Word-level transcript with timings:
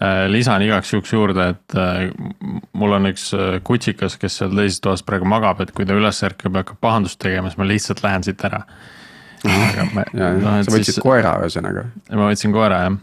Äh, 0.00 0.30
lisan 0.32 0.62
igaks 0.64 0.94
juhuks 0.94 1.10
juurde, 1.12 1.50
et 1.52 1.74
äh, 1.76 2.06
mul 2.80 2.94
on 2.96 3.10
üks 3.10 3.26
äh, 3.36 3.58
kutsikas, 3.60 4.14
kes 4.20 4.38
seal 4.40 4.54
teises 4.56 4.80
toas 4.80 5.02
praegu 5.04 5.28
magab, 5.28 5.60
et 5.60 5.74
kui 5.76 5.84
ta 5.84 5.92
üles 5.92 6.22
ärkab 6.24 6.56
ja 6.56 6.62
hakkab 6.62 6.78
pahandust 6.80 7.18
tegema, 7.20 7.50
siis 7.52 7.60
ma 7.60 7.66
lihtsalt 7.68 8.00
lähen 8.06 8.24
siit 8.24 8.40
ära. 8.48 8.62
Ma, 9.44 10.06
ja, 10.16 10.30
no, 10.40 10.54
sa 10.64 10.72
võtsid 10.72 10.94
siis, 10.94 11.02
koera 11.04 11.34
ühesõnaga. 11.42 11.84
ma 12.16 12.30
võtsin 12.30 12.56
koera 12.56 12.80
jah. 12.86 12.96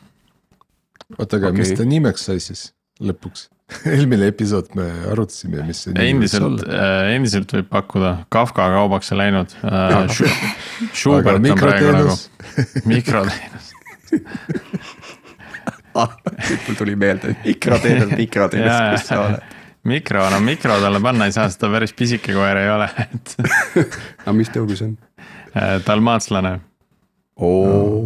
oota, 1.20 1.38
aga 1.38 1.52
okay. 1.52 1.60
mis 1.60 1.75
ta 1.78 1.86
nimeks 1.86 2.25
sai 2.31 2.41
siis 2.41 2.65
lõpuks? 2.98 3.46
eelmine 3.94 4.32
episood 4.34 4.74
me 4.79 4.90
arutasime, 5.14 5.62
mis 5.70 5.86
see 5.86 5.94
nimi 5.94 6.26
võiks 6.26 6.34
olla. 6.40 6.66
endiselt, 6.66 7.14
endiselt 7.14 7.58
võib 7.60 7.74
pakkuda, 7.78 8.16
Kafka 8.34 8.72
kaubaks 8.74 9.14
on 9.14 9.22
läinud 9.22 9.54
Schubert 10.98 11.44
on 11.46 11.62
praegu 11.62 11.94
nagu 11.94 12.18
mikroteenus 12.90 13.74
mul 16.66 16.80
tuli 16.80 16.98
meelde, 17.00 17.36
mikroteenus, 17.45 18.18
mikroteenus, 18.18 18.82
kus 18.96 19.08
sa 19.12 19.22
oled 19.26 19.55
mikro, 19.88 20.30
no 20.30 20.40
mikro 20.44 20.80
talle 20.82 21.02
panna 21.04 21.28
ei 21.28 21.36
saa, 21.36 21.48
sest 21.50 21.62
ta 21.62 21.70
päris 21.72 21.94
pisike 21.98 22.36
koer 22.36 22.60
ei 22.60 22.72
ole, 22.72 22.88
et 23.04 23.36
aga 24.26 24.34
mis 24.36 24.52
tõugu 24.54 24.78
see 24.78 24.91
on? 24.91 24.98
Äh, 25.58 25.78
dalmaatslane. 25.86 26.58
oo, 27.46 28.02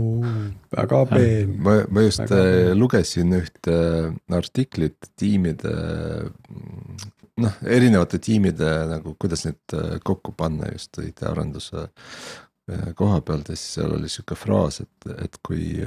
väga 0.76 1.02
peen. 1.09 1.55
ma, 1.63 1.80
ma 1.90 2.05
just 2.05 2.23
väga 2.26 2.44
äh, 2.44 2.76
lugesin 2.77 3.34
ühte 3.40 3.77
äh, 3.77 4.38
artiklit 4.38 5.12
tiimide, 5.20 5.73
noh, 7.41 7.58
erinevate 7.66 8.21
tiimide 8.21 8.71
nagu, 8.91 9.16
kuidas 9.20 9.48
need 9.48 9.80
kokku 10.05 10.35
panna 10.38 10.71
just 10.76 11.02
IT-arenduse 11.02 11.88
koha 12.96 13.18
pealt 13.26 13.49
ja 13.49 13.55
siis 13.58 13.80
seal 13.80 13.96
oli 13.98 14.08
sihuke 14.08 14.38
fraas, 14.38 14.77
et, 14.84 15.08
et 15.26 15.40
kui 15.44 15.82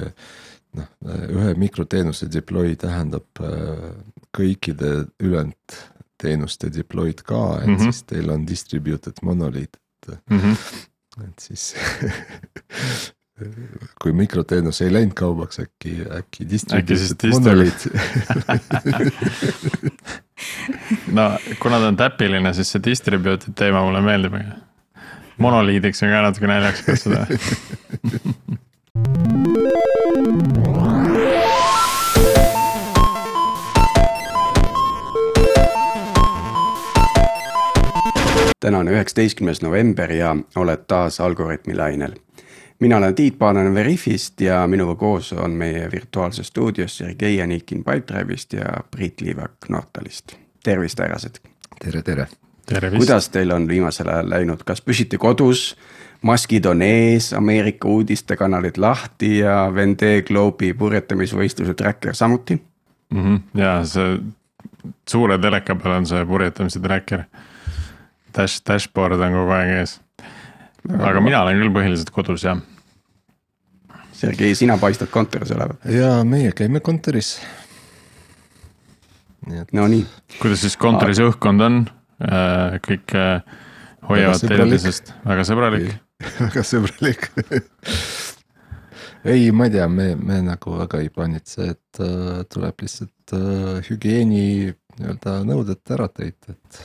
noh, 0.78 0.86
ühe 1.30 1.54
mikroteenuse 1.60 2.26
deploy 2.32 2.76
tähendab 2.80 3.26
äh, 3.40 3.90
kõikide 4.34 4.90
ülejäänud 5.22 5.82
teenuste 6.24 6.70
deploy'd 6.72 7.20
ka, 7.26 7.60
et 7.60 7.66
mm 7.66 7.76
-hmm. 7.76 7.82
siis 7.82 8.02
teil 8.08 8.30
on 8.30 8.46
distributed 8.46 9.12
monoliit, 9.22 9.76
et 10.08 10.20
mm. 10.30 10.38
-hmm. 10.38 10.56
et 11.28 11.38
siis 11.38 11.74
kui 14.02 14.12
mikroteenus 14.12 14.82
ei 14.82 14.92
läinud 14.92 15.14
kaubaks, 15.18 15.60
äkki, 15.60 15.96
äkki 16.18 16.50
distributed 16.50 17.28
monoliit 17.30 17.86
no 21.18 21.38
kuna 21.58 21.78
ta 21.78 21.88
on 21.88 21.96
täpiline, 21.96 22.54
siis 22.54 22.72
see 22.72 22.82
distributed 22.84 23.52
teema 23.54 23.82
mulle 23.82 24.00
meeldib. 24.00 24.32
monoliidiks 25.38 26.02
on 26.02 26.08
ka 26.08 26.22
natuke 26.22 26.46
naljakas 26.46 26.82
kutsuda 26.86 27.26
täna 38.60 38.78
on 38.78 38.88
üheksateistkümnes 38.88 39.62
november 39.62 40.12
ja 40.12 40.36
oled 40.56 40.84
taas 40.86 41.20
Algorütmi 41.20 41.76
lainel. 41.76 42.12
mina 42.80 42.96
olen 42.96 43.14
Tiit 43.14 43.38
Paananen 43.38 43.74
Veriffist 43.74 44.40
ja 44.40 44.66
minuga 44.66 44.94
koos 44.94 45.32
on 45.32 45.50
meie 45.50 45.88
virtuaalses 45.92 46.46
stuudios 46.46 46.98
Sergei 46.98 47.42
Anikin 47.42 47.84
Pipedrive'ist 47.84 48.52
ja 48.52 48.64
Priit 48.90 49.20
Liivak 49.20 49.52
Nortalist. 49.68 50.32
tervist, 50.64 50.98
härrased. 50.98 51.34
tere, 51.84 52.02
tere. 52.02 52.26
kuidas 52.96 53.28
teil 53.28 53.50
on 53.50 53.68
viimasel 53.68 54.08
ajal 54.08 54.30
läinud, 54.30 54.62
kas 54.64 54.82
püsite 54.82 55.18
kodus? 55.18 55.76
Maskid 56.24 56.66
on 56.66 56.82
ees, 56.82 57.32
Ameerika 57.36 57.88
uudistekanalid 57.88 58.78
lahti 58.80 59.38
ja 59.38 59.68
Vendee 59.74 60.22
Globe'i 60.26 60.72
purjetamisvõistluse 60.78 61.74
tracker 61.74 62.14
samuti 62.16 62.56
mm. 62.56 63.22
-hmm. 63.22 63.40
ja 63.60 63.76
see 63.84 64.18
suure 65.08 65.38
teleka 65.38 65.76
peal 65.76 65.98
on 65.98 66.06
see 66.08 66.24
purjetamise 66.28 66.80
tracker 66.80 67.24
dash, 68.34 68.60
dashboard 68.66 69.20
on 69.20 69.36
kogu 69.38 69.56
aeg 69.56 69.74
ees. 69.80 69.98
aga 70.98 71.20
mina 71.24 71.42
olen 71.42 71.60
küll 71.62 71.74
põhiliselt 71.74 72.12
kodus 72.14 72.44
jah. 72.44 72.60
Sergei, 74.14 74.54
sina 74.54 74.78
paistad 74.78 75.10
kontoris 75.10 75.50
olevat. 75.50 75.84
ja 75.90 76.16
meie 76.24 76.52
käime 76.52 76.80
kontoris. 76.80 77.36
Et... 79.52 79.72
no 79.72 79.86
nii. 79.90 80.06
kuidas 80.40 80.64
siis 80.64 80.76
kontoris 80.80 81.20
õhkkond 81.20 81.64
on? 81.64 81.84
Äh, 82.24 82.78
kõik 82.84 83.12
äh, 83.18 83.42
hoiavad 84.08 84.40
teineteisest, 84.40 85.12
väga 85.26 85.44
sõbralik. 85.44 86.03
väga 86.44 86.64
sõbralik. 86.66 87.30
Ei, 89.24 89.48
ma 89.56 89.68
ei 89.68 89.72
tea, 89.72 89.86
me, 89.88 90.10
me 90.20 90.40
nagu 90.44 90.74
väga 90.78 91.00
ei 91.00 91.08
plaanitse, 91.12 91.70
et 91.76 92.02
uh, 92.04 92.42
tuleb 92.50 92.84
lihtsalt 92.84 93.32
uh, 93.36 93.78
hügieeni 93.86 94.74
nii-öelda 94.98 95.38
nõuded 95.48 95.94
ära 95.96 96.10
täita, 96.12 96.52
et 96.52 96.82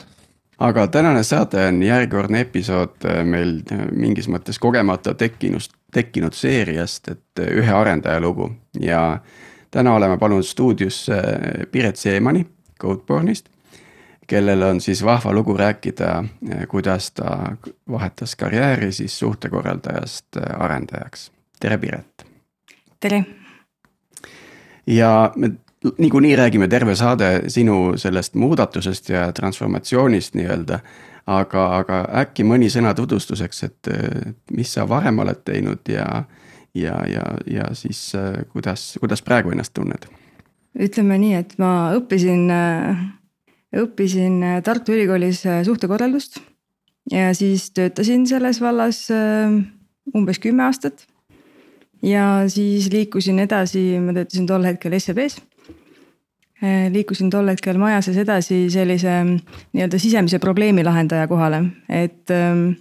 aga 0.59 0.87
tänane 0.87 1.23
saade 1.23 1.67
on 1.67 1.83
järjekordne 1.83 2.43
episood 2.43 3.05
äh, 3.07 3.21
meil 3.25 3.59
äh, 3.71 3.85
mingis 3.91 4.27
mõttes 4.31 4.59
kogemata 4.59 5.13
tekkinud, 5.17 5.69
tekkinud 5.93 6.35
seeriast, 6.35 7.07
et 7.11 7.43
äh, 7.43 7.53
ühe 7.61 7.75
arendaja 7.75 8.19
lugu. 8.23 8.49
Ja 8.79 9.19
täna 9.71 9.95
oleme 9.95 10.17
palunud 10.19 10.47
stuudiosse 10.47 11.21
Piret 11.71 11.97
Seemani 11.97 12.45
Codeborne'ist, 12.81 13.49
kellel 14.29 14.61
on 14.61 14.81
siis 14.81 15.01
vahva 15.05 15.33
lugu 15.33 15.57
rääkida, 15.57 16.23
kuidas 16.69 17.11
ta 17.11 17.55
vahetas 17.89 18.35
karjääri 18.35 18.91
siis 18.91 19.19
suhtekorraldajast 19.19 20.37
arendajaks. 20.57 21.31
tere, 21.59 21.77
Piret. 21.77 22.25
tere. 22.99 23.25
ja 24.87 25.31
me 25.35 25.51
niikuinii 25.97 26.35
räägime 26.35 26.67
terve 26.67 26.95
saade 26.95 27.41
sinu 27.47 27.97
sellest 27.97 28.35
muudatusest 28.35 29.09
ja 29.09 29.31
transformatsioonist 29.31 30.35
nii-öelda. 30.35 30.79
aga, 31.27 31.63
aga 31.77 31.97
äkki 32.23 32.43
mõni 32.43 32.71
sõna 32.73 32.93
tutvustuseks, 32.97 33.63
et 33.63 33.87
mis 34.51 34.71
sa 34.73 34.87
varem 34.89 35.19
oled 35.19 35.43
teinud 35.45 35.89
ja, 35.89 36.23
ja, 36.73 36.95
ja, 37.07 37.25
ja 37.45 37.67
siis 37.73 38.11
kuidas, 38.49 38.97
kuidas 38.99 39.21
praegu 39.21 39.51
ennast 39.51 39.73
tunned? 39.73 40.09
ütleme 40.79 41.17
nii, 41.17 41.33
et 41.33 41.53
ma 41.57 41.91
õppisin, 41.97 42.49
õppisin 43.75 44.41
Tartu 44.65 44.95
Ülikoolis 44.95 45.43
suhtekorraldust 45.65 46.39
ja 47.11 47.33
siis 47.37 47.69
töötasin 47.71 48.25
selles 48.29 48.61
vallas 48.61 49.03
umbes 50.15 50.39
kümme 50.41 50.63
aastat. 50.65 51.05
ja 52.01 52.49
siis 52.49 52.89
liikusin 52.91 53.39
edasi, 53.39 53.99
ma 54.01 54.13
töötasin 54.13 54.47
tol 54.47 54.65
hetkel 54.65 54.97
SEB-s 54.99 55.37
Äh, 56.59 56.89
liikusin 56.91 57.29
tol 57.31 57.47
hetkel 57.47 57.77
maja 57.79 58.01
sees 58.03 58.17
edasi 58.19 58.65
sellise 58.73 59.13
mm, 59.21 59.59
nii-öelda 59.77 59.99
sisemise 60.01 60.41
probleemi 60.43 60.83
lahendaja 60.83 61.27
kohale, 61.31 61.61
et 61.87 62.33
ähm, 62.35 62.73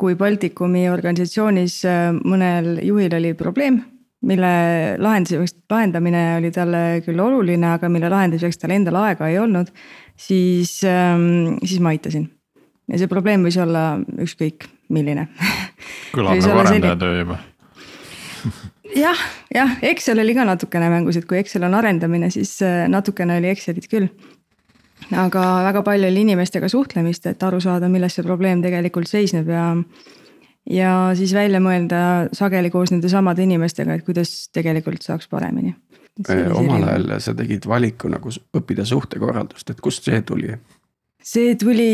kui 0.00 0.14
Baltikumi 0.16 0.86
organisatsioonis 0.88 1.74
äh, 1.84 2.06
mõnel 2.16 2.78
juhil 2.86 3.12
oli 3.18 3.34
probleem, 3.36 3.82
mille 4.24 4.52
lahendamiseks, 4.96 5.58
lahendamine 5.68 6.22
oli 6.38 6.54
talle 6.56 6.80
küll 7.04 7.20
oluline, 7.20 7.74
aga 7.74 7.92
mille 7.92 8.08
lahendamiseks 8.08 8.62
tal 8.62 8.72
endal 8.78 8.96
aega 9.02 9.28
ei 9.28 9.36
olnud, 9.42 9.68
siis, 10.18 10.80
ähm, 10.84 11.58
siis 11.64 11.80
ma 11.80 11.94
aitasin. 11.94 12.28
ja 12.88 12.98
see 12.98 13.10
probleem 13.10 13.44
võis 13.46 13.58
olla 13.60 14.00
ükskõik 14.18 14.68
milline. 14.88 15.28
kõlab 16.16 16.42
nagu 16.42 16.64
arendaja 16.64 16.98
töö 16.98 17.22
juba 17.22 17.38
jah, 18.96 19.20
jah, 19.54 19.76
Excel 19.82 20.20
oli 20.22 20.34
ka 20.36 20.44
natukene 20.48 20.88
mängus, 20.92 21.18
et 21.18 21.26
kui 21.28 21.38
Excel 21.40 21.66
on 21.68 21.76
arendamine, 21.78 22.30
siis 22.34 22.56
äh, 22.64 22.86
natukene 22.90 23.38
oli 23.38 23.50
Excelit 23.52 23.88
küll. 23.90 24.08
aga 25.14 25.42
väga 25.68 25.82
palju 25.86 26.08
oli 26.10 26.24
inimestega 26.26 26.68
suhtlemist, 26.68 27.26
et 27.30 27.42
aru 27.42 27.60
saada, 27.62 27.88
milles 27.88 28.16
see 28.18 28.26
probleem 28.26 28.62
tegelikult 28.62 29.08
seisneb 29.08 29.48
ja. 29.52 29.66
ja 30.70 30.94
siis 31.16 31.32
välja 31.34 31.60
mõelda 31.62 32.00
sageli 32.34 32.70
koos 32.70 32.92
nende 32.92 33.08
samade 33.08 33.44
inimestega, 33.46 33.94
et 33.94 34.04
kuidas 34.04 34.48
tegelikult 34.52 35.04
saaks 35.06 35.28
paremini. 35.30 35.76
Omal 36.26 36.88
ajal 36.88 37.14
sa 37.22 37.34
tegid 37.38 37.68
valiku 37.68 38.10
nagu 38.10 38.32
õppida 38.56 38.86
suhtekorraldust, 38.88 39.70
et 39.70 39.80
kust 39.84 40.08
see 40.08 40.20
tuli? 40.26 40.56
see 41.22 41.54
tuli, 41.60 41.90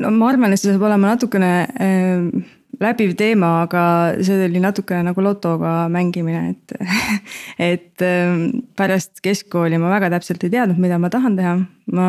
no 0.00 0.12
ma 0.14 0.30
arvan, 0.32 0.52
et 0.52 0.60
see 0.60 0.72
saab 0.72 0.86
olema 0.88 1.14
natukene 1.14 1.52
äh, 1.78 2.56
läbiv 2.82 3.14
teema, 3.18 3.62
aga 3.64 3.82
see 4.24 4.38
oli 4.46 4.60
natukene 4.62 5.08
nagu 5.08 5.22
lotoga 5.24 5.72
mängimine, 5.92 6.54
et. 6.54 6.76
et 7.70 8.04
ähm, 8.06 8.68
pärast 8.78 9.22
keskkooli 9.24 9.80
ma 9.80 9.90
väga 9.96 10.12
täpselt 10.14 10.44
ei 10.46 10.52
teadnud, 10.54 10.78
mida 10.82 10.98
ma 11.00 11.10
tahan 11.12 11.38
teha. 11.38 11.56
ma 11.96 12.08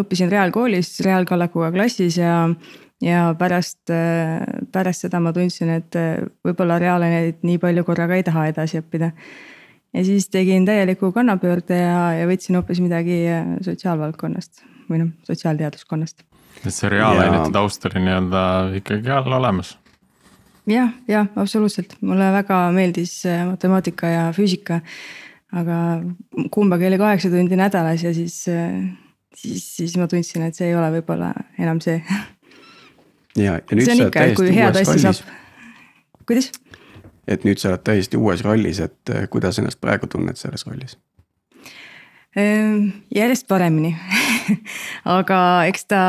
õppisin 0.00 0.30
reaalkoolis, 0.32 0.96
reaalkallakuga 1.06 1.70
klassis 1.74 2.18
ja, 2.18 2.48
ja 3.04 3.28
pärast, 3.38 3.84
äh, 3.94 4.42
pärast 4.72 5.06
seda 5.06 5.22
ma 5.22 5.32
tundsin, 5.36 5.70
et 5.78 5.96
äh, 5.98 6.18
võib-olla 6.46 6.80
reaalained 6.82 7.46
nii 7.46 7.60
palju 7.62 7.86
korraga 7.86 8.18
ei 8.18 8.26
taha 8.26 8.48
edasi 8.50 8.82
õppida. 8.82 9.12
Ja 9.94 10.04
siis 10.06 10.28
tegin 10.30 10.66
täieliku 10.68 11.12
kannapöörde 11.14 11.78
ja, 11.78 12.02
ja 12.20 12.26
võtsin 12.30 12.58
hoopis 12.58 12.82
midagi 12.84 13.22
äh, 13.30 13.54
sotsiaalvaldkonnast 13.66 14.64
või 14.90 15.04
noh, 15.04 15.14
sotsiaalteaduskonnast 15.26 16.24
et 16.60 16.74
see 16.74 16.90
reaalainete 16.92 17.48
ja... 17.48 17.54
taust 17.54 17.86
oli 17.90 18.04
nii-öelda 18.04 18.42
ikkagi 18.80 19.14
all 19.14 19.38
olemas 19.40 19.74
jah, 20.70 20.92
jah, 21.10 21.30
absoluutselt, 21.40 21.96
mulle 22.06 22.30
väga 22.40 22.62
meeldis 22.76 23.16
äh, 23.28 23.44
matemaatika 23.48 24.14
ja 24.14 24.28
füüsika. 24.36 24.80
aga 25.50 25.76
kumbagi 26.54 26.86
oli 26.86 26.98
kaheksa 26.98 27.30
tundi 27.30 27.56
nädalas 27.58 28.04
ja 28.04 28.14
siis, 28.14 28.44
siis, 29.34 29.64
siis 29.76 29.96
ma 29.98 30.06
tundsin, 30.06 30.44
et 30.46 30.54
see 30.54 30.68
ei 30.68 30.76
ole 30.78 30.92
võib-olla 30.94 31.32
enam 31.58 31.80
see. 31.82 31.98
ja, 33.34 33.58
ja 33.58 33.74
nüüd 33.74 33.88
see 33.88 33.96
on 33.96 34.04
ikka, 34.06 34.28
kui 34.38 34.54
head 34.54 34.78
asja 34.78 34.98
saab. 35.10 35.34
kuidas? 36.22 36.52
Et 37.28 37.44
nüüd 37.46 37.60
sa 37.60 37.72
oled 37.72 37.84
täiesti 37.86 38.18
uues 38.20 38.44
rollis, 38.46 38.80
et 38.82 39.12
äh, 39.12 39.26
kuidas 39.30 39.60
ennast 39.60 39.80
praegu 39.80 40.08
tunned 40.10 40.38
selles 40.40 40.66
rollis? 40.68 40.96
Ehm, 42.38 42.92
järjest 43.10 43.48
paremini 43.50 43.90
aga 45.18 45.40
eks 45.66 45.88
ta, 45.90 46.02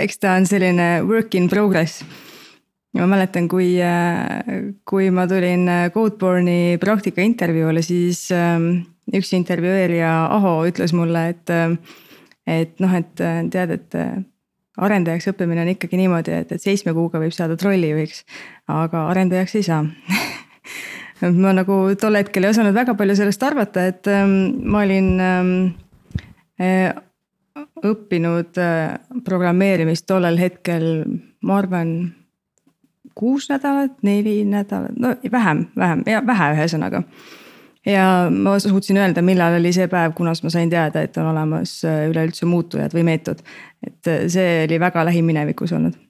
eks 0.00 0.22
ta 0.22 0.36
on 0.40 0.48
selline 0.48 1.02
work 1.04 1.34
in 1.36 1.50
progress. 1.52 2.04
ma 2.96 3.04
mäletan, 3.10 3.44
kui, 3.48 3.74
äh, 3.84 4.72
kui 4.88 5.10
ma 5.12 5.26
tulin 5.28 5.68
Codeborne'i 5.92 6.78
praktika 6.80 7.20
intervjuule, 7.20 7.82
siis 7.84 8.30
ähm, 8.32 8.86
üks 9.12 9.34
intervjueerija 9.36 10.14
Aho 10.32 10.62
ütles 10.66 10.96
mulle, 10.96 11.28
et, 11.34 11.52
et 12.46 12.80
noh, 12.80 12.96
et 12.96 13.12
tead, 13.52 13.76
et 13.76 13.98
arendajaks 14.76 15.30
õppimine 15.32 15.64
on 15.64 15.72
ikkagi 15.72 16.00
niimoodi, 16.00 16.40
et, 16.42 16.56
et 16.56 16.62
seitsme 16.62 16.94
kuuga 16.96 17.20
võib 17.22 17.34
saada 17.36 17.56
trollijuhiks, 17.60 18.24
aga 18.72 19.06
arendajaks 19.12 19.58
ei 19.60 19.66
saa 19.66 19.84
ma 21.20 21.52
nagu 21.56 21.78
tol 22.00 22.18
hetkel 22.18 22.44
ei 22.44 22.52
osanud 22.52 22.76
väga 22.76 22.94
palju 22.98 23.16
sellest 23.18 23.42
arvata, 23.46 23.86
et 23.88 24.08
ähm, 24.12 24.36
ma 24.68 24.84
olin 24.84 25.08
ähm, 25.22 25.54
äh, 26.60 26.92
õppinud 27.86 28.60
äh, 28.60 28.98
programmeerimist 29.24 30.06
tollel 30.08 30.38
hetkel, 30.40 30.86
ma 31.46 31.58
arvan, 31.62 31.96
kuus 33.16 33.48
nädalat, 33.48 33.96
neli 34.04 34.42
nädalat, 34.48 34.96
no 35.00 35.14
vähem, 35.32 35.66
vähem 35.76 36.04
ja 36.06 36.22
vähe 36.26 36.52
ühesõnaga. 36.58 37.02
ja 37.86 38.06
ma 38.30 38.58
suutsin 38.60 38.98
öelda, 39.00 39.22
millal 39.22 39.56
oli 39.60 39.72
see 39.72 39.88
päev, 39.88 40.12
kunas 40.18 40.42
ma 40.42 40.50
sain 40.52 40.70
teada, 40.70 41.04
et 41.06 41.16
on 41.16 41.30
olemas 41.32 41.78
äh, 41.84 42.04
üleüldse 42.10 42.46
muutujad 42.46 42.94
või 42.96 43.06
meetod. 43.08 43.40
et 43.86 44.12
see 44.32 44.66
oli 44.66 44.80
väga 44.80 45.04
lähiminevikus 45.08 45.72
olnud 45.72 46.05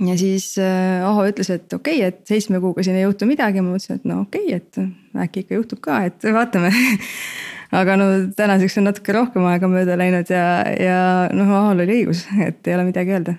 ja 0.00 0.18
siis 0.18 0.54
äh, 0.58 1.04
Aho 1.06 1.24
ütles, 1.28 1.50
et 1.52 1.72
okei 1.72 2.00
okay,, 2.00 2.12
et 2.12 2.22
seitsme 2.28 2.60
kuuga 2.60 2.84
siin 2.84 2.98
ei 2.98 3.06
juhtu 3.06 3.28
midagi, 3.28 3.62
ma 3.62 3.74
mõtlesin, 3.74 4.00
et 4.00 4.08
no 4.08 4.22
okei 4.24 4.56
okay,, 4.56 4.60
et 4.60 5.26
äkki 5.26 5.44
ikka 5.44 5.60
juhtub 5.60 5.82
ka, 5.84 6.00
et 6.10 6.26
vaatame 6.38 6.72
aga 7.80 7.98
no 7.98 8.08
tänaseks 8.36 8.80
on 8.80 8.90
natuke 8.90 9.14
rohkem 9.16 9.46
aega 9.50 9.70
mööda 9.70 9.96
läinud 9.98 10.30
ja, 10.32 10.46
ja 10.80 10.98
noh, 11.34 11.54
Ahol 11.60 11.84
oli 11.86 12.02
õigus, 12.02 12.26
et 12.42 12.66
ei 12.66 12.76
ole 12.76 12.88
midagi 12.90 13.14
öelda. 13.14 13.36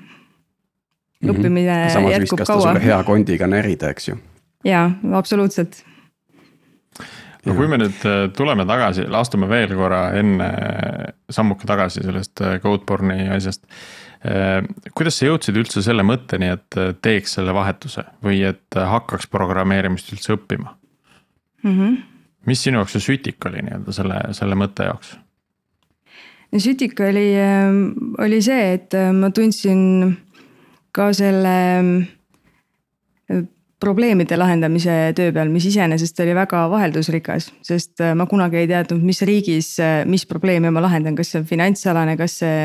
Mhm. 1.17 1.33
õppimine 1.33 1.73
mm 1.73 1.83
-hmm. 1.83 1.93
samas 1.93 2.11
jätkub 2.11 2.41
kaua. 2.45 2.61
sulle 2.61 2.83
hea 2.83 3.03
kondiga 3.03 3.47
närida, 3.47 3.89
eks 3.89 4.07
ju. 4.07 4.17
jaa, 4.63 4.91
absoluutselt. 5.13 5.83
no 7.45 7.53
kui 7.53 7.67
me 7.67 7.77
nüüd 7.77 8.05
äh, 8.05 8.29
tuleme 8.37 8.65
tagasi, 8.65 9.05
astume 9.11 9.49
veel 9.49 9.75
korra 9.75 10.11
enne 10.13 10.51
sammuke 11.29 11.65
tagasi 11.65 12.03
sellest 12.03 12.41
äh, 12.41 12.59
Codeborne'i 12.61 13.29
asjast 13.29 13.65
Äh, 13.65 14.06
kuidas 14.97 15.19
sa 15.19 15.29
jõudsid 15.29 15.57
üldse 15.59 15.83
selle 15.85 16.05
mõtteni, 16.07 16.51
et 16.57 16.79
äh, 16.79 16.93
teeks 17.01 17.37
selle 17.37 17.53
vahetuse 17.55 18.05
või 18.23 18.41
et 18.47 18.77
äh, 18.77 18.89
hakkaks 18.89 19.29
programmeerimist 19.31 20.11
üldse 20.15 20.35
õppima 20.37 20.73
mm? 21.63 21.71
-hmm. 21.71 21.95
mis 22.49 22.63
sinu 22.63 22.81
jaoks 22.81 22.97
see 22.97 23.05
sütik 23.11 23.49
oli 23.49 23.63
nii-öelda 23.65 23.95
selle, 23.95 24.21
selle 24.37 24.59
mõtte 24.59 24.89
jaoks? 24.89 25.15
sütik 26.57 26.99
oli, 27.03 27.29
oli 28.23 28.41
see, 28.41 28.73
et 28.77 28.95
ma 29.13 29.29
tundsin 29.35 30.15
ka 30.95 31.11
selle 31.13 31.55
probleemide 33.77 34.37
lahendamise 34.39 34.95
töö 35.13 35.33
peal, 35.35 35.51
mis 35.53 35.67
iseenesest 35.69 36.19
oli 36.23 36.33
väga 36.33 36.63
vaheldusrikas, 36.71 37.51
sest 37.61 38.01
ma 38.15 38.25
kunagi 38.25 38.63
ei 38.63 38.69
teadnud, 38.71 39.03
mis 39.05 39.21
riigis, 39.27 39.75
mis 40.09 40.25
probleemi 40.25 40.71
ma 40.73 40.81
lahendan, 40.81 41.19
kas 41.19 41.33
see 41.33 41.43
on 41.43 41.49
finantsalane, 41.51 42.15
kas 42.17 42.39
see 42.41 42.55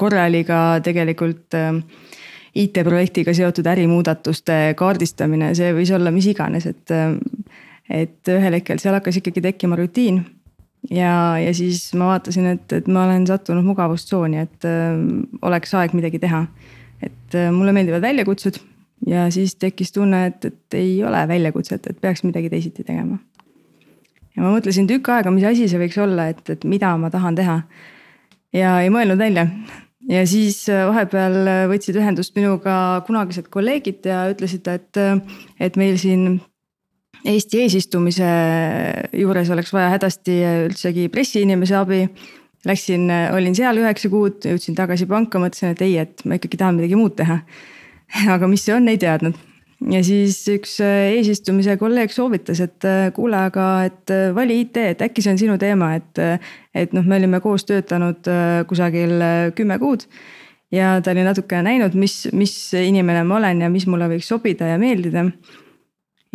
korra 0.00 0.24
oli 0.30 0.42
ka 0.48 0.80
tegelikult 0.84 1.56
ähm, 1.58 1.82
IT-projektiga 2.56 3.34
seotud 3.36 3.68
ärimuudatuste 3.70 4.58
kaardistamine, 4.78 5.52
see 5.58 5.70
võis 5.76 5.92
olla 5.94 6.12
mis 6.14 6.30
iganes, 6.32 6.68
et. 6.70 6.86
Ähm, 6.94 7.20
et 7.90 8.28
ühel 8.30 8.54
hetkel 8.54 8.78
seal 8.78 8.94
hakkas 8.94 9.16
ikkagi 9.18 9.42
tekkima 9.42 9.74
rutiin. 9.74 10.20
ja, 10.94 11.38
ja 11.42 11.54
siis 11.54 11.88
ma 11.98 12.12
vaatasin, 12.12 12.46
et, 12.54 12.72
et 12.72 12.86
ma 12.86 13.02
olen 13.08 13.26
sattunud 13.26 13.66
mugavustsooni, 13.66 14.38
et 14.38 14.66
äh, 14.68 14.94
oleks 15.42 15.74
aeg 15.74 15.96
midagi 15.98 16.20
teha. 16.22 16.44
et 17.02 17.34
äh, 17.34 17.50
mulle 17.50 17.72
meeldivad 17.74 18.04
väljakutsed 18.06 18.60
ja 19.06 19.30
siis 19.30 19.56
tekkis 19.56 19.92
tunne, 19.92 20.26
et, 20.26 20.44
et 20.44 20.78
ei 20.78 21.04
ole 21.04 21.28
väljakutset, 21.28 21.86
et 21.90 22.00
peaks 22.00 22.22
midagi 22.22 22.50
teisiti 22.50 22.84
tegema. 22.84 23.18
ja 24.36 24.42
ma 24.42 24.54
mõtlesin 24.54 24.86
tükk 24.86 25.10
aega, 25.10 25.34
mis 25.34 25.44
asi 25.50 25.68
see 25.68 25.80
võiks 25.80 25.98
olla, 25.98 26.30
et, 26.30 26.44
et 26.50 26.64
mida 26.64 26.94
ma 26.96 27.10
tahan 27.10 27.34
teha 27.34 27.62
ja 28.52 28.80
ei 28.84 28.90
mõelnud 28.92 29.18
välja. 29.18 29.46
Ja 30.08 30.26
siis 30.26 30.62
äh, 30.68 30.86
vahepeal 30.88 31.36
äh, 31.44 31.64
võtsid 31.70 31.98
ühendust 32.00 32.36
minuga 32.38 32.74
kunagised 33.06 33.50
kolleegid 33.52 34.06
ja 34.08 34.22
ütlesid, 34.32 34.68
et, 34.70 34.96
äh, 35.00 35.18
et 35.60 35.76
meil 35.80 35.98
siin 36.00 36.40
Eesti 37.20 37.58
eesistumise 37.66 38.28
juures 39.12 39.50
oleks 39.52 39.74
vaja 39.76 39.90
hädasti 39.92 40.38
üldsegi 40.70 41.02
pressiinimese 41.12 41.76
abi. 41.76 41.98
Läksin, 42.64 43.04
olin 43.36 43.52
seal 43.56 43.76
üheksa 43.76 44.08
kuud, 44.12 44.38
jõudsin 44.48 44.76
tagasi 44.76 45.04
panka, 45.08 45.40
mõtlesin, 45.40 45.74
et 45.74 45.84
ei, 45.84 45.98
et 46.00 46.24
ma 46.24 46.38
ikkagi 46.40 46.56
tahan 46.60 46.78
midagi 46.80 46.96
muud 46.96 47.18
teha. 47.20 47.42
aga 48.36 48.48
mis 48.48 48.64
see 48.64 48.72
on, 48.72 48.88
ei 48.88 48.96
teadnud 49.00 49.36
ja 49.88 50.00
siis 50.04 50.40
üks 50.52 50.76
äh, 50.84 51.14
eesistumise 51.16 51.76
kolleeg 51.80 52.12
soovitas, 52.12 52.60
et 52.64 52.86
äh, 52.88 53.08
kuule, 53.16 53.38
aga 53.48 53.68
et 53.88 54.12
äh, 54.12 54.28
vali 54.36 54.60
IT, 54.64 54.76
et 54.92 55.04
äkki 55.06 55.24
see 55.24 55.32
on 55.34 55.40
sinu 55.40 55.56
teema, 55.60 55.94
et. 56.00 56.20
et 56.76 56.92
noh, 56.94 57.02
me 57.02 57.16
olime 57.18 57.40
koos 57.42 57.64
töötanud 57.66 58.28
kusagil 58.70 59.16
kümme 59.58 59.78
kuud. 59.82 60.04
ja 60.70 61.00
ta 61.02 61.10
oli 61.10 61.24
natukene 61.26 61.64
näinud, 61.66 61.96
mis, 61.98 62.28
mis 62.32 62.54
inimene 62.78 63.24
ma 63.26 63.40
olen 63.40 63.64
ja 63.64 63.70
mis 63.72 63.88
mulle 63.90 64.06
võiks 64.12 64.28
sobida 64.30 64.68
ja 64.70 64.78
meeldida. 64.78 65.24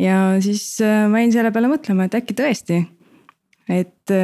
ja 0.02 0.18
siis 0.44 0.66
ma 0.84 1.22
jäin 1.24 1.32
selle 1.32 1.54
peale 1.56 1.72
mõtlema, 1.72 2.10
et 2.10 2.18
äkki 2.20 2.36
tõesti, 2.36 2.82
et 3.72 4.16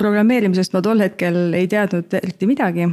programmeerimisest 0.00 0.72
ma 0.72 0.80
tol 0.82 1.04
hetkel 1.04 1.52
ei 1.52 1.68
teadnud 1.68 2.16
eriti 2.22 2.48
midagi 2.48 2.88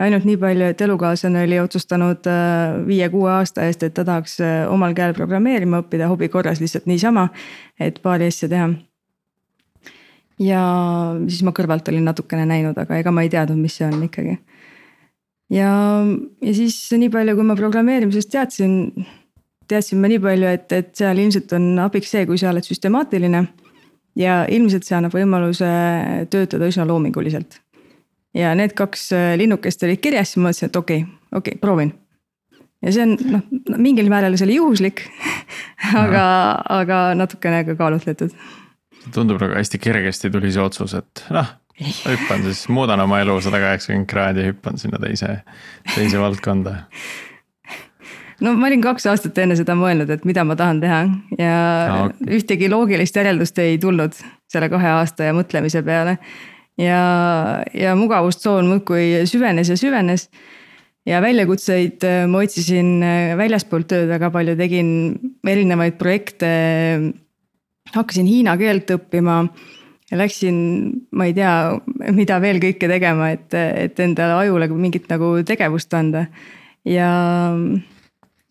ainult 0.00 0.24
nii 0.26 0.38
palju, 0.40 0.68
et 0.72 0.80
elukaaslane 0.84 1.44
oli 1.46 1.58
otsustanud 1.60 2.28
äh, 2.30 2.78
viie-kuue 2.86 3.30
aasta 3.32 3.66
eest, 3.68 3.84
et 3.86 3.94
ta 3.94 4.04
tahaks 4.08 4.38
äh, 4.40 4.62
omal 4.72 4.94
käel 4.96 5.14
programmeerima 5.16 5.82
õppida 5.82 6.08
hobi 6.10 6.30
korras 6.32 6.62
lihtsalt 6.62 6.88
niisama, 6.90 7.28
et 7.80 8.00
paari 8.04 8.30
asja 8.32 8.48
teha. 8.52 8.70
ja 10.42 10.62
siis 11.28 11.42
ma 11.46 11.52
kõrvalt 11.56 11.88
olin 11.92 12.06
natukene 12.08 12.46
näinud, 12.48 12.78
aga 12.78 12.98
ega 12.98 13.12
ma 13.14 13.24
ei 13.24 13.32
teadnud, 13.32 13.60
mis 13.60 13.76
see 13.78 13.88
on 13.88 14.06
ikkagi. 14.08 14.38
ja, 15.52 15.72
ja 16.42 16.54
siis 16.56 16.78
nii 16.92 17.10
palju, 17.12 17.36
kui 17.36 17.50
ma 17.50 17.58
programmeerimisest 17.58 18.32
teadsin, 18.32 18.78
teadsin 19.68 20.00
ma 20.00 20.12
nii 20.12 20.22
palju, 20.22 20.54
et, 20.58 20.72
et 20.72 20.94
seal 20.96 21.20
ilmselt 21.20 21.52
on 21.58 21.74
abiks 21.84 22.14
see, 22.16 22.24
kui 22.26 22.40
sa 22.40 22.50
oled 22.54 22.64
süstemaatiline. 22.66 23.44
ja 24.16 24.42
ilmselt 24.48 24.88
see 24.88 24.96
annab 24.96 25.14
võimaluse 25.16 25.68
töötada 26.32 26.68
üsna 26.68 26.88
loominguliselt 26.88 27.61
ja 28.36 28.52
need 28.58 28.76
kaks 28.76 29.10
äh, 29.16 29.32
linnukest 29.40 29.82
olid 29.86 30.00
kirjas, 30.02 30.32
siis 30.32 30.40
ma 30.40 30.48
mõtlesin, 30.48 30.70
et 30.70 30.78
okei 30.80 31.02
okay,, 31.04 31.18
okei 31.32 31.54
okay,, 31.56 31.60
proovin. 31.60 31.94
ja 32.82 32.92
see 32.94 33.06
on 33.06 33.16
noh, 33.34 33.42
mingil 33.76 34.10
määral 34.12 34.36
see 34.38 34.48
oli 34.48 34.58
juhuslik 34.58 35.04
aga, 36.04 36.26
aga 36.80 37.02
natukene 37.18 37.64
ka 37.68 37.76
kaalutletud. 37.78 38.36
tundub 39.14 39.42
nagu 39.42 39.58
hästi 39.58 39.82
kergesti 39.82 40.30
tuli 40.30 40.52
see 40.52 40.62
otsus, 40.64 40.94
et 40.98 41.26
noh, 41.34 41.50
hüppan 41.82 42.46
siis, 42.48 42.64
muudan 42.72 43.00
oma 43.04 43.20
elu 43.24 43.40
sada 43.44 43.60
kaheksakümmend 43.62 44.08
kraadi 44.10 44.48
hüppan 44.50 44.80
sinna 44.80 45.00
teise, 45.02 45.42
teise 45.94 46.20
valdkonda 46.20 46.78
no 48.42 48.54
ma 48.58 48.68
olin 48.70 48.82
kaks 48.84 49.06
aastat 49.12 49.38
enne 49.44 49.56
seda 49.58 49.76
mõelnud, 49.78 50.10
et 50.10 50.24
mida 50.28 50.44
ma 50.48 50.56
tahan 50.58 50.80
teha 50.82 51.02
ja 51.38 51.56
no, 51.90 52.06
okay. 52.08 52.38
ühtegi 52.38 52.70
loogilist 52.72 53.16
järeldust 53.16 53.60
ei 53.62 53.76
tulnud 53.82 54.16
selle 54.52 54.68
kahe 54.72 54.96
aasta 54.98 55.28
ja 55.28 55.36
mõtlemise 55.36 55.84
peale 55.86 56.18
ja, 56.80 57.02
ja 57.74 57.94
mugavustsoon 57.98 58.70
muudkui 58.70 59.26
süvenes 59.28 59.68
ja 59.72 59.76
süvenes. 59.76 60.30
ja 61.06 61.18
väljakutseid 61.22 62.04
äh, 62.06 62.24
ma 62.30 62.44
otsisin 62.46 63.02
äh, 63.02 63.34
väljaspoolt 63.36 63.88
tööd 63.90 64.08
väga 64.08 64.30
palju, 64.30 64.56
tegin 64.56 64.88
erinevaid 65.46 65.98
projekte. 65.98 66.48
hakkasin 67.92 68.26
hiina 68.26 68.56
keelt 68.56 68.90
õppima 68.90 69.42
läksin, 70.12 70.56
ma 71.16 71.24
ei 71.24 71.34
tea, 71.34 71.52
mida 72.12 72.36
veel 72.40 72.60
kõike 72.60 72.88
tegema, 72.88 73.30
et, 73.32 73.54
et 73.54 74.00
endale 74.04 74.42
ajule 74.44 74.68
mingit 74.76 75.08
nagu 75.08 75.38
tegevust 75.48 75.94
anda. 75.94 76.26
ja, 76.84 77.08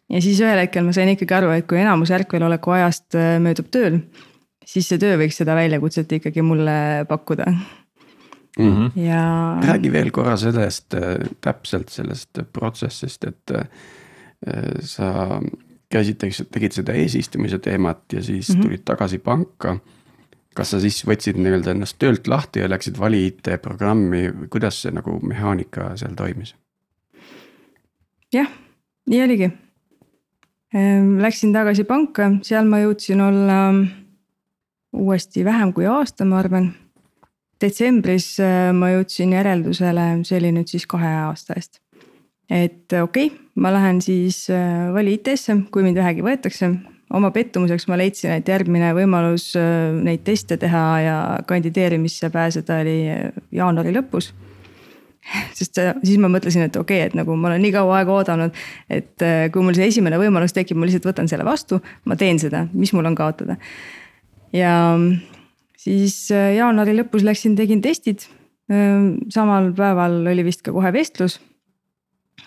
ja 0.10 0.22
siis 0.22 0.42
ühel 0.42 0.66
hetkel 0.66 0.86
ma 0.86 0.94
sain 0.94 1.14
ikkagi 1.14 1.38
aru, 1.38 1.54
et 1.56 1.68
kui 1.70 1.80
enamus 1.82 2.12
ärkveloleku 2.18 2.78
ajast 2.78 3.16
äh, 3.16 3.38
möödub 3.44 3.72
tööl, 3.74 4.02
siis 4.66 4.90
see 4.90 5.00
töö 5.02 5.18
võiks 5.22 5.40
seda 5.40 5.56
väljakutset 5.58 6.12
ikkagi 6.20 6.44
mulle 6.46 7.06
pakkuda 7.10 7.54
mm. 8.60 8.72
-hmm. 8.72 9.00
ja. 9.00 9.58
räägi 9.68 9.92
veel 9.92 10.12
korra 10.12 10.38
sellest 10.38 10.94
äh, 10.94 11.28
täpselt 11.42 11.90
sellest 11.90 12.40
protsessist, 12.54 13.24
et 13.24 13.52
äh, 13.52 13.66
sa 14.80 15.42
käisid, 15.92 16.48
tegid 16.52 16.72
seda 16.72 16.94
eesistumise 16.94 17.60
teemat 17.60 18.14
ja 18.14 18.24
siis 18.24 18.50
mm 18.50 18.56
-hmm. 18.56 18.64
tulid 18.64 18.86
tagasi 18.86 19.18
panka. 19.18 19.78
kas 20.56 20.72
sa 20.72 20.80
siis 20.80 21.06
võtsid 21.08 21.38
nii-öelda 21.40 21.72
ennast 21.72 21.96
töölt 22.00 22.28
lahti 22.28 22.60
ja 22.60 22.70
läksid 22.70 23.00
vali 23.00 23.26
IT-programmi 23.28 24.34
kuidas 24.50 24.82
see 24.82 24.92
nagu 24.92 25.20
mehaanika 25.24 25.96
seal 25.96 26.16
toimis? 26.16 26.56
jah, 28.34 28.48
nii 29.06 29.24
oligi. 29.24 29.52
Ehm, 30.74 31.20
läksin 31.20 31.54
tagasi 31.54 31.84
panka, 31.84 32.30
seal 32.48 32.66
ma 32.66 32.80
jõudsin 32.80 33.22
olla 33.22 33.58
uuesti 34.94 35.46
vähem 35.46 35.74
kui 35.74 35.86
aasta, 35.86 36.26
ma 36.26 36.40
arvan. 36.40 36.72
Detsembris 37.62 38.34
äh, 38.42 38.72
ma 38.76 38.92
jõudsin 38.96 39.36
järeldusele, 39.36 40.08
see 40.28 40.40
oli 40.40 40.54
nüüd 40.56 40.72
siis 40.72 40.88
kahe 40.90 41.12
aasta 41.28 41.58
eest. 41.58 41.82
et 42.50 42.94
okei 42.94 43.30
okay,, 43.32 43.38
ma 43.56 43.72
lähen 43.74 44.02
siis 44.04 44.46
äh, 44.54 44.90
vali 44.94 45.18
IT-sse, 45.20 45.58
kui 45.72 45.86
mind 45.86 46.02
vähegi 46.02 46.26
võetakse. 46.26 46.72
oma 47.12 47.32
pettumuseks 47.32 47.88
ma 47.92 47.98
leidsin, 48.00 48.36
et 48.38 48.48
järgmine 48.48 48.94
võimalus 48.98 49.52
äh, 49.60 49.92
neid 50.04 50.24
teste 50.28 50.58
teha 50.58 50.86
ja 51.06 51.18
kandideerimisse 51.48 52.30
pääseda 52.30 52.82
oli 52.84 52.98
jaanuari 53.52 53.94
lõpus 53.96 54.32
sest 55.58 55.78
siis 55.78 56.18
ma 56.18 56.32
mõtlesin, 56.34 56.66
et 56.66 56.76
okei 56.76 57.04
okay,, 57.04 57.12
et 57.12 57.18
nagu 57.18 57.36
ma 57.38 57.52
olen 57.52 57.62
nii 57.62 57.74
kaua 57.78 58.02
aega 58.02 58.14
oodanud, 58.20 58.62
et 58.90 59.30
kui 59.54 59.64
mul 59.64 59.78
see 59.78 59.92
esimene 59.94 60.18
võimalus 60.18 60.56
tekib, 60.58 60.82
ma 60.82 60.90
lihtsalt 60.90 61.12
võtan 61.12 61.30
selle 61.30 61.46
vastu, 61.46 61.78
ma 62.10 62.18
teen 62.18 62.42
seda, 62.42 62.66
mis 62.74 62.94
mul 62.98 63.12
on 63.12 63.16
kaotada 63.16 63.60
ja 64.52 64.74
siis 65.82 66.16
äh, 66.34 66.56
jaanuari 66.58 66.96
lõpus 66.98 67.26
läksin, 67.26 67.58
tegin 67.60 67.82
testid. 67.84 68.28
samal 69.34 69.74
päeval 69.76 70.22
oli 70.32 70.46
vist 70.48 70.62
ka 70.64 70.72
kohe 70.72 70.94
vestlus. 70.96 71.40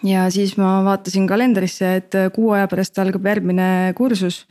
ja 0.03 0.29
siis 0.33 0.57
ma 0.57 0.79
vaatasin 0.85 1.27
kalendrisse, 1.29 1.97
et 2.01 2.15
äh, 2.15 2.31
kuu 2.33 2.55
aja 2.57 2.69
pärast 2.71 2.99
algab 2.99 3.27
järgmine 3.27 3.93
kursus. 3.97 4.47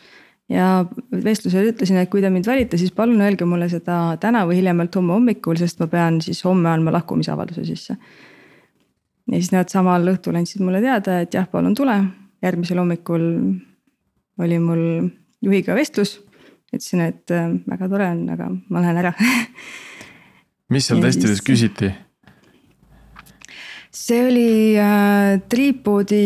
ja 0.49 0.85
vestlusel 1.11 1.71
ütlesin, 1.71 1.97
et 1.97 2.09
kui 2.11 2.21
te 2.21 2.29
mind 2.29 2.45
valite, 2.47 2.77
siis 2.77 2.91
palun 2.91 3.21
öelge 3.21 3.45
mulle 3.45 3.69
seda 3.71 4.17
täna 4.21 4.43
või 4.45 4.59
hiljemalt 4.59 4.95
homme 4.95 5.15
hommikul, 5.15 5.57
sest 5.57 5.79
ma 5.79 5.87
pean 5.87 6.21
siis 6.21 6.43
homme 6.45 6.69
andma 6.69 6.93
lahkumisavalduse 6.99 7.65
sisse. 7.65 7.97
ja 9.31 9.39
siis 9.39 9.53
nad 9.55 9.71
samal 9.71 10.05
õhtul 10.13 10.37
andsid 10.37 10.61
mulle 10.61 10.83
teada, 10.83 11.21
et 11.23 11.33
jah, 11.33 11.47
palun 11.49 11.75
tule. 11.75 11.97
järgmisel 12.43 12.83
hommikul 12.83 13.25
oli 14.43 14.59
mul 14.59 14.85
juhiga 15.41 15.75
vestlus 15.75 16.19
ütlesin, 16.73 17.01
et 17.05 17.31
äh, 17.31 17.49
väga 17.69 17.89
tore 17.89 18.11
on, 18.15 18.23
aga 18.33 18.49
ma 18.69 18.83
lähen 18.83 19.01
ära 19.03 19.13
mis 20.73 20.87
seal 20.89 21.01
testides 21.03 21.39
siis... 21.39 21.45
küsiti? 21.47 21.91
see 23.93 24.21
oli 24.25 24.77
äh, 24.81 25.41
triipodi. 25.49 26.23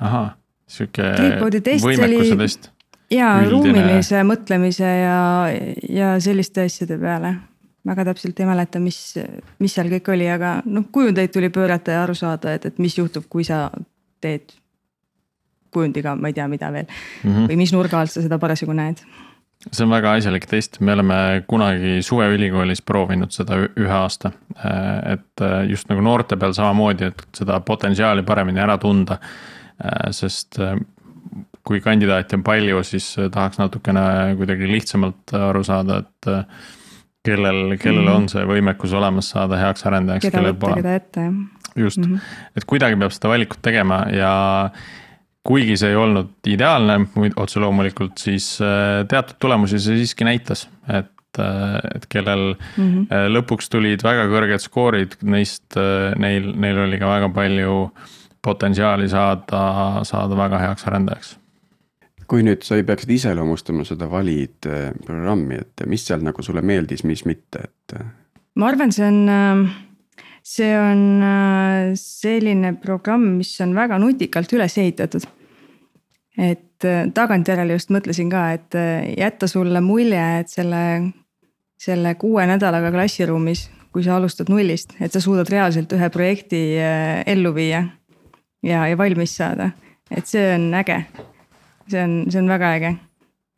ahah, 0.00 0.34
sihuke 0.66 1.10
võimekuse 1.44 2.38
test. 2.40 2.70
ja 3.12 3.34
ruumilise 3.50 4.22
mõtlemise 4.26 4.88
ja, 5.02 5.18
ja 5.92 6.14
selliste 6.24 6.64
asjade 6.68 6.98
peale. 7.00 7.34
väga 7.84 8.08
täpselt 8.10 8.40
ei 8.40 8.48
mäleta, 8.48 8.80
mis, 8.80 9.00
mis 9.60 9.76
seal 9.76 9.92
kõik 9.92 10.12
oli, 10.14 10.28
aga 10.30 10.56
noh, 10.64 10.88
kujundeid 10.92 11.34
tuli 11.34 11.52
pöörata 11.52 11.98
ja 11.98 12.04
aru 12.06 12.16
saada, 12.16 12.56
et, 12.56 12.64
et 12.72 12.78
mis 12.80 12.96
juhtub, 12.98 13.28
kui 13.28 13.44
sa 13.44 13.66
teed 14.24 14.56
kujundiga, 15.74 16.14
ma 16.16 16.30
ei 16.30 16.36
tea, 16.36 16.46
mida 16.48 16.70
veel 16.72 16.86
mm. 16.86 17.30
-hmm. 17.30 17.46
või 17.50 17.60
mis 17.60 17.72
nurga 17.74 18.00
alt 18.00 18.14
sa 18.14 18.22
seda 18.24 18.38
parasjagu 18.38 18.72
näed 18.72 19.02
see 19.72 19.84
on 19.84 19.92
väga 19.94 20.14
asjalik 20.18 20.46
test, 20.48 20.78
me 20.84 20.92
oleme 20.94 21.18
kunagi 21.48 21.98
suveülikoolis 22.04 22.82
proovinud 22.86 23.32
seda 23.34 23.58
ühe 23.64 23.94
aasta. 23.96 24.32
et 25.12 25.42
äh, 25.42 25.64
just 25.70 25.88
nagu 25.88 26.02
noorte 26.04 26.36
peal 26.36 26.54
samamoodi, 26.54 27.10
et 27.10 27.24
seda 27.36 27.60
potentsiaali 27.60 28.22
paremini 28.22 28.60
ära 28.60 28.78
tunda. 28.78 29.18
Äh, 29.84 30.10
sest 30.14 30.60
äh, 30.62 30.76
kui 31.64 31.80
kandidaate 31.80 32.36
on 32.36 32.44
palju, 32.44 32.82
siis 32.84 33.14
tahaks 33.32 33.58
natukene 33.58 34.34
kuidagi 34.36 34.68
lihtsamalt 34.68 35.32
aru 35.38 35.62
saada, 35.64 36.02
et 36.04 36.28
kellel, 37.24 37.78
kellel 37.80 38.10
on 38.12 38.28
see 38.28 38.44
võimekus 38.44 38.92
olemas 38.92 39.30
saada 39.32 39.56
heaks 39.62 39.86
arendajaks. 39.88 40.28
ette, 40.92 41.24
jah. 41.24 41.38
just 41.74 41.98
mm, 41.98 42.12
-hmm. 42.12 42.20
et 42.56 42.64
kuidagi 42.68 43.00
peab 43.00 43.16
seda 43.16 43.32
valikut 43.32 43.62
tegema 43.62 44.04
ja 44.12 44.34
kuigi 45.44 45.76
see 45.80 45.92
ei 45.92 45.98
olnud 46.00 46.48
ideaalne, 46.48 46.98
otse 47.40 47.60
loomulikult, 47.62 48.16
siis 48.20 48.54
äh, 48.64 49.02
teatud 49.10 49.38
tulemusi 49.42 49.80
see 49.82 49.98
siiski 50.00 50.26
näitas, 50.26 50.66
et, 50.88 51.40
äh, 51.42 51.78
et 51.94 52.08
kellel 52.08 52.54
mm 52.54 52.90
-hmm. 52.90 53.30
lõpuks 53.36 53.68
tulid 53.70 54.04
väga 54.04 54.26
kõrged 54.32 54.64
skoorid, 54.64 55.16
neist 55.22 55.76
neil, 56.18 56.52
neil 56.56 56.84
oli 56.86 56.98
ka 56.98 57.12
väga 57.12 57.28
palju 57.28 57.78
potentsiaali 58.42 59.08
saada, 59.08 60.04
saada 60.04 60.36
väga 60.36 60.58
heaks 60.58 60.86
arendajaks. 60.86 61.38
kui 62.26 62.42
nüüd 62.42 62.62
sa 62.64 62.74
peaksid 62.82 63.10
iseloomustama 63.10 63.84
seda 63.84 64.10
valid 64.10 64.64
programmi, 65.06 65.54
et 65.60 65.82
mis 65.86 66.06
seal 66.06 66.22
nagu 66.24 66.42
sulle 66.42 66.62
meeldis, 66.62 67.04
mis 67.04 67.24
mitte, 67.24 67.58
et? 67.68 67.98
ma 68.54 68.68
arvan, 68.68 68.92
see 68.92 69.06
on 69.08 69.28
äh 69.28 69.84
see 70.44 70.74
on 70.76 71.22
äh, 71.22 71.94
selline 71.96 72.74
programm, 72.82 73.38
mis 73.38 73.54
on 73.64 73.74
väga 73.76 73.98
nutikalt 73.98 74.52
üles 74.52 74.76
ehitatud. 74.78 75.26
et 76.38 76.84
äh, 76.84 77.06
tagantjärele 77.14 77.76
just 77.78 77.92
mõtlesin 77.94 78.30
ka, 78.30 78.48
et 78.58 78.76
äh, 78.76 79.14
jätta 79.18 79.48
sulle 79.48 79.80
mulje, 79.80 80.24
et 80.40 80.50
selle, 80.52 80.82
selle 81.80 82.14
kuue 82.20 82.44
nädalaga 82.50 82.90
klassiruumis, 82.92 83.68
kui 83.94 84.04
sa 84.04 84.18
alustad 84.18 84.50
nullist, 84.50 84.96
et 85.00 85.14
sa 85.14 85.22
suudad 85.22 85.48
reaalselt 85.48 85.92
ühe 85.94 86.08
projekti 86.10 86.60
ellu 87.30 87.54
viia 87.54 87.84
ja, 88.66 88.82
ja 88.90 88.98
valmis 88.98 89.36
saada, 89.38 89.70
et 90.10 90.26
see 90.26 90.42
on 90.56 90.72
äge. 90.74 91.04
see 91.88 92.02
on, 92.02 92.24
see 92.32 92.40
on 92.42 92.50
väga 92.50 92.74
äge, 92.80 92.94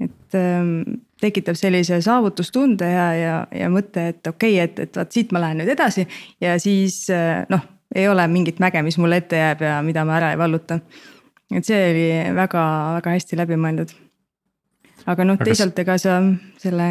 et 0.05 0.39
ähm, 0.39 1.06
tekitab 1.21 1.57
sellise 1.57 2.01
saavutustunde 2.05 2.89
ja, 2.91 3.07
ja, 3.17 3.37
ja 3.55 3.71
mõtte, 3.73 4.11
et 4.13 4.27
okei 4.27 4.59
okay,, 4.59 4.65
et, 4.65 4.81
et 4.85 5.01
vot 5.01 5.13
siit 5.13 5.33
ma 5.33 5.41
lähen 5.41 5.63
nüüd 5.63 5.73
edasi 5.73 6.07
ja 6.45 6.59
siis 6.61 7.07
noh, 7.53 7.63
ei 7.95 8.09
ole 8.09 8.27
mingit 8.29 8.59
mäge, 8.61 8.83
mis 8.83 8.99
mulle 8.99 9.21
ette 9.23 9.39
jääb 9.41 9.63
ja 9.65 9.77
mida 9.87 10.05
ma 10.05 10.19
ära 10.19 10.33
ei 10.35 10.39
valluta. 10.39 10.81
et 11.55 11.65
see 11.65 11.79
oli 11.91 12.09
väga-väga 12.37 13.15
hästi 13.17 13.39
läbi 13.39 13.57
mõeldud. 13.61 13.95
aga 15.07 15.25
noh, 15.25 15.39
teisalt 15.41 15.79
ega 15.79 15.99
sa 15.99 16.19
selle 16.59 16.91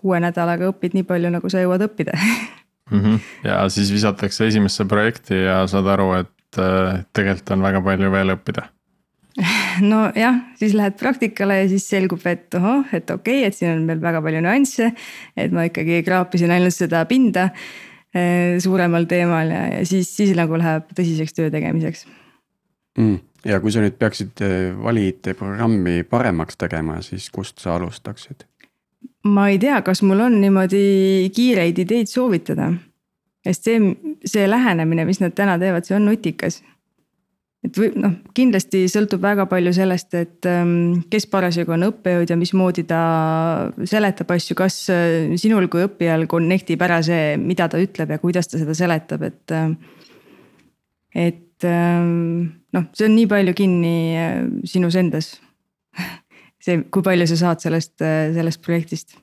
kuue 0.00 0.20
nädalaga 0.22 0.70
õpid 0.70 0.96
nii 0.96 1.04
palju, 1.08 1.32
nagu 1.34 1.52
sa 1.52 1.62
jõuad 1.62 1.84
õppida 1.88 2.16
mm. 2.90 3.00
-hmm. 3.00 3.18
ja 3.44 3.62
siis 3.68 3.92
visatakse 3.92 4.46
esimesse 4.46 4.84
projekti 4.84 5.42
ja 5.44 5.66
saad 5.66 5.86
aru, 5.86 6.12
et 6.24 6.58
äh, 6.58 7.04
tegelikult 7.12 7.56
on 7.56 7.62
väga 7.68 7.82
palju 7.84 8.12
veel 8.12 8.36
õppida 8.36 8.68
nojah, 9.92 10.40
siis 10.58 10.74
lähed 10.76 10.96
praktikale 11.00 11.60
ja 11.62 11.68
siis 11.70 11.86
selgub, 11.90 12.22
et 12.28 12.54
ohoh, 12.58 12.84
et 12.96 13.10
okei 13.10 13.40
okay,, 13.40 13.48
et 13.48 13.56
siin 13.56 13.72
on 13.74 13.86
veel 13.88 14.02
väga 14.02 14.22
palju 14.24 14.42
nüansse. 14.44 14.90
et 15.36 15.54
ma 15.54 15.66
ikkagi 15.68 16.02
kraapisin 16.06 16.52
ainult 16.54 16.76
seda 16.76 17.04
pinda 17.10 17.48
eh, 18.14 18.58
suuremal 18.62 19.08
teemal 19.10 19.52
ja, 19.52 19.64
ja 19.78 19.86
siis, 19.88 20.10
siis 20.16 20.34
nagu 20.38 20.58
läheb 20.60 20.92
tõsiseks 20.96 21.36
töö 21.36 21.50
tegemiseks 21.52 22.06
mm.. 22.98 23.18
ja 23.48 23.60
kui 23.62 23.72
sa 23.72 23.84
nüüd 23.84 23.96
peaksid 24.00 24.44
eh, 24.44 24.70
valid 24.76 25.32
programmi 25.38 26.02
paremaks 26.04 26.60
tegema, 26.60 27.00
siis 27.06 27.30
kust 27.32 27.62
sa 27.62 27.76
alustaksid? 27.78 28.46
ma 29.30 29.48
ei 29.52 29.60
tea, 29.62 29.80
kas 29.86 30.04
mul 30.06 30.26
on 30.26 30.40
niimoodi 30.42 31.30
kiireid 31.36 31.78
ideid 31.84 32.10
soovitada. 32.12 32.72
sest 33.44 33.70
see, 33.70 33.94
see 34.24 34.48
lähenemine, 34.50 35.06
mis 35.08 35.22
nad 35.22 35.32
täna 35.36 35.56
teevad, 35.60 35.86
see 35.86 35.96
on 35.96 36.10
nutikas 36.10 36.60
et 37.66 37.76
või 37.76 37.90
noh, 38.00 38.14
kindlasti 38.36 38.86
sõltub 38.88 39.20
väga 39.22 39.44
palju 39.50 39.72
sellest, 39.76 40.14
et 40.16 40.48
ähm, 40.48 41.02
kes 41.12 41.26
parasjagu 41.30 41.74
on 41.76 41.90
õppejõud 41.90 42.32
ja 42.32 42.38
mismoodi 42.40 42.86
ta 42.88 43.00
seletab 43.88 44.32
asju, 44.32 44.56
kas 44.58 44.78
äh, 44.92 45.34
sinul 45.40 45.68
kui 45.72 45.84
õppijal 45.84 46.24
connect 46.30 46.72
ib 46.72 46.84
ära 46.86 47.02
see, 47.04 47.36
mida 47.40 47.68
ta 47.68 47.80
ütleb 47.82 48.14
ja 48.14 48.20
kuidas 48.22 48.48
ta 48.50 48.60
seda 48.60 48.76
seletab, 48.76 49.26
et. 49.28 49.44
Ähm, 49.56 49.76
et 51.10 51.66
ähm, 51.66 52.60
noh, 52.72 52.84
see 52.94 53.08
on 53.08 53.16
nii 53.18 53.28
palju 53.28 53.54
kinni 53.58 53.94
äh, 54.16 54.36
sinus 54.70 54.96
endas. 54.96 55.34
see, 56.64 56.84
kui 56.88 57.04
palju 57.04 57.28
sa 57.28 57.40
saad 57.44 57.64
sellest, 57.66 57.96
äh, 58.00 58.30
sellest 58.36 58.64
projektist. 58.64 59.18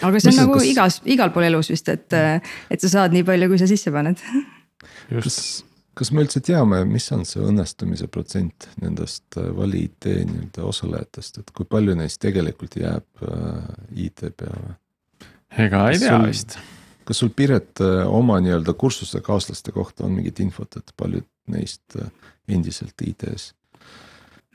aga 0.00 0.16
see 0.16 0.30
on 0.30 0.36
Mis 0.36 0.40
nagu 0.40 0.56
kas... 0.56 0.68
igas, 0.72 1.00
igal 1.04 1.36
pool 1.36 1.50
elus 1.50 1.68
vist, 1.74 1.88
et, 1.92 2.16
et 2.70 2.80
sa 2.80 2.96
saad 2.96 3.16
nii 3.16 3.26
palju, 3.28 3.52
kui 3.52 3.60
sa 3.60 3.68
sisse 3.68 3.92
paned. 3.92 4.24
just 5.12 5.67
kas 5.98 6.12
me 6.14 6.22
üldse 6.22 6.40
teame, 6.44 6.82
mis 6.88 7.08
on 7.14 7.24
see 7.26 7.42
õnnestumise 7.42 8.08
protsent 8.12 8.68
nendest 8.82 9.38
äh, 9.40 9.50
vali 9.56 9.84
IT 9.88 10.08
nii-öelda 10.28 10.66
osalejatest, 10.68 11.40
et 11.42 11.52
kui 11.56 11.66
palju 11.68 11.96
neist 11.98 12.20
tegelikult 12.22 12.78
jääb 12.78 13.24
äh, 13.26 13.62
IT 14.06 14.28
peale? 14.38 14.76
ega 15.58 15.86
ei 15.90 16.00
tea 16.02 16.18
vist. 16.22 16.58
kas 17.08 17.22
sul 17.22 17.32
Piret 17.34 17.82
äh, 17.84 18.04
oma 18.06 18.38
nii-öelda 18.44 18.74
kursuste 18.78 19.22
kaaslaste 19.24 19.74
kohta 19.74 20.06
on 20.06 20.14
mingit 20.18 20.40
infot, 20.44 20.78
et 20.78 20.92
paljud 20.96 21.26
neist 21.50 21.98
endiselt 22.48 23.06
IT-s? 23.06 23.54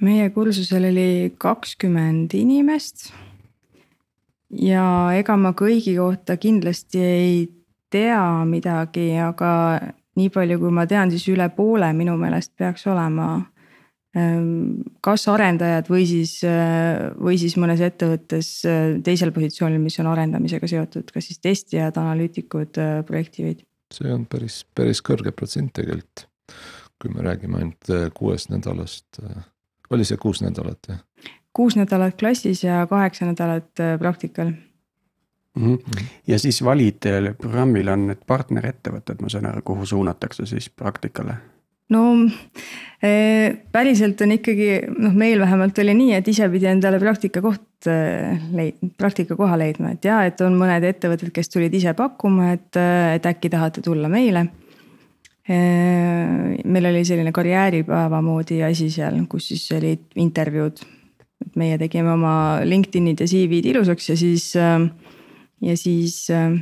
meie 0.04 0.30
kursusel 0.36 0.88
oli 0.92 1.34
kakskümmend 1.38 2.36
inimest. 2.40 3.10
ja 4.64 4.86
ega 5.18 5.36
ma 5.40 5.52
kõigi 5.58 5.98
kohta 6.00 6.38
kindlasti 6.38 7.04
ei 7.04 7.36
tea 7.94 8.24
midagi, 8.50 9.12
aga 9.22 9.52
nii 10.20 10.30
palju, 10.34 10.60
kui 10.62 10.72
ma 10.74 10.86
tean, 10.90 11.12
siis 11.14 11.26
üle 11.34 11.48
poole 11.56 11.90
minu 11.98 12.16
meelest 12.20 12.54
peaks 12.60 12.88
olema 12.92 13.32
kas 15.02 15.24
arendajad 15.32 15.88
või 15.90 16.04
siis, 16.06 16.36
või 17.18 17.40
siis 17.42 17.56
mõnes 17.58 17.82
ettevõttes 17.82 18.50
teisel 19.06 19.32
positsioonil, 19.34 19.80
mis 19.82 19.98
on 20.04 20.10
arendamisega 20.12 20.70
seotud, 20.70 21.10
kas 21.10 21.32
siis 21.32 21.42
testijad, 21.42 21.98
analüütikud, 21.98 22.78
projektijuhid. 23.08 23.64
see 23.94 24.14
on 24.14 24.28
päris, 24.30 24.64
päris 24.76 25.02
kõrge 25.02 25.34
protsent 25.34 25.74
tegelikult, 25.74 26.28
kui 27.02 27.10
me 27.10 27.26
räägime 27.26 27.58
ainult 27.58 28.14
kuuest 28.14 28.54
nädalast. 28.54 29.18
oli 29.90 30.06
see 30.06 30.18
kuus 30.18 30.44
nädalat 30.46 30.94
jah? 30.94 31.02
kuus 31.54 31.76
nädalat 31.76 32.14
klassis 32.20 32.64
ja 32.64 32.86
kaheksa 32.90 33.26
nädalat 33.26 33.82
praktikal 34.00 34.54
mm. 35.56 35.74
-hmm. 35.74 36.06
ja 36.28 36.40
siis 36.40 36.64
valid 36.64 37.10
programmil 37.38 37.88
on 37.88 38.08
need 38.08 38.28
partnerettevõtted, 38.28 39.22
ma 39.22 39.30
saan 39.30 39.46
aru, 39.46 39.62
kuhu 39.66 39.86
suunatakse 39.86 40.46
siis 40.46 40.70
praktikale? 40.70 41.36
no 41.94 42.04
eh, 43.04 43.54
päriselt 43.72 44.22
on 44.24 44.36
ikkagi 44.38 44.70
noh, 44.88 45.14
meil 45.18 45.42
vähemalt 45.42 45.78
oli 45.84 45.96
nii, 45.98 46.14
et 46.18 46.28
ise 46.32 46.48
pidi 46.50 46.70
endale 46.72 47.00
praktikakoht 47.02 47.90
eh, 47.92 48.42
leid-, 48.56 48.82
praktikakoha 48.98 49.58
leidma, 49.60 49.94
et 49.98 50.08
ja, 50.08 50.24
et 50.28 50.42
on 50.46 50.58
mõned 50.60 50.86
ettevõtted, 50.88 51.34
kes 51.36 51.52
tulid 51.54 51.74
ise 51.76 51.94
pakkuma, 51.98 52.54
et, 52.58 52.72
et 53.18 53.32
äkki 53.34 53.52
tahate 53.54 53.84
tulla 53.86 54.12
meile. 54.12 54.48
Meil 55.44 56.86
oli 56.88 57.02
selline 57.04 57.34
karjääripäeva 57.36 58.22
moodi 58.24 58.62
asi 58.64 58.86
seal, 58.88 59.18
kus 59.28 59.50
siis 59.52 59.66
olid 59.76 60.06
intervjuud. 60.24 60.78
et 61.44 61.58
meie 61.60 61.76
tegime 61.78 62.14
oma 62.14 62.62
LinkedInid 62.64 63.20
ja 63.20 63.28
CV-d 63.28 63.74
ilusaks 63.74 64.08
ja 64.10 64.16
siis 64.16 64.46
äh, 64.56 64.88
ja 65.64 65.76
siis 65.80 66.26
äh, 66.34 66.56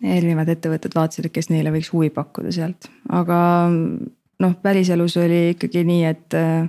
erinevad 0.00 0.48
ettevõtted 0.52 0.94
vaatasid, 0.96 1.28
et 1.28 1.36
kes 1.36 1.50
neile 1.52 1.72
võiks 1.74 1.92
huvi 1.94 2.10
pakkuda 2.14 2.52
sealt, 2.54 2.88
aga 3.08 3.38
noh, 3.70 4.56
päriselus 4.62 5.16
oli 5.20 5.50
ikkagi 5.54 5.84
nii, 5.88 6.04
et 6.08 6.36
äh, 6.38 6.68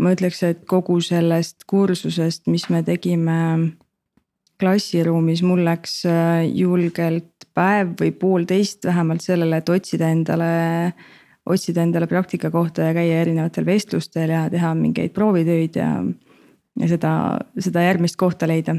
ma 0.00 0.14
ütleks, 0.14 0.42
et 0.46 0.64
kogu 0.70 0.98
sellest 1.04 1.66
kursusest, 1.70 2.46
mis 2.52 2.68
me 2.72 2.82
tegime 2.86 3.38
klassiruumis, 4.60 5.42
mul 5.46 5.64
läks 5.66 6.02
äh, 6.08 6.44
julgelt 6.54 7.48
päev 7.54 7.94
või 8.00 8.14
poolteist 8.18 8.86
vähemalt 8.86 9.22
sellele, 9.24 9.60
et 9.60 9.70
otsida 9.70 10.08
endale, 10.10 10.48
otsida 11.46 11.84
endale 11.84 12.08
praktika 12.10 12.50
kohta 12.54 12.88
ja 12.88 12.96
käia 12.96 13.20
erinevatel 13.22 13.66
vestlustel 13.66 14.32
ja 14.34 14.46
teha 14.50 14.72
mingeid 14.78 15.12
proovitöid 15.14 15.78
ja, 15.78 15.90
ja 16.80 16.90
seda, 16.90 17.14
seda 17.60 17.84
järgmist 17.84 18.18
kohta 18.18 18.48
leida 18.50 18.78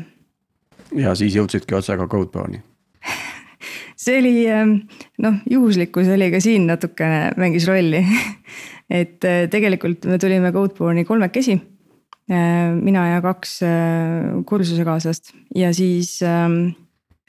ja 0.93 1.15
siis 1.15 1.35
jõudsidki 1.35 1.75
otse 1.77 1.97
ka 1.97 2.07
Codeborne'i 2.07 2.61
see 4.05 4.19
oli 4.19 4.33
ähm, 4.51 4.75
noh, 5.21 5.39
juhuslikkus 5.49 6.09
oli 6.13 6.29
ka 6.33 6.41
siin 6.43 6.67
natukene 6.69 7.31
mängis 7.39 7.67
rolli. 7.69 8.03
Et 8.99 9.25
äh, 9.25 9.47
tegelikult 9.49 10.05
me 10.05 10.19
tulime 10.21 10.51
Codeborne'i 10.53 11.05
kolmekesi. 11.07 11.57
Äh, 12.29 12.75
mina 12.75 13.07
ja 13.15 13.21
kaks 13.25 13.57
äh, 13.65 14.29
kursusekaaslast. 14.45 15.33
Ja 15.55 15.73
siis 15.73 16.19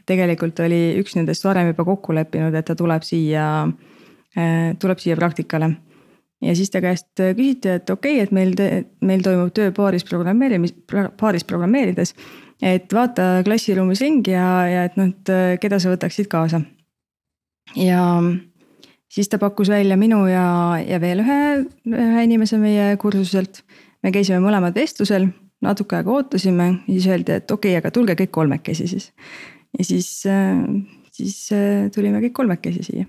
tegelikult 0.06 0.60
oli 0.62 0.98
üks 1.00 1.16
nendest 1.16 1.44
varem 1.44 1.72
juba 1.72 1.84
kokku 1.88 2.14
leppinud, 2.14 2.54
et 2.54 2.66
ta 2.68 2.76
tuleb 2.78 3.02
siia, 3.02 3.66
tuleb 4.78 5.00
siia 5.02 5.16
praktikale. 5.18 5.72
Ja 6.44 6.54
siis 6.54 6.70
ta 6.70 6.78
käest 6.84 7.08
küsiti, 7.18 7.72
et 7.72 7.90
okei 7.90 8.20
okay,, 8.20 8.26
et 8.28 8.34
meil, 8.36 8.52
meil 9.02 9.24
toimub 9.24 9.50
töö 9.56 9.72
paaris 9.74 10.06
programmeerimis, 10.06 10.76
paaris 11.18 11.42
programmeerides 11.48 12.14
et 12.62 12.92
vaata 12.92 13.42
klassiruumis 13.44 14.00
ringi 14.04 14.32
ja, 14.32 14.48
ja 14.70 14.84
et 14.88 14.96
noh, 14.96 15.10
et 15.12 15.32
äh, 15.32 15.54
keda 15.60 15.80
sa 15.82 15.92
võtaksid 15.92 16.28
kaasa. 16.32 16.62
ja 17.76 18.02
siis 19.12 19.28
ta 19.28 19.38
pakkus 19.38 19.68
välja 19.72 19.96
minu 19.96 20.24
ja, 20.30 20.78
ja 20.86 21.00
veel 21.00 21.22
ühe, 21.24 21.40
ühe 21.92 22.24
inimese 22.24 22.58
meie 22.60 22.94
kursuselt. 23.00 23.62
me 24.02 24.12
käisime 24.12 24.40
mõlemad 24.44 24.74
vestlusel, 24.76 25.28
natuke 25.64 25.96
aega 25.98 26.12
ootasime 26.12 26.72
siis 26.86 27.08
öeldi, 27.10 27.40
et 27.40 27.50
okei 27.50 27.74
okay,, 27.74 27.80
aga 27.80 27.90
tulge 27.90 28.16
kõik 28.16 28.32
kolmekesi 28.32 28.88
siis. 28.88 29.12
ja 29.78 29.84
siis, 29.84 30.10
äh, 30.30 30.62
siis 31.12 31.48
äh, 31.52 31.90
tulime 31.94 32.22
kõik 32.24 32.36
kolmekesi 32.42 32.86
siia 32.90 33.06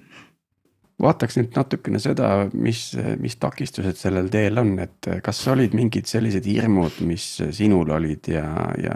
vaataks 0.98 1.36
nüüd 1.38 1.54
natukene 1.54 2.00
seda, 2.02 2.48
mis, 2.58 2.90
mis 3.22 3.36
takistused 3.38 4.00
sellel 4.00 4.32
teel 4.34 4.58
on, 4.58 4.72
et 4.82 5.10
kas 5.24 5.44
olid 5.54 5.76
mingid 5.78 6.10
sellised 6.10 6.48
hirmud, 6.50 7.04
mis 7.06 7.36
sinul 7.54 7.92
olid 7.94 8.32
ja, 8.34 8.48
ja 8.82 8.96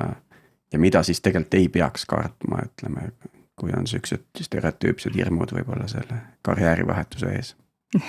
ja 0.72 0.80
mida 0.80 1.04
siis 1.04 1.22
tegelikult 1.22 1.54
ei 1.60 1.70
peaks 1.70 2.06
kartma, 2.10 2.62
ütleme, 2.66 3.12
kui 3.60 3.74
on 3.78 3.88
siuksed 3.88 4.42
stereotüüpsed 4.42 5.16
hirmud 5.16 5.52
võib-olla 5.56 5.88
selle 5.92 6.22
karjäärivahetuse 6.46 7.34
ees. 7.36 7.56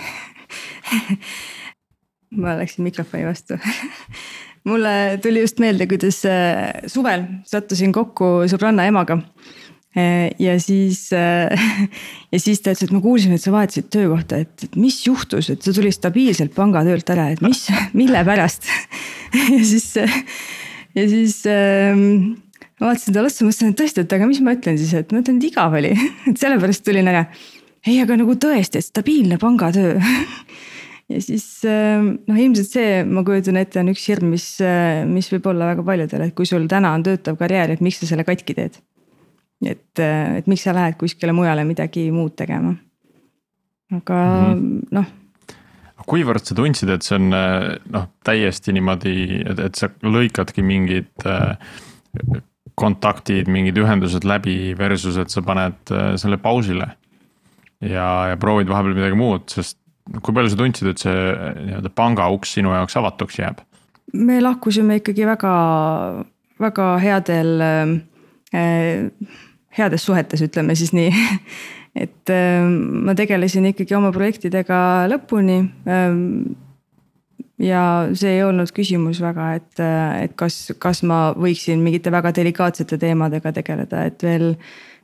Ma 2.43 2.55
läksin 2.57 2.87
mikrofoni 2.87 3.27
vastu. 3.29 3.59
Mulle 4.69 5.19
tuli 5.23 5.43
just 5.43 5.59
meelde, 5.59 5.89
kuidas 5.91 6.23
äh, 6.29 6.71
suvel 6.87 7.27
sattusin 7.49 7.93
kokku 7.93 8.47
sõbranna 8.49 8.87
emaga. 8.87 9.19
Äh, 9.93 10.31
ja 10.41 10.55
siis, 10.63 11.09
äh, 11.13 11.51
ja 12.33 12.41
siis 12.41 12.63
ta 12.63 12.73
ütles, 12.73 12.87
et 12.87 12.95
ma 12.95 13.03
kuulsin, 13.05 13.35
et 13.35 13.43
sa 13.43 13.53
vahetasid 13.53 13.91
töökohta, 13.93 14.39
et, 14.47 14.55
et 14.69 14.79
mis 14.81 15.03
juhtus, 15.05 15.51
et 15.53 15.67
sa 15.67 15.75
tulid 15.77 15.97
stabiilselt 15.97 16.55
pangatöölt 16.57 17.11
ära, 17.13 17.29
et 17.35 17.43
mis, 17.45 17.67
mille 17.99 18.23
pärast? 18.25 18.71
Ja 19.33 19.61
siis, 19.65 19.91
ja 20.97 21.05
siis 21.09 21.39
ähm, 21.51 22.39
ma 22.83 22.91
vaatasin 22.91 23.15
talle 23.15 23.31
otsa, 23.31 23.47
mõtlesin, 23.47 23.73
et 23.73 23.79
tõesti, 23.79 24.03
et 24.03 24.15
aga 24.17 24.27
mis 24.27 24.43
ma 24.43 24.57
ütlen 24.57 24.79
siis, 24.81 24.93
et 24.99 25.13
ma 25.15 25.23
ütlen, 25.23 25.39
et 25.39 25.49
igav 25.53 25.77
oli, 25.79 25.93
et 26.31 26.41
sellepärast 26.41 26.85
tulin 26.87 27.11
ära. 27.13 27.25
ei, 27.87 28.01
aga 28.03 28.19
nagu 28.19 28.35
tõesti, 28.43 28.83
et 28.83 28.89
stabiilne 28.89 29.39
pangatöö 29.43 29.95
ja 31.13 31.23
siis 31.23 31.47
ähm, 31.69 32.17
noh, 32.27 32.41
ilmselt 32.43 32.75
see, 32.75 33.03
ma 33.07 33.23
kujutan 33.27 33.61
ette, 33.61 33.79
on 33.83 33.93
üks 33.95 34.07
hirm, 34.11 34.33
mis, 34.35 34.49
äh, 34.67 35.05
mis 35.07 35.31
võib 35.31 35.47
olla 35.53 35.73
väga 35.73 35.87
paljudel, 35.87 36.27
et 36.27 36.37
kui 36.39 36.49
sul 36.49 36.67
täna 36.71 36.95
on 36.97 37.07
töötav 37.07 37.39
karjäär, 37.39 37.77
et 37.77 37.85
miks 37.85 38.03
sa 38.03 38.11
selle 38.11 38.27
katki 38.27 38.59
teed. 38.59 38.81
et, 39.63 39.99
äh, 40.03 40.39
et 40.43 40.51
miks 40.51 40.67
sa 40.67 40.75
lähed 40.75 40.99
kuskile 40.99 41.35
mujale 41.37 41.63
midagi 41.69 42.11
muud 42.11 42.35
tegema. 42.35 42.75
aga 43.95 44.23
mm 44.25 44.55
-hmm. 44.55 44.89
noh 44.91 45.19
kuivõrd 46.03 46.43
sa 46.43 46.55
tundsid, 46.59 46.91
et 46.91 47.05
see 47.07 47.15
on 47.15 47.33
äh, 47.37 47.77
noh, 47.95 48.09
täiesti 48.27 48.73
niimoodi, 48.73 49.43
et, 49.47 49.59
et 49.59 49.79
sa 49.79 49.89
lõikadki 50.03 50.65
mingid 50.67 51.27
äh, 51.27 51.57
kontaktid, 52.79 53.51
mingid 53.53 53.79
ühendused 53.81 54.25
läbi 54.29 54.73
versus, 54.79 55.19
et 55.21 55.33
sa 55.33 55.43
paned 55.45 55.93
äh, 55.93 56.15
selle 56.21 56.39
pausile. 56.41 56.93
ja, 57.83 58.09
ja 58.31 58.37
proovid 58.39 58.71
vahepeal 58.71 58.95
midagi 58.95 59.19
muud, 59.19 59.49
sest 59.51 59.79
kui 60.23 60.35
palju 60.35 60.53
sa 60.53 60.59
tundsid, 60.59 60.89
et 60.93 61.03
see 61.03 61.13
äh, 61.13 61.53
nii-öelda 61.69 61.93
panga 61.95 62.29
uks 62.33 62.57
sinu 62.59 62.75
jaoks 62.75 62.99
avatuks 63.01 63.39
jääb? 63.43 63.63
me 64.13 64.41
lahkusime 64.43 64.99
ikkagi 65.01 65.25
väga, 65.27 65.53
väga 66.61 66.89
headel 67.01 67.63
äh,, 67.65 69.07
heades 69.79 70.05
suhetes, 70.05 70.43
ütleme 70.45 70.77
siis 70.77 70.93
nii 70.97 71.13
et 72.05 72.33
äh, 72.33 72.65
ma 72.65 73.15
tegelesin 73.17 73.69
ikkagi 73.73 73.97
oma 73.97 74.13
projektidega 74.15 75.09
lõpuni 75.13 75.59
äh, 75.61 76.19
ja 77.63 77.83
see 78.19 78.37
ei 78.37 78.43
olnud 78.45 78.73
küsimus 78.75 79.21
väga, 79.23 79.53
et, 79.59 79.83
et 80.25 80.35
kas, 80.39 80.73
kas 80.83 81.03
ma 81.07 81.31
võiksin 81.39 81.83
mingite 81.85 82.13
väga 82.13 82.35
delikaatsete 82.37 82.99
teemadega 83.01 83.53
tegeleda, 83.55 84.07
et 84.09 84.23
veel 84.25 84.53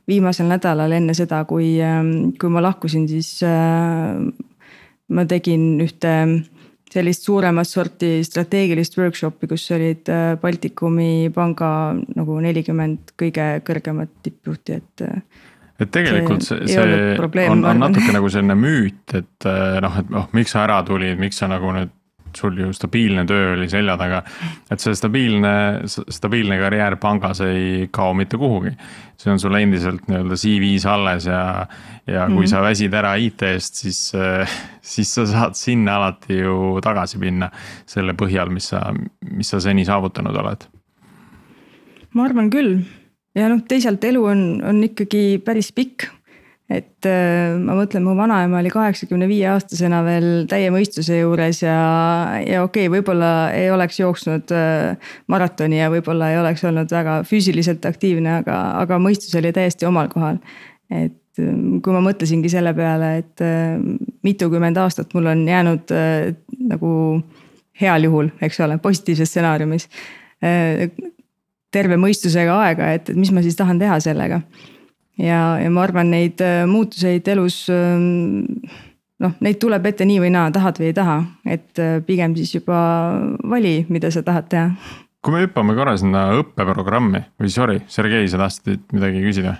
viimasel 0.09 0.49
nädalal 0.49 0.93
enne 0.97 1.15
seda, 1.17 1.43
kui, 1.49 1.75
kui 2.39 2.53
ma 2.53 2.63
lahkusin, 2.65 3.05
siis 3.09 3.37
äh, 3.45 4.17
ma 5.13 5.27
tegin 5.29 5.75
ühte 5.85 6.15
sellist 6.89 7.27
suuremat 7.27 7.69
sorti 7.69 8.23
strateegilist 8.25 8.97
workshop'i, 8.97 9.47
kus 9.51 9.67
olid 9.75 10.09
äh, 10.09 10.31
Baltikumi 10.41 11.29
panga 11.33 11.93
nagu 12.15 12.39
nelikümmend 12.41 13.13
kõige 13.19 13.51
kõrgemat 13.67 14.17
tippjuhti, 14.25 14.81
et 14.81 15.07
et 15.79 15.91
tegelikult 15.95 16.43
see, 16.43 16.65
see, 16.67 16.75
see 16.75 17.13
probleem, 17.15 17.53
on, 17.53 17.61
on 17.69 17.85
natuke 17.85 18.11
nagu 18.11 18.27
selline 18.27 18.57
müüt, 18.59 19.13
et 19.15 19.47
noh, 19.85 19.93
et 20.01 20.09
noh, 20.11 20.25
miks 20.35 20.51
sa 20.51 20.65
ära 20.65 20.81
tulid, 20.83 21.15
miks 21.21 21.39
sa 21.39 21.47
nagu 21.47 21.71
nüüd 21.71 21.93
sul 22.37 22.57
ju 22.59 22.71
stabiilne 22.73 23.25
töö 23.29 23.53
oli 23.53 23.69
selja 23.69 23.95
taga. 23.97 24.21
et 24.71 24.81
see 24.81 24.95
stabiilne, 24.95 25.53
stabiilne 25.87 26.59
karjäär 26.61 26.97
pangas 27.01 27.41
ei 27.45 27.87
kao 27.91 28.13
mitte 28.13 28.37
kuhugi. 28.37 28.73
see 29.17 29.31
on 29.31 29.39
sul 29.39 29.55
endiselt 29.55 30.07
nii-öelda 30.07 30.37
CV-s 30.39 30.85
alles 30.85 31.25
ja, 31.25 31.65
ja 32.07 32.25
kui 32.25 32.35
mm 32.35 32.43
-hmm. 32.43 32.51
sa 32.51 32.61
väsid 32.61 32.93
ära 32.93 33.15
IT-st, 33.15 33.75
siis, 33.75 34.11
siis 34.81 35.15
sa 35.15 35.25
saad 35.25 35.55
sinna 35.55 35.95
alati 35.95 36.39
ju 36.39 36.79
tagasi 36.81 37.17
minna. 37.17 37.51
selle 37.85 38.13
põhjal, 38.13 38.49
mis 38.49 38.69
sa, 38.69 38.93
mis 39.31 39.49
sa 39.49 39.59
seni 39.59 39.85
saavutanud 39.85 40.35
oled. 40.35 40.67
ma 42.13 42.23
arvan 42.23 42.49
küll 42.49 42.79
ja 43.35 43.49
noh, 43.49 43.61
teisalt 43.67 44.03
elu 44.03 44.23
on, 44.25 44.61
on 44.65 44.83
ikkagi 44.83 45.41
päris 45.45 45.71
pikk 45.71 46.09
et 46.69 47.07
äh, 47.09 47.55
ma 47.57 47.73
mõtlen, 47.79 48.03
mu 48.05 48.13
vanaema 48.17 48.59
oli 48.61 48.69
kaheksakümne 48.73 49.25
viie 49.29 49.47
aastasena 49.49 50.03
veel 50.05 50.45
täie 50.49 50.69
mõistuse 50.73 51.17
juures 51.17 51.63
ja, 51.63 51.77
ja 52.45 52.61
okei 52.65 52.85
okay,, 52.85 52.93
võib-olla 52.93 53.31
ei 53.57 53.71
oleks 53.73 53.97
jooksnud 53.99 54.53
äh, 54.53 55.09
maratoni 55.33 55.81
ja 55.81 55.89
võib-olla 55.89 56.29
ei 56.33 56.37
oleks 56.41 56.63
olnud 56.69 56.93
väga 56.93 57.19
füüsiliselt 57.29 57.89
aktiivne, 57.89 58.39
aga, 58.43 58.59
aga 58.83 59.01
mõistus 59.01 59.33
oli 59.39 59.53
täiesti 59.55 59.89
omal 59.89 60.11
kohal. 60.13 60.37
et 60.93 61.17
kui 61.39 61.93
ma 61.95 62.01
mõtlesingi 62.03 62.49
selle 62.51 62.73
peale, 62.75 63.13
et 63.21 63.41
mitukümmend 64.27 64.77
aastat 64.81 65.13
mul 65.15 65.29
on 65.31 65.45
jäänud 65.47 65.93
nagu 66.67 66.89
heal 67.79 68.03
juhul, 68.03 68.27
eks 68.43 68.59
ole, 68.65 68.75
positiivses 68.83 69.31
stsenaariumis. 69.31 69.87
terve 71.71 71.95
mõistusega 72.01 72.57
aega, 72.65 72.91
et 72.97 73.13
mis 73.15 73.31
ma 73.31 73.43
siis 73.45 73.55
tahan 73.55 73.79
teha 73.79 74.01
sellega. 74.03 74.41
Ja, 75.19 75.41
ja 75.61 75.69
ma 75.73 75.83
arvan, 75.83 76.09
neid 76.15 76.41
muutuseid 76.69 77.27
elus 77.35 77.65
noh, 77.69 79.35
neid 79.43 79.59
tuleb 79.61 79.85
ette 79.91 80.07
nii 80.07 80.23
või 80.23 80.33
naa, 80.33 80.49
tahad 80.55 80.79
või 80.79 80.89
ei 80.89 80.97
taha, 80.97 81.19
et 81.45 81.83
pigem 82.07 82.35
siis 82.39 82.55
juba 82.55 82.79
vali, 83.43 83.83
mida 83.91 84.11
sa 84.15 84.23
tahad 84.25 84.49
teha 84.51 84.73
kui 85.23 85.35
me 85.35 85.41
hüppame 85.43 85.75
korra 85.75 85.95
sinna 85.99 86.29
õppeprogrammi 86.39 87.23
või 87.41 87.51
sorry, 87.51 87.81
Sergei, 87.91 88.27
sa 88.31 88.39
tahtsid 88.41 88.87
midagi 88.95 89.23
küsida? 89.25 89.59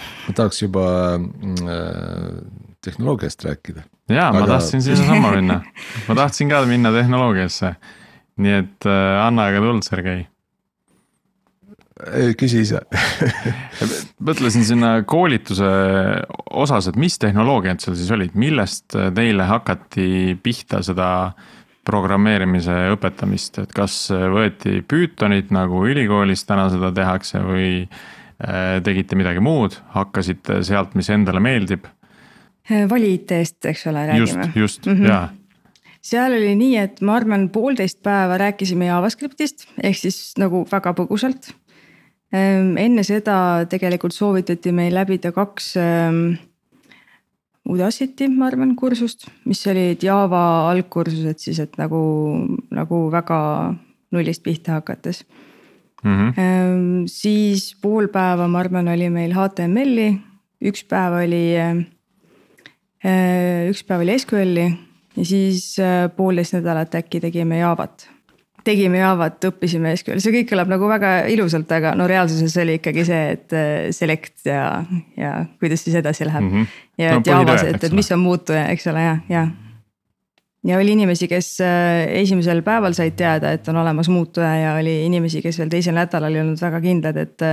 ma 0.00 0.32
tahaks 0.36 0.62
juba 0.62 0.84
äh, 1.16 2.36
tehnoloogiast 2.84 3.44
rääkida. 3.44 3.84
ja 4.08 4.28
Aga... 4.28 4.40
ma 4.40 4.50
tahtsin 4.54 4.84
sinnasamma 4.84 5.32
minna, 5.36 5.60
ma 6.08 6.18
tahtsin 6.22 6.52
ka 6.52 6.62
minna 6.68 6.92
tehnoloogiasse. 6.94 7.74
nii 8.40 8.54
et 8.62 8.88
äh, 8.88 9.24
anna 9.24 9.48
aga 9.50 9.64
tuld, 9.64 9.84
Sergei. 9.84 10.26
Küsi 12.38 12.64
ise 12.64 12.80
mõtlesin 14.28 14.66
sinna 14.66 14.92
koolituse 15.08 15.70
osas, 16.50 16.90
et 16.90 16.98
mis 17.00 17.18
tehnoloogiad 17.20 17.82
seal 17.82 17.96
siis 17.98 18.10
olid, 18.14 18.36
millest 18.38 18.96
teile 19.16 19.48
hakati 19.48 20.36
pihta 20.42 20.82
seda 20.86 21.10
programmeerimise 21.88 22.76
õpetamist, 22.94 23.62
et 23.62 23.72
kas 23.74 23.96
võeti 24.10 24.80
Pythonit 24.86 25.50
nagu 25.54 25.82
ülikoolis 25.88 26.44
täna 26.48 26.68
seda 26.72 26.92
tehakse 26.94 27.40
või 27.44 27.70
äh, 27.80 28.78
tegite 28.86 29.18
midagi 29.18 29.42
muud, 29.42 29.78
hakkasite 29.96 30.60
sealt, 30.66 30.96
mis 30.98 31.10
endale 31.12 31.42
meeldib? 31.42 31.88
vali 32.90 33.16
IT-st, 33.16 33.64
eks 33.66 33.88
ole, 33.90 34.04
räägime. 34.06 34.44
just, 34.46 34.56
just 34.56 34.86
mm, 34.86 34.98
-hmm. 35.00 35.08
jaa 35.08 35.28
seal 36.00 36.32
oli 36.32 36.54
nii, 36.56 36.76
et 36.80 37.00
ma 37.04 37.18
arvan, 37.20 37.48
poolteist 37.52 38.00
päeva 38.04 38.38
rääkisime 38.40 38.88
JavaScriptist 38.88 39.66
ehk 39.82 39.98
siis 40.00 40.20
nagu 40.40 40.64
väga 40.70 40.94
põgusalt. 40.96 41.52
Ehm, 42.30 42.76
enne 42.78 43.02
seda 43.02 43.66
tegelikult 43.70 44.14
soovitati 44.14 44.70
meil 44.74 44.94
läbida 44.94 45.32
kaks 45.34 45.74
ehm, 45.80 46.22
Udacity, 47.70 48.26
ma 48.32 48.48
arvan, 48.48 48.72
kursust, 48.78 49.26
mis 49.46 49.60
olid 49.68 50.02
Java 50.02 50.70
algkursused 50.70 51.42
siis, 51.42 51.58
et 51.62 51.76
nagu, 51.78 52.00
nagu 52.74 53.00
väga 53.12 53.38
nullist 54.14 54.42
pihta 54.42 54.78
hakates 54.78 55.20
mm. 56.02 56.30
-hmm. 56.30 57.06
siis 57.06 57.76
pool 57.82 58.08
päeva, 58.08 58.48
ma 58.48 58.58
arvan, 58.58 58.88
oli 58.88 59.10
meil 59.10 59.34
HTML-i, 59.36 60.08
üks 60.62 60.86
päev 60.88 61.18
oli, 61.20 61.44
äh, 63.04 63.70
üks 63.70 63.84
päev 63.86 64.00
oli 64.06 64.18
SQL-i 64.18 64.66
ja 65.16 65.24
siis 65.24 65.76
poolteist 66.16 66.54
nädalat 66.58 66.94
äkki 66.94 67.20
tegime 67.20 67.58
Javat 67.58 68.08
tegime 68.64 69.00
Javat, 69.00 69.40
õppisime 69.50 69.94
SQL, 69.96 70.20
see 70.22 70.34
kõik 70.34 70.50
kõlab 70.52 70.70
nagu 70.72 70.90
väga 70.90 71.14
ilusalt, 71.32 71.70
aga 71.74 71.94
no 71.98 72.06
reaalsuses 72.10 72.54
oli 72.62 72.78
ikkagi 72.80 73.06
see, 73.08 73.22
et 73.36 73.56
äh, 73.56 73.88
select 73.96 74.46
ja, 74.48 74.82
ja 75.18 75.32
kuidas 75.62 75.84
siis 75.86 75.98
edasi 76.00 76.28
läheb 76.28 76.44
mm. 76.44 76.52
-hmm. 76.52 76.78
ja 77.00 77.14
no, 77.14 77.20
et 77.20 77.32
Javas, 77.32 77.64
et, 77.68 77.84
et 77.84 77.96
mis 77.96 78.12
on 78.12 78.22
muutuja, 78.22 78.66
eks 78.74 78.86
ole, 78.92 79.02
ja, 79.04 79.16
ja. 79.28 79.46
ja 80.66 80.78
oli 80.78 80.96
inimesi, 80.96 81.28
kes 81.28 81.52
äh, 81.64 82.04
esimesel 82.22 82.62
päeval 82.66 82.96
said 82.96 83.16
teada, 83.16 83.52
et 83.52 83.68
on 83.68 83.80
olemas 83.80 84.08
muutuja 84.08 84.54
ja 84.56 84.74
oli 84.80 85.04
inimesi, 85.06 85.42
kes 85.42 85.58
veel 85.58 85.72
teisel 85.72 85.96
nädalal 85.96 86.34
ei 86.34 86.44
olnud 86.44 86.60
väga 86.60 86.80
kindlad, 86.80 87.16
et. 87.16 87.48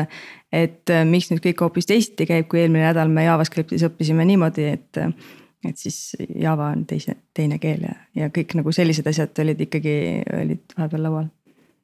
et 0.53 0.89
miks 1.03 1.27
nüüd 1.27 1.41
kõik 1.43 1.59
hoopis 1.59 1.85
teisiti 1.85 2.25
käib, 2.25 2.45
kui 2.47 2.61
eelmine 2.61 2.85
nädal 2.85 3.09
me 3.11 3.25
JavaScriptis 3.25 3.83
õppisime 3.83 4.23
niimoodi, 4.25 4.69
et 4.77 4.99
et 5.65 5.79
siis 5.79 6.15
Java 6.35 6.69
on 6.75 6.85
teise, 6.89 7.17
teine 7.33 7.57
keel 7.61 7.87
ja, 7.87 7.95
ja 8.15 8.29
kõik 8.33 8.53
nagu 8.59 8.73
sellised 8.75 9.07
asjad 9.09 9.41
olid 9.41 9.65
ikkagi, 9.67 9.97
olid 10.37 10.77
vahepeal 10.77 11.03
laual 11.07 11.25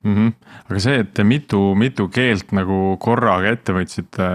mm. 0.04 0.16
-hmm. 0.16 0.34
aga 0.70 0.80
see, 0.80 1.00
et 1.00 1.24
mitu, 1.24 1.62
mitu 1.76 2.08
keelt 2.08 2.54
nagu 2.56 2.98
korraga 3.00 3.56
ette 3.56 3.74
võtsite, 3.74 4.30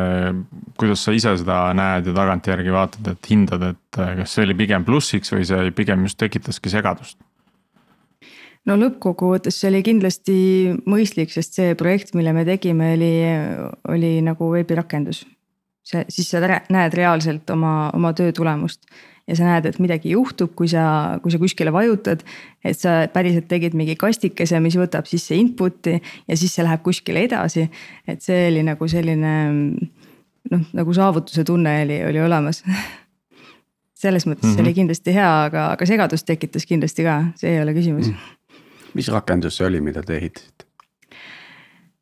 kuidas 0.81 1.05
sa 1.05 1.15
ise 1.15 1.37
seda 1.43 1.61
näed 1.79 2.11
ja 2.11 2.17
tagantjärgi 2.17 2.75
vaatad, 2.75 3.13
et 3.13 3.31
hindad, 3.31 3.63
et 3.63 4.03
kas 4.21 4.35
see 4.35 4.47
oli 4.49 4.59
pigem 4.59 4.85
plussiks 4.85 5.33
või 5.33 5.47
see 5.49 5.73
pigem 5.77 6.07
just 6.09 6.19
tekitaski 6.19 6.73
segadust? 6.75 7.19
no 8.69 8.77
lõppkokkuvõttes 8.77 9.61
see 9.61 9.71
oli 9.71 9.83
kindlasti 9.87 10.39
mõistlik, 10.91 11.31
sest 11.33 11.57
see 11.57 11.75
projekt, 11.79 12.15
mille 12.19 12.35
me 12.37 12.45
tegime, 12.45 12.93
oli, 12.99 13.13
oli 13.95 14.19
nagu 14.25 14.51
veebirakendus. 14.53 15.27
see, 15.89 16.05
siis 16.09 16.29
sa 16.31 16.43
näed 16.43 16.95
reaalselt 16.95 17.51
oma, 17.51 17.91
oma 17.95 18.13
töö 18.13 18.33
tulemust 18.33 18.85
ja 19.29 19.37
sa 19.37 19.45
näed, 19.45 19.69
et 19.69 19.79
midagi 19.83 20.15
juhtub, 20.15 20.55
kui 20.57 20.71
sa, 20.71 21.19
kui 21.23 21.33
sa 21.33 21.41
kuskile 21.41 21.73
vajutad. 21.73 22.25
et 22.65 22.79
sa 22.79 23.07
päriselt 23.13 23.49
tegid 23.49 23.77
mingi 23.79 23.97
kastikese, 23.97 24.61
mis 24.61 24.77
võtab 24.77 25.07
sisse 25.07 25.37
input'i 25.37 25.99
ja 26.01 26.37
siis 26.37 26.55
see 26.55 26.65
läheb 26.65 26.83
kuskile 26.83 27.27
edasi. 27.29 27.69
et 28.07 28.23
see 28.25 28.49
oli 28.49 28.65
nagu 28.67 28.89
selline 28.89 29.35
noh, 30.51 30.65
nagu 30.73 30.95
saavutuse 30.95 31.45
tunne 31.45 31.83
oli, 31.85 32.01
oli 32.09 32.25
olemas 32.25 32.65
selles 33.99 34.27
mõttes 34.27 34.47
mm 34.47 34.55
-hmm. 34.55 34.61
oli 34.63 34.75
kindlasti 34.75 35.15
hea, 35.15 35.31
aga, 35.45 35.71
aga 35.75 35.87
segadust 35.87 36.27
tekitas 36.27 36.67
kindlasti 36.67 37.05
ka, 37.05 37.19
see 37.37 37.57
ei 37.57 37.63
ole 37.63 37.75
küsimus 37.75 38.09
mm. 38.09 38.15
-hmm. 38.15 38.93
mis 38.95 39.09
rakendus 39.09 39.57
see 39.57 39.67
oli, 39.67 39.81
mida 39.81 40.03
te 40.03 40.17
ehitasite? 40.17 40.65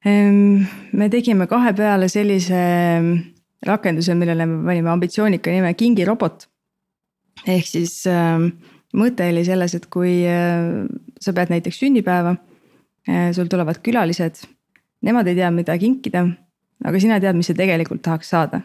Ehm, 0.07 0.67
me 0.93 1.09
tegime 1.09 1.47
kahe 1.47 1.73
peale 1.73 2.09
sellise 2.09 2.61
rakenduse, 3.67 4.15
millele 4.15 4.47
me 4.47 4.65
panime 4.67 4.91
ambitsioonika 4.91 5.51
nime 5.51 5.75
Kingi 5.75 6.05
robot 6.05 6.49
ehk 7.47 7.69
siis 7.69 8.01
äh, 8.11 8.43
mõte 8.97 9.31
oli 9.31 9.45
selles, 9.47 9.77
et 9.79 9.89
kui 9.93 10.19
äh, 10.29 10.85
sa 11.23 11.35
pead 11.37 11.53
näiteks 11.55 11.81
sünnipäeva 11.83 12.37
äh,, 12.37 13.33
sul 13.37 13.51
tulevad 13.53 13.81
külalised, 13.85 14.45
nemad 15.07 15.29
ei 15.31 15.39
tea, 15.39 15.51
mida 15.55 15.77
kinkida, 15.81 16.27
aga 16.85 17.03
sina 17.03 17.21
tead, 17.23 17.39
mis 17.39 17.51
sa 17.53 17.57
tegelikult 17.59 18.05
tahaks 18.07 18.33
saada 18.35 18.63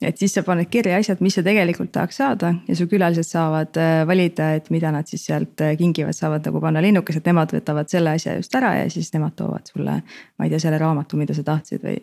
et 0.00 0.16
siis 0.16 0.32
sa 0.32 0.40
paned 0.40 0.70
kirja 0.72 0.96
asjad, 0.96 1.20
mis 1.20 1.34
sa 1.36 1.42
tegelikult 1.44 1.90
tahaks 1.92 2.16
saada 2.22 2.54
ja 2.64 2.76
su 2.76 2.86
külalised 2.88 3.26
saavad 3.28 3.76
äh, 3.76 4.00
valida, 4.08 4.54
et 4.56 4.70
mida 4.72 4.92
nad 4.94 5.08
siis 5.10 5.26
sealt 5.28 5.60
kingivad, 5.78 6.16
saavad 6.16 6.46
nagu 6.48 6.62
panna 6.62 6.80
linnukesed, 6.84 7.26
nemad 7.28 7.52
võtavad 7.52 7.90
selle 7.92 8.16
asja 8.16 8.38
just 8.38 8.54
ära 8.56 8.72
ja 8.78 8.86
siis 8.92 9.12
nemad 9.12 9.36
toovad 9.36 9.68
sulle. 9.68 10.00
ma 10.38 10.46
ei 10.46 10.52
tea, 10.52 10.62
selle 10.62 10.80
raamatu, 10.80 11.20
mida 11.20 11.36
sa 11.36 11.44
tahtsid 11.44 11.84
või, 11.84 11.98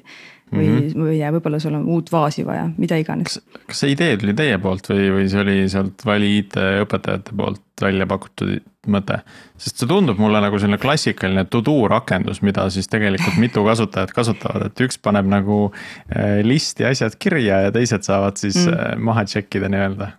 või 0.52 0.68
mm, 0.68 0.78
-hmm. 0.78 1.06
või 1.08 1.20
võib-olla 1.36 1.60
sul 1.60 1.76
on 1.76 1.86
uut 1.92 2.12
vaasi 2.12 2.46
vaja, 2.48 2.70
mida 2.78 2.98
iganes. 3.00 3.40
kas 3.68 3.84
see 3.84 3.94
idee 3.96 4.18
tuli 4.18 4.36
teie 4.38 4.58
poolt 4.64 4.90
või, 4.90 5.10
või 5.16 5.30
see 5.32 5.42
oli 5.44 5.58
sealt 5.72 6.06
Vali 6.08 6.38
IT 6.40 6.56
õpetajate 6.84 7.36
poolt 7.36 7.64
välja 7.82 8.08
pakutud 8.08 8.54
mõte? 8.88 9.20
sest 9.58 9.82
see 9.82 9.90
tundub 9.90 10.20
mulle 10.22 10.42
nagu 10.44 10.60
selline 10.60 10.80
klassikaline 10.82 11.46
to 11.52 11.62
do 11.66 11.88
rakendus, 11.92 12.42
mida 12.42 12.70
siis 12.74 12.88
tegelikult 12.88 13.40
mitu 13.44 13.66
kasutajat 13.68 14.14
kasutavad, 14.16 14.70
et 14.70 14.86
üks 14.88 15.02
paneb 15.02 15.28
nagu 15.28 15.68
äh, 15.68 16.40
listi 16.48 16.88
asjad 16.88 17.20
kirja 17.20 17.66
ja 17.68 17.76
teised 17.76 18.08
saavad 18.08 18.40
siis 18.40 18.60
mm. 18.64 18.74
Äh, 18.78 18.96
maha 19.04 19.26
check 19.28 19.60
ida 19.60 19.70
nii-öelda 19.72 20.14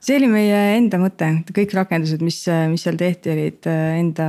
see 0.00 0.16
oli 0.16 0.28
meie 0.30 0.58
enda 0.78 1.00
mõte, 1.00 1.30
kõik 1.54 1.72
rakendused, 1.76 2.22
mis, 2.24 2.44
mis 2.70 2.84
seal 2.86 2.98
tehti, 3.00 3.32
olid 3.34 3.66
äh, 3.68 3.98
enda, 4.00 4.28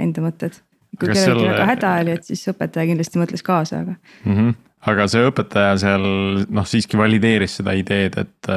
enda 0.00 0.24
mõtted. 0.24 0.60
Kui 1.00 1.10
kellelgi 1.10 1.24
seal... 1.24 1.44
väga 1.48 1.68
häda 1.72 1.92
oli, 2.04 2.16
et 2.20 2.30
siis 2.30 2.46
õpetaja 2.52 2.92
kindlasti 2.92 3.22
mõtles 3.22 3.46
kaasa, 3.46 3.82
aga 3.84 3.96
mm. 3.96 4.36
-hmm. 4.36 4.56
aga 4.92 5.10
see 5.10 5.26
õpetaja 5.32 5.76
seal 5.82 6.08
noh, 6.46 6.68
siiski 6.68 7.00
valideeris 7.00 7.58
seda 7.60 7.76
ideed, 7.78 8.18
et 8.20 8.54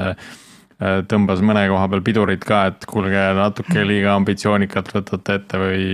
Äh, 0.83 1.01
tõmbas 1.07 1.41
mõne 1.45 1.63
koha 1.71 1.87
peal 1.91 2.03
pidurit 2.03 2.43
ka, 2.47 2.65
et 2.71 2.85
kuulge, 2.89 3.23
natuke 3.37 3.83
liiga 3.89 4.17
ambitsioonikalt 4.17 4.93
võtate 4.97 5.39
ette 5.39 5.61
või. 5.61 5.89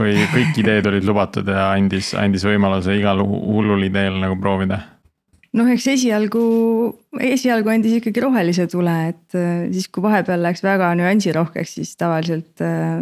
või 0.00 0.14
kõik 0.32 0.56
ideed 0.62 0.86
olid 0.88 1.04
lubatud 1.04 1.48
ja 1.50 1.70
andis, 1.74 2.14
andis 2.16 2.46
võimaluse 2.48 2.94
igal 2.96 3.20
hullul 3.20 3.82
ideel 3.84 4.14
nagu 4.22 4.38
proovida 4.40 4.78
noh, 5.58 5.70
eks 5.72 5.86
esialgu, 5.94 6.42
esialgu 7.26 7.72
andis 7.72 7.96
ikkagi 7.98 8.22
rohelise 8.22 8.66
tule, 8.70 8.94
et 9.10 9.38
äh, 9.38 9.64
siis, 9.74 9.88
kui 9.90 10.04
vahepeal 10.04 10.42
läks 10.44 10.62
väga 10.64 10.92
nüansirohkeks, 11.00 11.76
siis 11.80 11.94
tavaliselt 12.00 12.62
äh, 12.64 13.00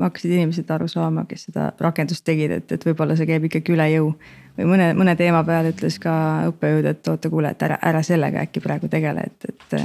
hakkasid 0.00 0.36
inimesed 0.36 0.70
aru 0.76 0.88
saama, 0.92 1.24
kes 1.30 1.48
seda 1.50 1.70
rakendust 1.80 2.26
tegid, 2.26 2.58
et, 2.58 2.76
et 2.76 2.88
võib-olla 2.90 3.16
see 3.18 3.28
käib 3.28 3.48
ikkagi 3.48 3.76
üle 3.76 3.88
jõu. 3.94 4.12
või 4.56 4.70
mõne, 4.72 4.92
mõne 4.96 5.16
teema 5.16 5.42
peal 5.44 5.70
ütles 5.72 5.98
ka 6.02 6.14
õppejõud, 6.52 6.90
et 6.92 7.12
oota, 7.12 7.32
kuule, 7.32 7.52
et 7.52 7.66
ära, 7.68 7.80
ära 7.82 8.02
sellega 8.04 8.44
äkki 8.44 8.64
praegu 8.64 8.88
tegele, 8.92 9.28
et, 9.30 9.50
et 9.52 9.82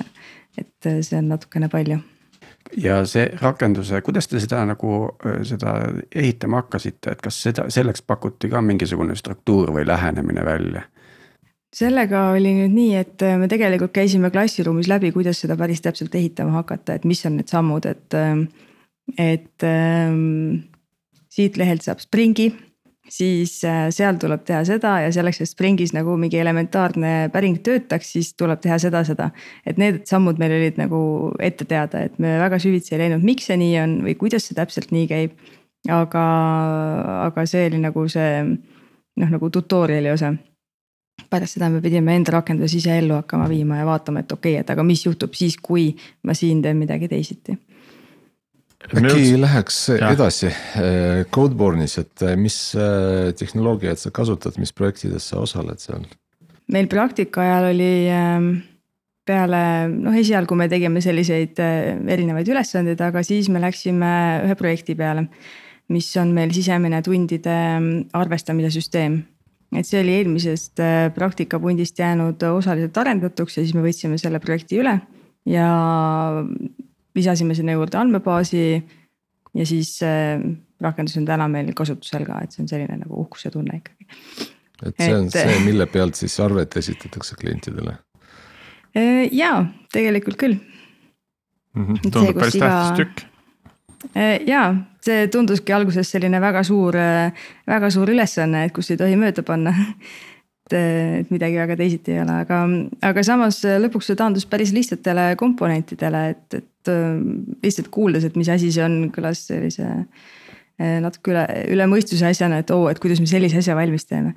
et 0.59 0.89
see 1.03 1.17
on 1.17 1.29
natukene 1.31 1.69
palju. 1.71 1.97
ja 2.77 3.01
see 3.07 3.25
rakenduse, 3.41 4.01
kuidas 4.01 4.27
te 4.27 4.39
seda 4.39 4.65
nagu, 4.67 5.11
äh, 5.25 5.41
seda 5.47 5.75
ehitama 6.15 6.63
hakkasite, 6.63 7.15
et 7.15 7.21
kas 7.23 7.39
seda, 7.43 7.69
selleks 7.69 8.03
pakuti 8.03 8.49
ka 8.51 8.61
mingisugune 8.61 9.15
struktuur 9.15 9.71
või 9.75 9.87
lähenemine 9.87 10.45
välja? 10.45 10.83
Sellega 11.75 12.29
oli 12.35 12.55
nüüd 12.57 12.73
nii, 12.75 12.95
et 12.99 13.23
äh, 13.25 13.37
me 13.39 13.47
tegelikult 13.51 13.93
käisime 13.95 14.31
klassiruumis 14.33 14.89
läbi, 14.91 15.13
kuidas 15.15 15.43
seda 15.43 15.57
päris 15.59 15.83
täpselt 15.83 16.15
ehitama 16.15 16.59
hakata, 16.61 16.97
et 16.97 17.07
mis 17.07 17.23
on 17.25 17.37
need 17.39 17.51
sammud, 17.51 17.87
et, 17.87 18.17
et 19.17 19.67
ähm, 19.67 20.67
siit 21.31 21.57
lehelt 21.61 21.87
saab 21.87 22.03
Springi 22.03 22.51
siis 23.11 23.63
äh, 23.67 23.89
seal 23.91 24.17
tuleb 24.19 24.43
teha 24.47 24.61
seda 24.67 24.93
ja 25.03 25.11
selleks, 25.13 25.41
et 25.43 25.49
Springis 25.49 25.91
nagu 25.95 26.15
mingi 26.19 26.39
elementaarne 26.39 27.31
päring 27.33 27.59
töötaks, 27.65 28.13
siis 28.15 28.33
tuleb 28.39 28.61
teha 28.63 28.77
seda, 28.81 29.03
seda. 29.07 29.31
et 29.67 29.79
need 29.81 30.03
sammud 30.09 30.39
meil 30.39 30.55
olid 30.55 30.79
nagu 30.79 31.01
ette 31.43 31.67
teada, 31.67 32.05
et 32.07 32.19
me 32.23 32.37
väga 32.39 32.59
süvitsi 32.61 32.95
ei 32.95 33.05
läinud, 33.05 33.25
miks 33.25 33.49
see 33.49 33.59
nii 33.59 33.73
on 33.83 33.97
või 34.05 34.15
kuidas 34.19 34.47
see 34.47 34.57
täpselt 34.57 34.95
nii 34.95 35.09
käib. 35.11 35.35
aga, 35.89 36.23
aga 37.27 37.45
see 37.49 37.65
oli 37.71 37.81
nagu 37.81 38.05
see 38.11 38.31
noh, 38.45 39.29
nagu 39.29 39.49
tutorial'i 39.49 40.11
osa 40.13 40.35
pärast 41.29 41.57
seda 41.57 41.69
me 41.69 41.81
pidime 41.81 42.15
enda 42.15 42.37
rakenduse 42.37 42.77
ise 42.77 42.97
ellu 42.97 43.17
hakkama 43.19 43.49
viima 43.49 43.81
ja 43.81 43.85
vaatama, 43.85 44.23
et 44.23 44.31
okei 44.31 44.55
okay,, 44.55 44.61
et 44.65 44.69
aga 44.69 44.83
mis 44.83 45.05
juhtub 45.05 45.35
siis, 45.37 45.57
kui 45.61 45.91
ma 46.23 46.37
siin 46.37 46.61
teen 46.61 46.79
midagi 46.81 47.11
teisiti 47.11 47.57
äkki 48.89 49.37
läheks 49.41 49.77
ja. 49.93 50.09
edasi 50.13 50.49
äh, 50.49 51.21
Codeborne'is, 51.33 51.97
et 52.01 52.23
äh, 52.25 52.35
mis 52.39 52.73
äh, 52.75 53.31
tehnoloogiaid 53.37 53.99
sa 54.01 54.11
kasutad, 54.13 54.57
mis 54.61 54.73
projektides 54.73 55.29
sa 55.31 55.41
osaled 55.43 55.81
seal? 55.81 56.05
meil 56.71 56.87
praktika 56.87 57.43
ajal 57.43 57.69
oli 57.73 57.93
ähm, 58.11 58.51
peale 59.27 59.63
noh, 59.91 60.15
esialgu 60.17 60.55
me 60.57 60.69
tegime 60.71 61.01
selliseid 61.03 61.59
erinevaid 61.59 62.47
ülesandeid, 62.47 63.01
aga 63.03 63.23
siis 63.27 63.49
me 63.51 63.61
läksime 63.61 64.13
ühe 64.47 64.55
projekti 64.59 64.95
peale. 64.95 65.27
mis 65.91 66.07
on 66.17 66.31
meil 66.31 66.53
sisemine 66.55 67.01
tundide 67.03 67.51
ähm, 67.51 67.89
arvestamise 68.15 68.71
süsteem. 68.71 69.21
Et 69.71 69.87
see 69.87 70.01
oli 70.03 70.17
eelmisest 70.19 70.81
praktikapundist 71.15 71.99
jäänud 71.99 72.43
osaliselt 72.43 72.97
arendatuks 72.97 73.57
ja 73.57 73.63
siis 73.63 73.75
me 73.77 73.85
võtsime 73.85 74.17
selle 74.19 74.39
projekti 74.43 74.81
üle 74.81 74.97
ja 75.47 75.67
lisasime 77.15 77.55
sinna 77.55 77.71
juurde 77.71 77.97
andmebaasi. 77.97 78.83
ja 79.53 79.65
siis 79.65 79.99
äh, 80.03 80.39
rakendus 80.81 81.17
on 81.17 81.25
täna 81.25 81.47
meil 81.51 81.73
kasutusel 81.75 82.25
ka, 82.25 82.39
et 82.43 82.53
see 82.55 82.63
on 82.63 82.69
selline 82.71 82.99
nagu 83.03 83.23
uhkuse 83.23 83.51
tunne 83.51 83.81
ikkagi. 83.81 84.07
et 84.85 84.95
see 84.97 85.15
on 85.15 85.27
et, 85.27 85.35
see, 85.35 85.57
mille 85.65 85.87
pealt 85.91 86.19
siis 86.19 86.39
arvet 86.39 86.77
esitatakse 86.77 87.35
klientidele? 87.41 87.97
Äh, 88.95 89.27
jaa, 89.31 89.65
tegelikult 89.93 90.39
küll 90.39 90.55
mm. 90.55 91.85
-hmm. 91.85 92.07
tundub 92.09 92.39
päris 92.39 92.55
iga... 92.59 92.69
tähtis 92.69 93.03
tükk 93.03 93.30
äh, 94.15 94.39
jaa, 94.47 94.73
see 95.03 95.27
tunduski 95.33 95.73
alguses 95.75 96.11
selline 96.13 96.41
väga 96.41 96.63
suur, 96.67 96.97
äh, 96.97 97.47
väga 97.69 97.91
suur 97.93 98.11
ülesanne, 98.13 98.65
et 98.67 98.75
kus 98.75 98.91
ei 98.93 98.99
tohi 98.99 99.17
mööda 99.19 99.45
panna 99.47 99.73
et 100.71 101.31
midagi 101.33 101.57
väga 101.59 101.75
teisiti 101.79 102.13
ei 102.15 102.21
ole, 102.23 102.41
aga, 102.45 102.61
aga 103.09 103.23
samas 103.27 103.59
lõpuks 103.83 104.07
see 104.07 104.19
taandus 104.19 104.45
päris 104.47 104.71
lihtsatele 104.71 105.33
komponentidele, 105.39 106.21
et, 106.31 106.61
et 106.61 106.91
lihtsalt 107.65 107.89
kuuldes, 107.91 108.23
et 108.23 108.37
mis 108.39 108.49
asi 108.49 108.69
see 108.71 108.85
on, 108.85 109.01
kõlas 109.11 109.43
sellise 109.49 109.89
natuke 111.03 111.33
üle, 111.33 111.43
üle 111.75 111.85
mõistuse 111.91 112.23
asjana, 112.25 112.61
et 112.63 112.71
oo, 112.73 112.85
et 112.89 113.01
kuidas 113.03 113.19
me 113.19 113.27
sellise 113.29 113.59
asja 113.59 113.75
valmis 113.77 114.07
teeme. 114.07 114.31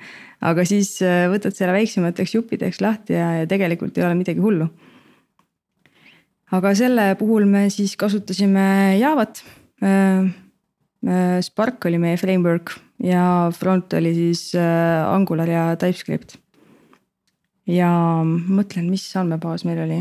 aga 0.45 0.67
siis 0.67 0.97
võtad 1.31 1.55
selle 1.55 1.73
väiksemateks 1.79 2.35
juppideks 2.35 2.83
lahti 2.83 3.15
ja, 3.15 3.31
ja 3.39 3.47
tegelikult 3.49 3.97
ei 3.97 4.05
ole 4.05 4.19
midagi 4.19 4.43
hullu. 4.43 4.67
Aga 6.55 6.73
selle 6.79 7.11
puhul 7.21 7.47
me 7.51 7.67
siis 7.73 7.97
kasutasime 8.01 8.65
Javat. 9.01 9.43
Eh, 9.85 10.33
Spark 11.45 11.85
oli 11.85 11.99
meie 12.01 12.17
framework 12.17 12.73
ja 13.05 13.51
front 13.53 13.93
oli 13.99 14.15
siis 14.17 14.55
äh, 14.57 15.05
Angular 15.05 15.51
ja 15.51 15.65
TypeScript. 15.77 16.39
ja 17.69 17.91
mõtlen, 18.25 18.89
mis 18.93 19.05
andmebaas 19.17 19.65
meil 19.69 19.83
oli. 19.85 20.01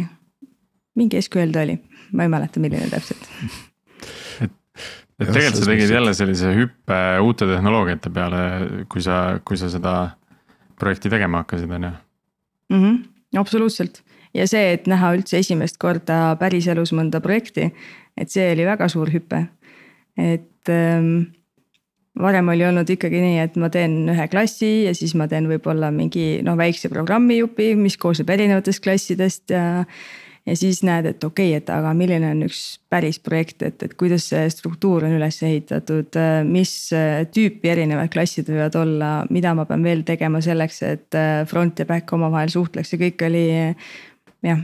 mingi 0.96 1.20
SQL 1.22 1.52
ta 1.52 1.64
oli, 1.66 1.76
ma 2.14 2.24
ei 2.24 2.32
mäleta, 2.32 2.62
milline 2.64 2.88
täpselt 2.92 3.28
et, 4.44 4.52
et 5.20 5.28
tegelikult 5.28 5.60
sa 5.60 5.70
tegid 5.72 5.92
jälle 5.92 6.14
sellise 6.16 6.54
hüppe 6.56 7.02
uute 7.24 7.50
tehnoloogiate 7.50 8.12
peale, 8.14 8.42
kui 8.92 9.04
sa, 9.04 9.40
kui 9.44 9.60
sa 9.60 9.72
seda 9.74 9.96
projekti 10.80 11.12
tegema 11.12 11.44
hakkasid, 11.44 11.72
on 11.72 11.90
ju? 11.90 11.94
-hmm, 12.72 13.00
absoluutselt 13.44 14.04
ja 14.34 14.48
see, 14.50 14.74
et 14.78 14.90
näha 14.90 15.14
üldse 15.18 15.40
esimest 15.42 15.80
korda 15.82 16.36
päriselus 16.42 16.94
mõnda 16.96 17.22
projekti, 17.24 17.70
et 18.18 18.34
see 18.34 18.52
oli 18.54 18.66
väga 18.68 18.90
suur 18.92 19.12
hüpe. 19.14 19.46
et 20.18 20.70
ähm, 20.70 21.34
varem 22.20 22.52
oli 22.54 22.66
olnud 22.66 22.90
ikkagi 22.90 23.22
nii, 23.22 23.38
et 23.42 23.56
ma 23.62 23.70
teen 23.74 24.04
ühe 24.14 24.28
klassi 24.30 24.84
ja 24.88 24.94
siis 24.98 25.16
ma 25.18 25.28
teen 25.30 25.48
võib-olla 25.50 25.90
mingi 25.94 26.44
noh, 26.46 26.58
väikse 26.60 26.92
programmijupi, 26.94 27.74
mis 27.80 27.98
koosneb 27.98 28.30
erinevatest 28.30 28.84
klassidest 28.84 29.54
ja. 29.54 29.66
ja 30.46 30.56
siis 30.60 30.84
näed, 30.86 31.08
et 31.10 31.24
okei 31.26 31.56
okay,, 31.56 31.64
et 31.64 31.74
aga 31.74 31.96
milline 31.98 32.30
on 32.36 32.46
üks 32.46 32.62
päris 32.94 33.18
projekt, 33.24 33.66
et, 33.66 33.82
et 33.82 33.98
kuidas 33.98 34.28
see 34.30 34.46
struktuur 34.54 35.08
on 35.08 35.18
üles 35.18 35.42
ehitatud, 35.42 36.22
mis 36.46 36.76
tüüpi 37.34 37.74
erinevad 37.74 38.14
klassid 38.14 38.52
võivad 38.52 38.78
olla, 38.78 39.12
mida 39.34 39.56
ma 39.58 39.66
pean 39.66 39.86
veel 39.86 40.06
tegema 40.06 40.44
selleks, 40.44 40.82
et 40.86 41.22
front 41.50 41.82
ja 41.82 41.90
back 41.90 42.14
omavahel 42.14 42.54
suhtleks 42.54 42.94
ja 42.94 43.02
kõik 43.08 43.26
oli 43.26 43.48
jah, 44.44 44.62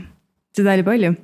seda 0.56 0.76
oli 0.76 0.86
palju. 0.86 1.14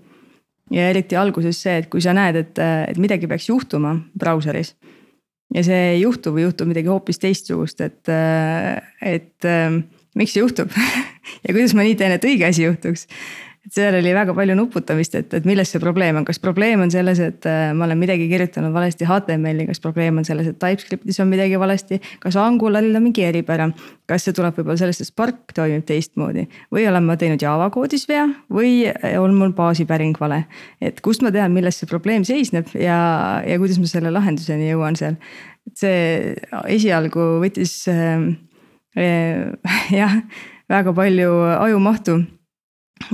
ja 0.75 0.89
eriti 0.91 1.17
alguses 1.17 1.61
see, 1.63 1.79
et 1.83 1.89
kui 1.91 2.03
sa 2.03 2.15
näed, 2.17 2.41
et, 2.41 2.59
et 2.59 2.99
midagi 2.99 3.29
peaks 3.31 3.49
juhtuma 3.49 3.95
brauseris 4.19 4.75
ja 5.55 5.63
see 5.63 5.83
ei 5.93 6.01
juhtu 6.01 6.33
või 6.35 6.47
juhtub 6.49 6.71
midagi 6.71 6.91
hoopis 6.91 7.21
teistsugust, 7.23 7.81
et, 7.87 8.11
et 9.01 9.47
miks 10.19 10.35
see 10.35 10.43
juhtub 10.43 10.73
ja 11.45 11.53
kuidas 11.53 11.77
ma 11.77 11.87
nii 11.87 11.99
teen, 11.99 12.17
et 12.17 12.27
õige 12.27 12.49
asi 12.49 12.67
juhtuks. 12.67 13.07
Seal 13.77 13.97
oli 13.99 14.13
väga 14.17 14.35
palju 14.37 14.57
nuputamist, 14.57 15.15
et, 15.19 15.35
et 15.37 15.47
milles 15.49 15.71
see 15.73 15.81
probleem 15.83 16.17
on, 16.21 16.25
kas 16.27 16.41
probleem 16.43 16.81
on 16.85 16.93
selles, 16.93 17.21
et 17.23 17.47
äh, 17.49 17.71
ma 17.77 17.87
olen 17.87 17.99
midagi 18.01 18.29
kirjutanud 18.31 18.73
valesti 18.75 19.09
HTML-i, 19.09 19.67
kas 19.69 19.83
probleem 19.85 20.21
on 20.21 20.27
selles, 20.29 20.49
et 20.51 20.59
TypeScriptis 20.63 21.21
on 21.23 21.31
midagi 21.31 21.59
valesti. 21.61 22.01
kas 22.23 22.39
Angularil 22.41 22.97
on 22.97 23.05
mingi 23.09 23.25
eripära, 23.27 23.69
kas 24.09 24.27
see 24.27 24.37
tuleb 24.37 24.57
võib-olla 24.57 24.79
sellest, 24.81 25.05
et 25.05 25.11
Spark 25.11 25.55
toimib 25.57 25.85
teistmoodi? 25.89 26.47
Või 26.75 26.87
olen 26.89 27.09
ma 27.09 27.19
teinud 27.21 27.43
Java 27.43 27.69
koodis 27.75 28.07
vea 28.09 28.25
või 28.53 28.87
on 29.21 29.37
mul 29.37 29.53
baasipäring 29.57 30.17
vale. 30.21 30.45
et 30.81 31.01
kust 31.05 31.25
ma 31.25 31.33
tean, 31.35 31.53
milles 31.55 31.81
see 31.81 31.91
probleem 31.91 32.25
seisneb 32.25 32.73
ja, 32.75 32.99
ja 33.47 33.59
kuidas 33.61 33.81
ma 33.83 33.91
selle 33.91 34.15
lahenduseni 34.15 34.71
jõuan 34.71 34.97
seal? 34.99 35.19
Et 35.67 35.83
see 35.83 36.35
esialgu 36.71 37.29
võttis 37.43 37.83
äh, 37.91 38.31
jah, 40.01 40.21
väga 40.73 40.95
palju 40.97 41.33
ajumahtu 41.61 42.23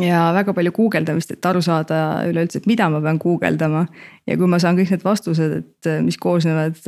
ja 0.01 0.29
väga 0.37 0.55
palju 0.57 0.73
guugeldamist, 0.77 1.35
et 1.35 1.51
aru 1.51 1.62
saada 1.64 2.23
üleüldse, 2.29 2.62
et 2.62 2.71
mida 2.71 2.88
ma 2.92 3.03
pean 3.05 3.18
guugeldama. 3.23 3.87
ja 4.27 4.38
kui 4.38 4.49
ma 4.49 4.61
saan 4.62 4.79
kõik 4.79 4.95
need 4.95 5.05
vastused, 5.05 5.59
et 5.62 5.92
mis 6.05 6.18
koosnevad 6.21 6.79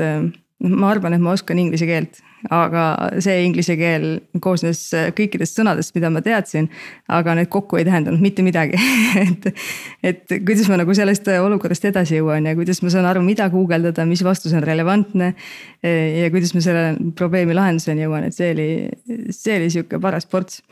noh, 0.65 0.79
ma 0.79 0.93
arvan, 0.95 1.17
et 1.17 1.23
ma 1.23 1.35
oskan 1.35 1.59
inglise 1.61 1.87
keelt, 1.89 2.21
aga 2.53 2.85
see 3.25 3.41
inglise 3.47 3.77
keel 3.81 4.07
koosnes 4.45 4.81
kõikidest 5.17 5.59
sõnadest, 5.59 5.95
mida 5.97 6.11
ma 6.13 6.23
teadsin. 6.25 6.69
aga 7.09 7.35
need 7.39 7.51
kokku 7.53 7.81
ei 7.81 7.87
tähendanud 7.89 8.21
mitte 8.21 8.45
midagi 8.45 8.79
et, 9.25 9.49
et 10.03 10.35
kuidas 10.47 10.69
ma 10.69 10.79
nagu 10.81 10.95
sellest 10.97 11.29
olukorrast 11.35 11.89
edasi 11.91 12.19
jõuan 12.21 12.47
ja 12.49 12.55
kuidas 12.57 12.83
ma 12.85 12.93
saan 12.93 13.09
aru, 13.09 13.25
mida 13.25 13.49
guugeldada, 13.53 14.07
mis 14.09 14.25
vastus 14.25 14.53
on 14.53 14.65
relevantne. 14.65 15.35
ja 15.83 16.31
kuidas 16.31 16.55
ma 16.55 16.65
selle 16.65 17.13
probleemi 17.17 17.57
lahenduseni 17.57 18.07
jõuan, 18.07 18.29
et 18.29 18.37
see 18.37 18.53
oli, 18.55 18.69
see 19.31 19.61
oli 19.61 19.71
sihuke 19.73 20.01
paras 20.01 20.29
ports. 20.29 20.63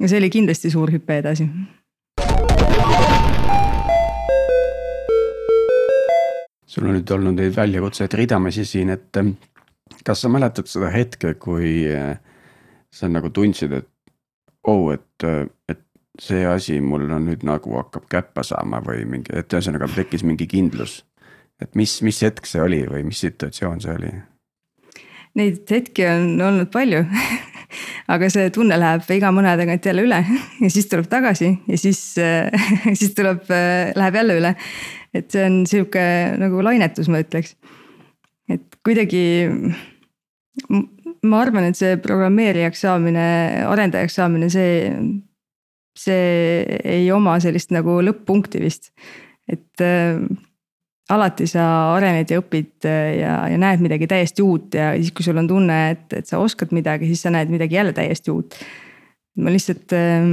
Ja 0.00 0.08
see 0.08 0.18
oli 0.18 0.30
kindlasti 0.32 0.70
suur 0.72 0.92
hüpe 0.92 1.18
edasi 1.20 1.48
sul 6.70 6.86
on 6.86 6.94
nüüd 6.94 7.10
olnud 7.14 7.38
neid 7.40 7.56
väljakutseid 7.56 8.14
ridamisi 8.14 8.64
siin, 8.64 8.92
et 8.94 9.16
ähm, 9.18 9.34
kas 10.06 10.22
sa 10.22 10.30
mäletad 10.30 10.70
seda 10.70 10.90
hetke, 10.94 11.34
kui 11.42 11.82
äh, 11.90 12.14
sa 12.94 13.10
nagu 13.10 13.32
tundsid, 13.34 13.74
et 13.74 13.88
oh, 14.70 14.92
et, 14.94 15.26
äh, 15.26 15.46
et 15.68 15.82
see 16.20 16.44
asi 16.46 16.78
mul 16.84 17.08
on 17.10 17.26
nüüd 17.26 17.44
nagu 17.48 17.74
hakkab 17.80 18.06
käppa 18.12 18.44
saama 18.46 18.82
või 18.86 19.04
mingi, 19.08 19.34
et 19.34 19.52
ühesõnaga 19.52 19.90
tekkis 19.94 20.24
mingi 20.26 20.46
kindlus. 20.50 21.00
et 21.60 21.74
mis, 21.76 21.98
mis 22.02 22.22
hetk 22.24 22.46
see 22.48 22.62
oli 22.62 22.84
või 22.88 23.02
mis 23.04 23.20
situatsioon 23.20 23.82
see 23.84 23.92
oli? 23.98 24.12
Neid 25.36 25.68
hetki 25.70 26.06
on 26.08 26.40
olnud 26.40 26.70
palju 26.72 27.04
aga 28.08 28.30
see 28.32 28.48
tunne 28.54 28.78
läheb 28.80 29.10
iga 29.16 29.32
mõne 29.34 29.56
tagant 29.60 29.86
jälle 29.86 30.06
üle 30.06 30.22
ja 30.60 30.70
siis 30.70 30.88
tuleb 30.90 31.10
tagasi 31.10 31.52
ja 31.66 31.78
siis 31.78 32.00
siis 33.00 33.14
tuleb, 33.16 33.44
läheb 33.96 34.18
jälle 34.22 34.40
üle 34.40 34.54
et 35.14 35.30
see 35.32 35.46
on 35.46 35.62
sihuke 35.68 36.02
nagu 36.40 36.62
lainetus, 36.64 37.10
ma 37.10 37.22
ütleks. 37.22 37.56
et 38.50 38.78
kuidagi 38.86 39.24
ma 40.70 41.40
arvan, 41.42 41.70
et 41.70 41.78
see 41.78 41.96
programmeerijaks 42.02 42.84
saamine, 42.86 43.24
arendajaks 43.70 44.18
saamine, 44.18 44.50
see, 44.52 44.92
see 45.98 46.78
ei 46.84 47.10
oma 47.14 47.38
sellist 47.42 47.74
nagu 47.74 48.00
lõpp-punkti 48.04 48.62
vist. 48.62 48.92
et 49.50 49.84
äh, 49.84 50.22
alati 51.10 51.46
sa 51.50 51.64
arened 51.96 52.30
ja 52.30 52.38
õpid 52.40 52.86
ja, 52.86 53.34
ja 53.50 53.58
näed 53.60 53.82
midagi 53.82 54.08
täiesti 54.10 54.44
uut 54.46 54.76
ja 54.78 54.92
siis, 54.96 55.12
kui 55.16 55.26
sul 55.26 55.40
on 55.40 55.48
tunne, 55.50 55.80
et, 55.94 56.06
et 56.16 56.28
sa 56.28 56.40
oskad 56.42 56.74
midagi, 56.76 57.08
siis 57.10 57.24
sa 57.26 57.32
näed 57.34 57.50
midagi 57.52 57.78
jälle 57.78 57.92
täiesti 57.96 58.30
uut. 58.30 58.56
ma 59.40 59.52
lihtsalt 59.52 59.94
äh, 59.96 60.28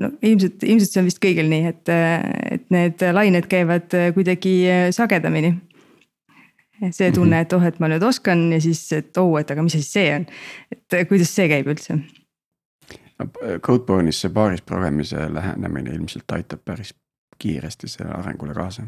no 0.00 0.10
ilmselt, 0.22 0.62
ilmselt 0.62 0.90
see 0.90 1.02
on 1.02 1.10
vist 1.10 1.22
kõigil 1.22 1.50
nii, 1.50 1.70
et, 1.70 1.94
et 2.56 2.66
need 2.74 3.06
lained 3.14 3.46
käivad 3.50 3.94
kuidagi 4.16 4.56
sagedamini. 4.94 5.54
see 6.90 7.12
tunne, 7.14 7.44
et 7.44 7.52
oh, 7.54 7.62
et 7.64 7.78
ma 7.80 7.88
nüüd 7.88 8.02
oskan 8.04 8.48
ja 8.52 8.60
siis, 8.60 8.82
et 8.92 9.22
oh, 9.22 9.38
et 9.38 9.50
aga 9.50 9.62
mis 9.62 9.78
asi 9.78 9.86
see 9.88 10.10
on. 10.18 10.26
et 10.74 11.00
kuidas 11.08 11.32
see 11.34 11.48
käib 11.52 11.70
üldse? 11.70 12.00
Codeborne'is 13.62 14.24
see 14.24 14.32
paaris 14.34 14.62
programmise 14.66 15.28
lähenemine 15.30 15.94
ilmselt 15.94 16.32
aitab 16.34 16.64
päris 16.66 16.90
kiiresti 17.38 17.88
sellele 17.88 18.18
arengule 18.18 18.54
kaasa. 18.54 18.86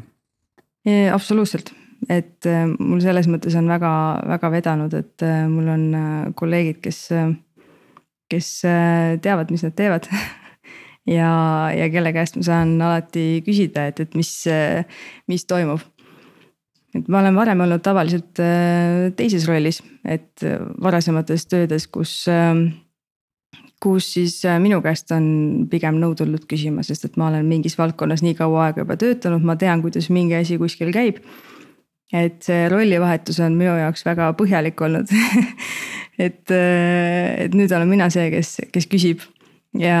absoluutselt, 1.13 1.73
et 2.09 2.45
äh, 2.47 2.65
mul 2.79 3.01
selles 3.03 3.27
mõttes 3.31 3.55
on 3.59 3.67
väga, 3.69 3.91
väga 4.35 4.51
vedanud, 4.53 4.93
et 4.97 5.25
äh, 5.25 5.43
mul 5.51 5.67
on 5.73 5.85
äh, 5.97 6.15
kolleegid, 6.37 6.79
kes, 6.83 7.01
kes 8.31 8.49
teavad, 9.23 9.51
mis 9.51 9.65
nad 9.65 9.75
teevad 9.75 10.07
ja, 11.17 11.29
ja 11.75 11.91
kelle 11.91 12.13
käest 12.15 12.39
ma 12.39 12.47
saan 12.47 12.75
alati 12.81 13.43
küsida, 13.45 13.87
et, 13.91 14.01
et 14.03 14.17
mis, 14.19 14.31
mis 15.27 15.47
toimub. 15.47 15.83
et 16.95 17.07
ma 17.07 17.21
olen 17.21 17.35
varem 17.35 17.67
olnud 17.67 17.83
tavaliselt 17.83 18.43
teises 19.19 19.47
rollis, 19.47 19.81
et 20.05 20.45
varasemates 20.83 21.47
töödes, 21.51 21.87
kus 21.91 22.23
kus 23.83 24.07
siis 24.15 24.39
äh, 24.45 24.57
minu 24.61 24.79
käest 24.81 25.11
on 25.13 25.67
pigem 25.69 25.99
nõu 26.01 26.15
tulnud 26.17 26.47
küsima, 26.49 26.83
sest 26.85 27.05
et 27.05 27.17
ma 27.19 27.29
olen 27.29 27.45
mingis 27.45 27.77
valdkonnas 27.77 28.23
nii 28.25 28.37
kaua 28.37 28.67
aega 28.67 28.83
juba 28.83 28.97
töötanud, 28.99 29.45
ma 29.45 29.57
tean, 29.59 29.83
kuidas 29.85 30.09
mingi 30.13 30.37
asi 30.37 30.57
kuskil 30.61 30.91
käib. 30.95 31.21
et 32.13 32.39
see 32.41 32.69
rollivahetus 32.71 33.39
on 33.43 33.57
minu 33.59 33.73
jaoks 33.75 34.05
väga 34.07 34.31
põhjalik 34.39 34.79
olnud 34.81 35.11
et, 36.25 36.45
äh, 36.55 37.33
et 37.45 37.57
nüüd 37.57 37.71
olen 37.71 37.89
mina 37.91 38.09
see, 38.09 38.29
kes, 38.31 38.61
kes 38.71 38.87
küsib 38.87 39.25
ja, 39.77 39.99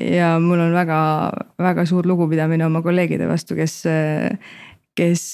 ja 0.00 0.32
mul 0.40 0.64
on 0.64 0.72
väga, 0.74 1.00
väga 1.60 1.84
suur 1.86 2.08
lugupidamine 2.08 2.66
oma 2.66 2.82
kolleegide 2.82 3.28
vastu, 3.28 3.54
kes, 3.54 3.84
kes 4.96 5.26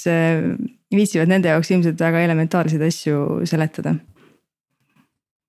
viitsivad 0.93 1.31
nende 1.31 1.55
jaoks 1.55 1.71
ilmselt 1.71 2.03
väga 2.03 2.21
elementaarseid 2.27 2.83
asju 2.83 3.47
seletada 3.47 3.95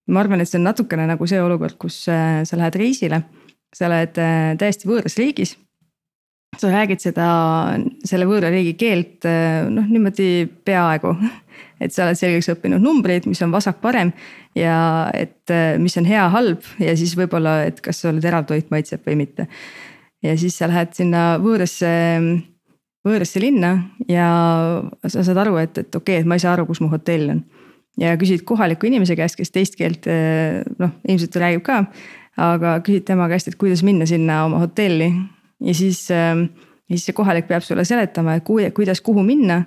ma 0.08 0.22
arvan, 0.22 0.42
et 0.42 0.48
see 0.48 0.58
on 0.60 0.68
natukene 0.68 1.06
nagu 1.08 1.28
see 1.28 1.40
olukord, 1.42 1.76
kus 1.80 2.02
äh, 2.12 2.42
sa 2.48 2.58
lähed 2.58 2.76
reisile, 2.80 3.22
sa 3.74 3.88
oled 3.88 4.20
äh, 4.22 4.52
täiesti 4.60 4.88
võõras 4.88 5.18
riigis. 5.20 5.56
sa 6.58 6.70
räägid 6.72 7.02
seda, 7.04 7.26
selle 8.08 8.26
võõra 8.26 8.48
riigi 8.50 8.72
keelt 8.80 9.26
äh, 9.28 9.68
noh, 9.70 9.84
niimoodi 9.86 10.48
peaaegu. 10.64 11.14
et 11.80 11.94
sa 11.94 12.06
oled 12.06 12.18
selgeks 12.18 12.48
õppinud 12.54 12.82
numbrid, 12.82 13.28
mis 13.30 13.42
on 13.44 13.52
vasak-parem 13.54 14.10
ja 14.58 15.10
et 15.14 15.52
mis 15.78 15.94
on 16.00 16.08
hea-halb 16.08 16.64
ja 16.82 16.96
siis 16.98 17.14
võib-olla, 17.18 17.60
et 17.68 17.78
kas 17.84 18.00
sulle 18.02 18.22
terav 18.24 18.48
toit 18.48 18.70
maitseb 18.74 19.04
või 19.06 19.20
mitte. 19.20 19.46
ja 20.24 20.34
siis 20.38 20.56
sa 20.58 20.70
lähed 20.70 20.96
sinna 20.96 21.36
võõrasse 21.42 21.92
võõrasse 23.06 23.40
linna 23.40 23.76
ja 24.08 24.28
sa 25.06 25.22
saad 25.22 25.38
aru, 25.44 25.60
et, 25.62 25.78
et 25.78 25.94
okei 25.94 26.16
okay,, 26.16 26.24
et 26.24 26.28
ma 26.28 26.38
ei 26.38 26.42
saa 26.42 26.56
aru, 26.56 26.66
kus 26.66 26.80
mu 26.82 26.90
hotell 26.90 27.36
on 27.36 27.44
ja 27.98 28.14
küsid 28.18 28.44
kohaliku 28.46 28.88
inimese 28.88 29.16
käest, 29.18 29.36
kes 29.38 29.52
teist 29.54 29.76
keelt 29.78 30.06
eh, 30.10 30.62
noh, 30.78 30.94
ilmselt 31.08 31.36
räägib 31.42 31.64
ka. 31.66 31.82
aga 32.38 32.78
küsid 32.86 33.06
tema 33.08 33.26
käest, 33.30 33.50
et 33.50 33.58
kuidas 33.58 33.82
minna 33.82 34.06
sinna 34.06 34.44
oma 34.46 34.60
hotelli 34.62 35.10
ja 35.64 35.74
siis, 35.74 36.04
eh, 36.14 36.34
ja 36.38 36.96
siis 36.96 37.08
see 37.08 37.16
kohalik 37.16 37.48
peab 37.48 37.64
sulle 37.66 37.84
seletama, 37.84 38.38
et 38.38 38.44
kuidas, 38.74 39.00
kuhu 39.00 39.22
minna. 39.22 39.64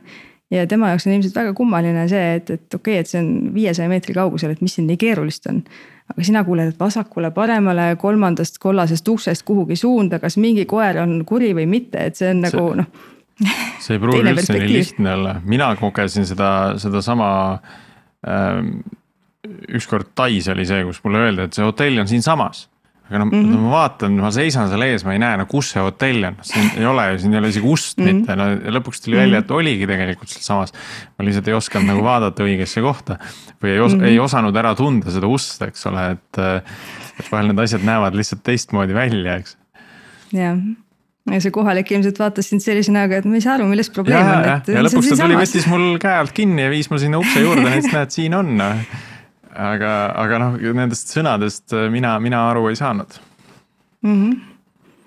ja 0.52 0.67
tema 0.67 0.89
jaoks 0.91 1.08
on 1.08 1.13
ilmselt 1.13 1.36
väga 1.36 1.54
kummaline 1.56 2.08
see, 2.12 2.36
et, 2.36 2.50
et 2.50 2.74
okei 2.74 2.94
okay,, 2.94 3.04
et 3.04 3.08
see 3.08 3.20
on 3.22 3.54
viiesaja 3.54 3.89
meetri 3.89 4.15
kaugusel, 4.15 4.52
et 4.52 4.62
mis 4.62 4.76
siin 4.76 4.88
nii 4.88 5.00
keerulist 5.00 5.48
on. 5.52 5.63
aga 6.12 6.24
sina 6.28 6.44
kuuled, 6.44 6.74
et 6.74 6.80
vasakule, 6.80 7.32
paremale, 7.32 7.96
kolmandast 8.00 8.60
kollasest 8.60 9.08
uksest 9.08 9.48
kuhugi 9.48 9.76
suunda, 9.76 10.20
kas 10.20 10.38
mingi 10.38 10.65
koer 10.65 11.04
on 11.04 11.22
kuri 11.26 11.54
või 11.56 11.67
mitte, 11.67 12.08
et 12.08 12.20
see 12.20 12.32
on 12.32 12.44
nagu 12.48 12.67
noh. 12.80 13.08
see 13.82 13.96
ei 13.96 14.00
pruugi 14.00 14.28
üldse 14.28 14.60
nii 14.60 14.74
lihtne 14.76 15.15
olla, 15.15 15.39
mina 15.44 15.72
kogesin 15.76 16.28
seda, 16.30 16.52
sedasama 16.80 17.32
Ehm, 17.63 17.89
ükskord 19.72 20.12
Tais 20.16 20.50
oli 20.54 20.66
see, 20.70 20.84
kus 20.86 21.02
mulle 21.06 21.26
öeldi, 21.26 21.48
et 21.48 21.58
see 21.58 21.66
hotell 21.66 22.02
on 22.02 22.10
siinsamas. 22.10 22.68
aga 23.12 23.20
noh 23.20 23.28
mm, 23.28 23.40
-hmm. 23.44 23.64
ma 23.66 23.72
vaatan, 23.74 24.14
ma 24.24 24.30
seisan 24.32 24.70
seal 24.72 24.86
ees, 24.86 25.04
ma 25.04 25.12
ei 25.12 25.20
näe, 25.20 25.36
no 25.42 25.46
kus 25.50 25.74
see 25.74 25.82
hotell 25.84 26.24
on, 26.30 26.38
siin 26.48 26.70
ei 26.80 26.86
ole 26.88 27.08
ju, 27.10 27.18
siin 27.20 27.34
ei 27.34 27.40
ole 27.42 27.50
isegi 27.52 27.68
ust 27.68 27.98
mm 27.98 28.06
-hmm. 28.06 28.20
mitte, 28.22 28.36
no 28.40 28.46
lõpuks 28.78 29.04
tuli 29.04 29.18
välja, 29.18 29.42
et 29.44 29.52
oligi 29.52 29.88
tegelikult 29.90 30.30
sealsamas. 30.32 30.72
ma 31.18 31.26
lihtsalt 31.26 31.48
ei 31.48 31.58
osanud 31.58 31.90
nagu 31.90 32.04
vaadata 32.04 32.46
õigesse 32.46 32.82
kohta 32.82 33.18
või 33.64 33.74
ei 33.74 33.80
os- 33.80 33.96
mm, 33.96 34.00
-hmm. 34.00 34.14
ei 34.14 34.20
osanud 34.20 34.56
ära 34.56 34.76
tunda 34.76 35.12
seda 35.12 35.28
ust, 35.28 35.62
eks 35.62 35.86
ole, 35.92 36.12
et. 36.12 36.38
et 37.20 37.32
vahel 37.32 37.52
need 37.52 37.60
asjad 37.60 37.84
näevad 37.84 38.16
lihtsalt 38.16 38.44
teistmoodi 38.44 38.94
välja, 38.94 39.36
eks. 39.36 39.58
jah 40.32 40.56
ja 41.30 41.42
see 41.44 41.54
kohalik 41.54 41.92
ilmselt 41.94 42.20
vaatas 42.20 42.50
sind 42.50 42.64
sellise 42.64 42.94
näoga, 42.94 43.20
et 43.22 43.28
ma 43.30 43.38
ei 43.38 43.44
saa 43.44 43.56
aru, 43.60 43.68
milles 43.70 43.92
probleem 43.94 44.22
ja, 44.22 44.38
on. 44.38 44.48
ja, 44.48 44.56
ja 44.76 44.86
lõpuks 44.88 45.12
ta 45.12 45.18
tuli, 45.22 45.38
võttis 45.38 45.68
mul 45.70 45.90
käe 46.02 46.16
alt 46.24 46.34
kinni 46.38 46.66
ja 46.66 46.72
viis 46.74 46.90
mu 46.92 47.00
sinna 47.02 47.20
ukse 47.22 47.44
juurde, 47.44 47.66
näitas, 47.68 47.92
näed, 47.94 48.16
siin 48.16 48.38
on. 48.38 48.56
aga, 48.62 49.92
aga 50.24 50.40
noh, 50.42 50.58
nendest 50.78 51.14
sõnadest 51.14 51.76
mina, 51.94 52.16
mina 52.24 52.48
aru 52.50 52.72
ei 52.72 52.80
saanud 52.80 53.20
mm. 54.02 54.16
-hmm. 54.16 54.42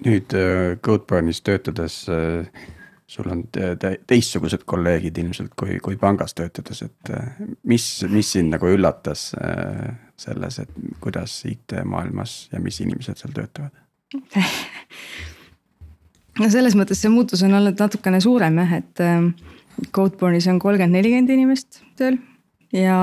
nüüd 0.07 0.38
äh, 0.38 0.79
Codeburnis 0.79 1.42
töötades 1.42 2.07
äh, 2.09 2.46
sul 3.07 3.29
on 3.31 3.44
te 3.53 3.74
teistsugused 4.07 4.64
kolleegid 4.64 5.18
ilmselt 5.18 5.53
kui, 5.59 5.79
kui 5.83 5.96
pangas 6.00 6.35
töötades, 6.35 6.83
et 6.83 7.11
äh, 7.11 7.31
mis, 7.62 8.05
mis 8.09 8.33
sind 8.33 8.55
nagu 8.55 8.70
üllatas 8.70 9.33
selles, 10.16 10.59
et 10.59 10.70
kuidas 11.00 11.42
IT-maailmas 11.50 12.48
ja 12.53 12.61
mis 12.62 12.81
inimesed 12.81 13.18
seal 13.18 13.35
töötavad 13.35 13.74
no 16.40 16.51
selles 16.51 16.77
mõttes 16.79 17.01
see 17.03 17.12
muutus 17.12 17.42
on 17.47 17.55
olnud 17.59 17.81
natukene 17.81 18.20
suurem 18.23 18.59
jah, 18.62 18.79
et 18.81 19.03
ähm, 19.05 19.33
Codeborne'is 19.94 20.47
on 20.51 20.61
kolmkümmend, 20.62 20.94
nelikümmend 20.94 21.35
inimest 21.35 21.83
tööl. 21.99 22.18
ja 22.75 22.97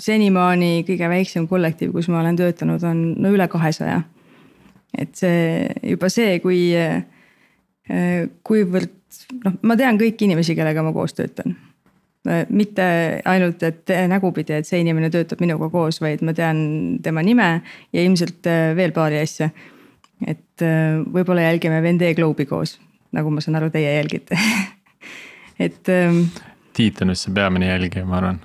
senimaani 0.00 0.84
kõige 0.88 1.08
väiksem 1.12 1.48
kollektiiv, 1.48 1.92
kus 1.92 2.08
ma 2.08 2.22
olen 2.22 2.38
töötanud, 2.38 2.84
on 2.88 3.02
no 3.20 3.32
üle 3.32 3.48
kahesaja. 3.48 4.02
et 4.98 5.16
see 5.16 5.68
juba 5.94 6.08
see, 6.12 6.38
kui, 6.44 6.70
äh, 6.76 7.04
kuivõrd 8.44 8.94
noh, 9.44 9.60
ma 9.62 9.76
tean 9.76 10.00
kõiki 10.00 10.28
inimesi, 10.28 10.56
kellega 10.56 10.84
ma 10.84 10.94
koos 10.96 11.16
töötan 11.16 11.56
äh, 12.28 12.46
mitte 12.48 12.86
ainult, 13.24 13.62
et 13.62 13.92
nägupidi, 14.08 14.56
et 14.56 14.68
see 14.68 14.80
inimene 14.80 15.10
töötab 15.12 15.44
minuga 15.44 15.68
koos, 15.72 16.00
vaid 16.00 16.24
ma 16.24 16.36
tean 16.36 16.98
tema 17.04 17.24
nime 17.24 17.52
ja 17.92 18.04
ilmselt 18.04 18.48
äh, 18.48 18.72
veel 18.76 18.96
paari 18.96 19.20
asja 19.20 19.52
et 20.26 20.64
äh, 20.64 21.00
võib-olla 21.02 21.48
jälgime 21.48 21.82
Vendee 21.82 22.14
Globe'i 22.18 22.46
koos, 22.46 22.78
nagu 23.12 23.30
ma 23.30 23.42
saan 23.44 23.58
aru, 23.60 23.70
teie 23.74 23.96
jälgite 23.96 24.38
et. 25.66 25.88
Ähm, 25.88 26.24
Tiit 26.72 27.02
on 27.04 27.12
vist 27.12 27.26
see 27.26 27.34
peamine 27.36 27.68
jälgija, 27.68 28.06
ma 28.08 28.16
arvan. 28.16 28.38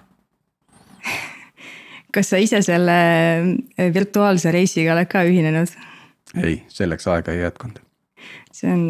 kas 2.16 2.34
sa 2.34 2.40
ise 2.44 2.62
selle 2.66 2.98
äh, 3.78 3.92
virtuaalse 3.94 4.52
reisiga 4.52 4.96
oled 4.96 5.12
ka 5.12 5.24
ühinenud? 5.28 5.72
ei, 6.36 6.62
selleks 6.68 7.08
aega 7.08 7.36
ei 7.36 7.46
jätkunud. 7.46 7.80
see 8.52 8.74
on 8.74 8.84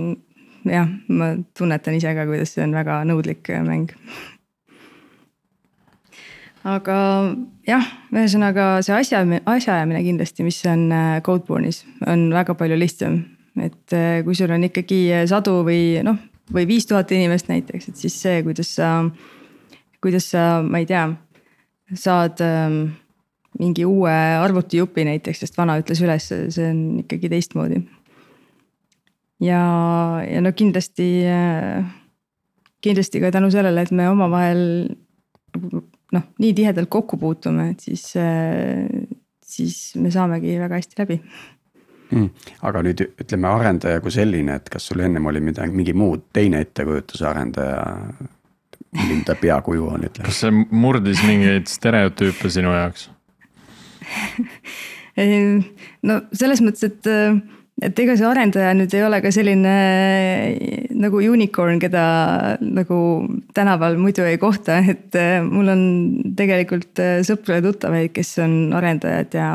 jah, 0.66 0.90
ma 1.08 1.34
tunnetan 1.58 1.98
ise 1.98 2.14
ka, 2.18 2.26
kuidas 2.30 2.56
see 2.56 2.66
on 2.66 2.74
väga 2.76 3.02
nõudlik 3.08 3.52
äh, 3.54 3.64
mäng 3.66 3.94
aga 6.68 6.98
jah, 7.68 7.88
ühesõnaga 8.12 8.68
see 8.86 8.96
asja, 8.96 9.24
asjaajamine 9.48 10.04
kindlasti, 10.06 10.46
mis 10.48 10.60
on 10.70 10.88
äh, 10.92 11.18
Codeborne'is, 11.26 11.84
on 12.08 12.28
väga 12.34 12.58
palju 12.60 12.78
lihtsam. 12.80 13.24
et 13.58 13.94
äh, 13.94 14.22
kui 14.26 14.36
sul 14.38 14.52
on 14.54 14.68
ikkagi 14.68 15.26
sadu 15.30 15.62
või 15.66 15.98
noh, 16.06 16.20
või 16.54 16.68
viis 16.70 16.86
tuhat 16.86 17.12
inimest 17.12 17.50
näiteks, 17.50 17.90
et 17.90 18.00
siis 18.00 18.16
see, 18.22 18.42
kuidas 18.46 18.70
sa, 18.78 18.92
kuidas 20.04 20.30
sa, 20.32 20.62
ma 20.64 20.82
ei 20.84 20.86
tea, 20.90 21.08
saad 21.96 22.44
ähm, 22.46 22.82
mingi 23.60 23.86
uue 23.88 24.14
arvutijupi 24.14 25.08
näiteks, 25.08 25.42
sest 25.44 25.58
vana 25.58 25.80
ütles 25.82 26.02
üles, 26.04 26.30
see 26.30 26.70
on 26.70 26.82
ikkagi 27.04 27.32
teistmoodi. 27.32 27.82
ja, 29.42 29.62
ja 30.28 30.44
no 30.44 30.54
kindlasti, 30.54 31.10
äh, 31.32 31.84
kindlasti 32.86 33.24
ka 33.24 33.32
tänu 33.34 33.52
sellele, 33.52 33.82
et 33.82 33.92
me 33.92 34.10
omavahel 34.10 34.64
noh, 36.16 36.26
nii 36.40 36.54
tihedalt 36.58 36.90
kokku 36.92 37.20
puutume, 37.20 37.72
et 37.74 37.84
siis, 37.84 38.10
äh, 38.20 38.88
siis 39.44 39.78
me 40.00 40.12
saamegi 40.14 40.56
väga 40.60 40.80
hästi 40.80 41.02
läbi 41.02 41.20
mm.. 42.12 42.30
aga 42.70 42.84
nüüd 42.86 43.04
ütleme 43.10 43.52
arendaja 43.52 44.02
kui 44.04 44.14
selline, 44.16 44.58
et 44.62 44.72
kas 44.74 44.90
sul 44.92 45.04
ennem 45.04 45.28
oli 45.30 45.44
midagi, 45.44 45.76
mingi 45.76 45.96
muu 45.98 46.18
teine 46.34 46.64
ettekujutuse 46.66 47.28
arendaja? 47.30 47.84
milline 48.98 49.26
ta 49.28 49.36
peakuju 49.38 49.90
on, 49.92 50.08
ütleme. 50.08 50.30
kas 50.30 50.42
see 50.46 50.66
murdis 50.72 51.22
mingeid 51.28 51.68
stereotüüpe 51.70 52.50
sinu 52.54 52.72
jaoks 52.74 53.10
no 56.08 56.22
selles 56.32 56.64
mõttes, 56.64 56.88
et 56.88 57.12
äh, 57.12 57.36
et 57.84 58.00
ega 58.02 58.16
see 58.18 58.26
arendaja 58.26 58.74
nüüd 58.78 58.94
ei 58.98 59.04
ole 59.06 59.20
ka 59.22 59.32
selline 59.34 59.74
nagu 60.98 61.22
unicorn, 61.22 61.80
keda 61.82 62.04
nagu 62.62 63.00
tänaval 63.58 64.00
muidu 64.02 64.26
ei 64.26 64.40
kohta, 64.42 64.80
et 64.82 65.16
äh, 65.18 65.40
mul 65.46 65.70
on 65.74 65.84
tegelikult 66.38 67.02
äh, 67.04 67.20
sõpru 67.28 67.58
ja 67.58 67.64
tuttavaid, 67.66 68.12
kes 68.16 68.36
on 68.44 68.58
arendajad 68.78 69.38
ja. 69.38 69.52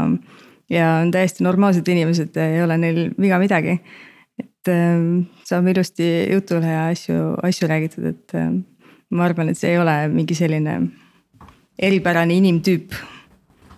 ja 0.70 0.94
on 1.02 1.12
täiesti 1.14 1.44
normaalsed 1.46 1.88
inimesed, 1.88 2.38
ei 2.38 2.62
ole 2.62 2.78
neil 2.78 3.04
viga 3.20 3.40
midagi. 3.42 3.80
et 4.42 4.70
saab 5.42 5.66
ilusti 5.66 6.06
jutule 6.30 6.68
ja 6.70 6.84
asju, 6.92 7.32
asju 7.42 7.66
räägitud, 7.66 8.04
et 8.06 8.34
ma 9.10 9.26
arvan, 9.26 9.50
et 9.50 9.58
see 9.58 9.72
ei 9.74 9.80
ole 9.82 9.96
mingi 10.12 10.36
selline 10.38 10.76
eripärane 11.78 12.36
inimtüüp. 12.38 12.94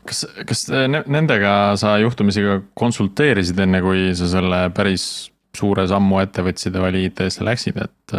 Kas, 0.09 0.25
kas 0.49 0.67
nendega 1.07 1.75
sa 1.81 1.97
juhtumisi 2.03 2.45
ka 2.45 2.59
konsulteerisid, 2.79 3.59
enne 3.65 3.81
kui 3.85 4.11
sa 4.17 4.29
selle 4.31 4.61
päris 4.77 5.07
suure 5.55 5.87
sammu 5.91 6.19
ette 6.23 6.43
võtsid 6.45 6.75
ja 6.75 6.83
vali 6.83 7.07
IT-sse 7.09 7.47
läksid, 7.47 7.77
et. 7.85 8.17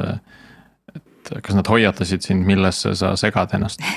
et 0.96 1.02
kas 1.42 1.56
nad 1.58 1.68
hoiatasid 1.68 2.22
sind, 2.22 2.46
millesse 2.46 2.94
sa 2.98 3.16
segad 3.18 3.54
ennast 3.58 3.82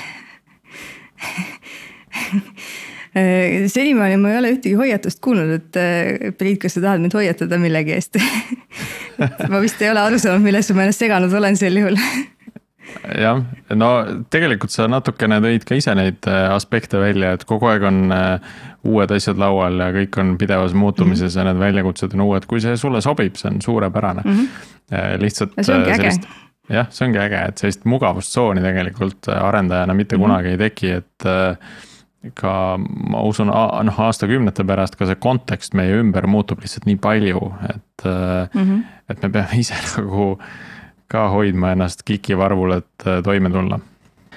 senimaani 3.73 4.17
ma 4.21 4.31
ei 4.31 4.37
ole 4.39 4.51
ühtegi 4.55 4.75
hoiatust 4.77 5.19
kuulnud, 5.23 5.51
et 5.59 6.37
Priit, 6.37 6.59
kas 6.61 6.77
sa 6.77 6.83
tahad 6.83 7.01
mind 7.03 7.13
hoiatada 7.17 7.57
millegi 7.61 7.95
eest 7.95 8.17
ma 9.51 9.61
vist 9.63 9.81
ei 9.81 9.91
ole 9.91 10.01
aru 10.03 10.19
saanud, 10.21 10.43
millesse 10.45 10.75
ma 10.77 10.85
ennast 10.85 11.01
seganud 11.05 11.33
olen 11.33 11.57
sel 11.59 11.79
juhul 11.81 11.97
jah, 13.19 13.41
no 13.75 13.89
tegelikult 14.31 14.73
sa 14.73 14.87
natukene 14.91 15.39
tõid 15.43 15.65
ka 15.67 15.77
ise 15.79 15.95
neid 15.97 16.27
äh, 16.29 16.47
aspekte 16.53 17.01
välja, 17.01 17.33
et 17.35 17.45
kogu 17.49 17.69
aeg 17.71 17.85
on 17.89 18.13
äh, 18.15 18.51
uued 18.87 19.11
asjad 19.15 19.39
laual 19.41 19.79
ja 19.81 19.89
kõik 19.95 20.19
on 20.21 20.35
pidevas 20.41 20.73
muutumises 20.73 21.35
mm 21.35 21.41
-hmm. 21.41 21.47
ja 21.47 21.53
need 21.53 21.63
väljakutsed 21.65 22.13
on 22.15 22.25
uued, 22.27 22.45
kui 22.45 22.61
see 22.61 22.77
sulle 22.77 23.01
sobib, 23.01 23.35
see 23.35 23.51
on 23.51 23.61
suurepärane 23.61 24.21
mm. 24.25 24.37
-hmm. 24.37 25.21
lihtsalt. 25.21 25.51
see 25.61 25.75
ongi 25.75 25.91
äge 25.91 26.15
jah, 26.69 26.87
see 26.89 27.07
ongi 27.07 27.19
äge, 27.19 27.43
et 27.47 27.57
sellist 27.57 27.85
mugavustsooni 27.85 28.61
tegelikult 28.61 29.27
arendajana 29.27 29.93
mitte 29.93 30.17
mm 30.17 30.21
-hmm. 30.21 30.25
kunagi 30.25 30.49
ei 30.49 30.57
teki, 30.57 30.91
et 30.91 31.29
ka 32.35 32.53
ma 33.09 33.21
usun, 33.23 33.47
noh 33.47 33.99
aastakümnete 33.99 34.63
pärast 34.67 34.97
ka 34.99 35.07
see 35.07 35.15
kontekst 35.15 35.73
meie 35.73 36.01
ümber 36.01 36.27
muutub 36.27 36.59
lihtsalt 36.59 36.85
nii 36.89 36.95
palju, 36.95 37.53
et 37.69 38.05
mm, 38.05 38.63
-hmm. 38.63 38.83
et 39.09 39.23
me 39.23 39.29
peame 39.29 39.59
ise 39.59 39.77
nagu 39.97 40.39
ka 41.09 41.27
hoidma 41.33 41.73
ennast 41.75 42.03
kikivarvul, 42.07 42.77
et 42.79 43.07
äh, 43.07 43.21
toime 43.25 43.51
tulla. 43.53 43.79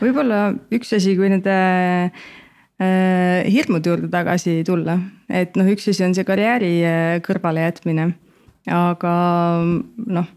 võib-olla 0.00 0.44
üks 0.74 0.94
asi, 0.96 1.14
kui 1.18 1.30
nende 1.30 1.56
äh, 2.08 3.48
hirmude 3.52 3.92
juurde 3.92 4.10
tagasi 4.12 4.60
tulla, 4.66 4.98
et 5.30 5.56
noh, 5.58 5.68
üks 5.72 5.88
asi 5.92 6.06
on 6.06 6.16
see 6.16 6.26
karjääri 6.28 6.74
äh, 6.88 7.16
kõrvalejätmine, 7.26 8.12
aga 8.72 9.16
noh 9.62 10.30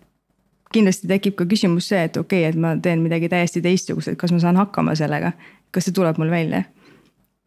kindlasti 0.76 1.08
tekib 1.08 1.38
ka 1.40 1.48
küsimus 1.48 1.88
see, 1.92 2.02
et 2.10 2.18
okei 2.20 2.44
okay,, 2.44 2.52
et 2.52 2.60
ma 2.60 2.74
teen 2.84 3.04
midagi 3.04 3.30
täiesti 3.32 3.62
teistsugust, 3.64 4.12
et 4.12 4.20
kas 4.20 4.34
ma 4.36 4.42
saan 4.44 4.60
hakkama 4.60 4.96
sellega, 5.00 5.32
kas 5.72 5.88
see 5.88 5.96
tuleb 5.96 6.20
mul 6.20 6.34
välja 6.34 6.66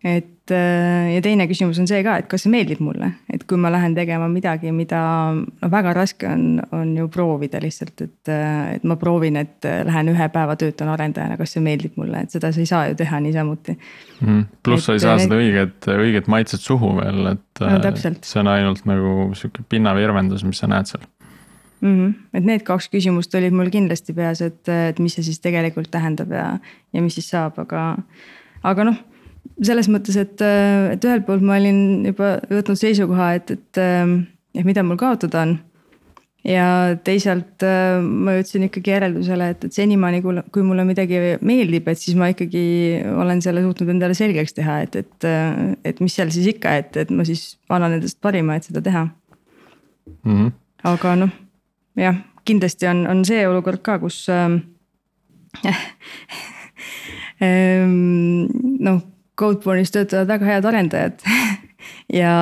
et 0.05 0.53
äh, 0.55 1.09
ja 1.15 1.23
teine 1.23 1.49
küsimus 1.51 1.79
on 1.83 1.89
see 1.91 2.05
ka, 2.07 2.15
et 2.21 2.29
kas 2.31 2.45
see 2.45 2.53
meeldib 2.53 2.79
mulle, 2.85 3.09
et 3.35 3.43
kui 3.51 3.59
ma 3.59 3.71
lähen 3.75 3.97
tegema 3.97 4.29
midagi, 4.31 4.71
mida 4.75 5.01
no 5.35 5.71
väga 5.73 5.95
raske 5.97 6.29
on, 6.31 6.61
on 6.77 6.93
ju 6.95 7.09
proovida 7.13 7.59
lihtsalt, 7.63 8.05
et. 8.07 8.31
Äh, 8.31 8.77
et 8.79 8.85
ma 8.87 8.95
proovin, 9.01 9.39
et 9.41 9.67
äh, 9.67 9.81
lähen 9.87 10.13
ühe 10.13 10.29
päeva 10.31 10.55
töötan 10.61 10.93
arendajana, 10.93 11.39
kas 11.41 11.57
see 11.57 11.63
meeldib 11.65 11.97
mulle, 11.99 12.23
et 12.23 12.35
seda 12.35 12.53
sa 12.55 12.63
ei 12.63 12.71
saa 12.71 12.85
ju 12.91 12.99
teha 12.99 13.19
niisamuti 13.25 13.75
mm,. 13.75 14.43
pluss 14.63 14.87
sa 14.87 14.95
ei 14.95 15.03
saa 15.03 15.17
need... 15.17 15.27
seda 15.27 15.39
õiget, 15.43 15.91
õiget 16.05 16.31
maitset 16.31 16.63
suhu 16.63 16.93
veel, 17.01 17.33
et 17.33 17.63
no, 17.65 17.93
see 17.99 18.43
on 18.43 18.53
ainult 18.53 18.85
nagu 18.87 19.31
sihuke 19.39 19.65
pinnavirvendus, 19.73 20.47
mis 20.47 20.63
sa 20.63 20.71
näed 20.71 20.91
seal 20.91 21.03
mm. 21.81 21.95
-hmm. 21.95 22.15
et 22.39 22.47
need 22.53 22.67
kaks 22.69 22.91
küsimust 22.93 23.35
olid 23.35 23.57
mul 23.57 23.73
kindlasti 23.75 24.15
peas, 24.15 24.45
et, 24.45 24.63
et 24.69 24.99
mis 25.03 25.19
see 25.19 25.27
siis 25.27 25.43
tegelikult 25.43 25.91
tähendab 25.91 26.31
ja, 26.31 26.49
ja 26.93 27.03
mis 27.03 27.19
siis 27.19 27.31
saab, 27.35 27.59
aga, 27.65 27.95
aga 28.63 28.91
noh 28.93 29.07
selles 29.65 29.89
mõttes, 29.91 30.17
et, 30.19 30.43
et 30.95 31.05
ühelt 31.05 31.25
poolt 31.27 31.43
ma 31.45 31.57
olin 31.59 32.07
juba 32.07 32.37
võtnud 32.51 32.79
seisukoha, 32.79 33.33
et, 33.39 33.57
et, 33.57 33.81
et 34.55 34.67
mida 34.67 34.85
mul 34.87 35.01
kaotada 35.01 35.43
on. 35.47 35.57
ja 36.47 36.95
teisalt 37.05 37.65
ma 38.05 38.37
jõudsin 38.37 38.69
ikkagi 38.69 38.95
järeldusele, 38.95 39.49
et, 39.53 39.67
et 39.67 39.75
senimaani, 39.75 40.23
kui 40.23 40.63
mulle 40.65 40.85
midagi 40.87 41.19
meeldib, 41.45 41.91
et 41.91 41.99
siis 41.99 42.17
ma 42.19 42.31
ikkagi 42.33 42.63
olen 43.11 43.43
selle 43.45 43.65
suutnud 43.67 43.91
endale 43.97 44.15
selgeks 44.17 44.55
teha, 44.57 44.79
et, 44.87 44.97
et, 45.03 45.29
et 45.91 46.01
mis 46.05 46.15
seal 46.15 46.31
siis 46.35 46.47
ikka, 46.55 46.77
et, 46.85 46.97
et 47.03 47.11
ma 47.11 47.27
siis 47.29 47.43
annan 47.69 47.99
endast 47.99 48.21
parima, 48.25 48.57
et 48.57 48.65
seda 48.71 48.81
teha 48.85 49.05
mm. 49.09 49.13
-hmm. 50.31 50.51
aga 50.95 51.17
noh, 51.25 51.33
jah, 51.99 52.17
kindlasti 52.47 52.87
on, 52.87 53.07
on 53.11 53.25
see 53.25 53.43
olukord 53.49 53.83
ka, 53.83 53.99
kus 53.99 54.29
äh, 54.31 54.49
noh 58.87 59.03
Codeborne'is 59.39 59.95
töötavad 59.95 60.31
väga 60.35 60.49
head 60.53 60.69
arendajad 60.69 61.27
ja, 62.21 62.35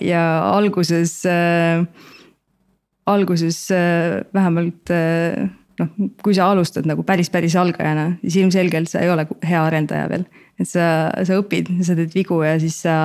ja 0.00 0.24
alguses 0.52 1.18
äh,, 1.30 1.86
alguses 3.06 3.70
äh, 3.70 4.24
vähemalt 4.34 4.90
äh, 4.90 5.48
noh, 5.80 5.92
kui 6.22 6.34
sa 6.36 6.50
alustad 6.52 6.86
nagu 6.88 7.04
päris, 7.06 7.30
päris 7.32 7.56
algajana, 7.58 8.10
siis 8.24 8.40
ilmselgelt 8.42 8.90
sa 8.90 9.02
ei 9.04 9.10
ole 9.12 9.26
hea 9.46 9.62
arendaja 9.62 10.08
veel. 10.12 10.26
et 10.56 10.68
sa, 10.68 11.12
sa 11.28 11.36
õpid, 11.36 11.68
sa 11.84 11.96
teed 11.98 12.14
vigu 12.16 12.40
ja 12.44 12.54
siis 12.60 12.78
sa, 12.86 12.96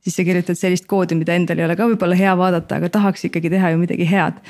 siis 0.00 0.16
sa 0.16 0.24
kirjutad 0.24 0.58
sellist 0.58 0.86
koodi, 0.88 1.18
mida 1.18 1.36
endal 1.36 1.60
ei 1.60 1.66
ole 1.66 1.76
ka 1.76 1.88
võib-olla 1.90 2.16
hea 2.16 2.32
vaadata, 2.38 2.80
aga 2.80 2.90
tahaks 2.94 3.28
ikkagi 3.28 3.52
teha 3.52 3.74
ju 3.74 3.80
midagi 3.82 4.08
head. 4.08 4.40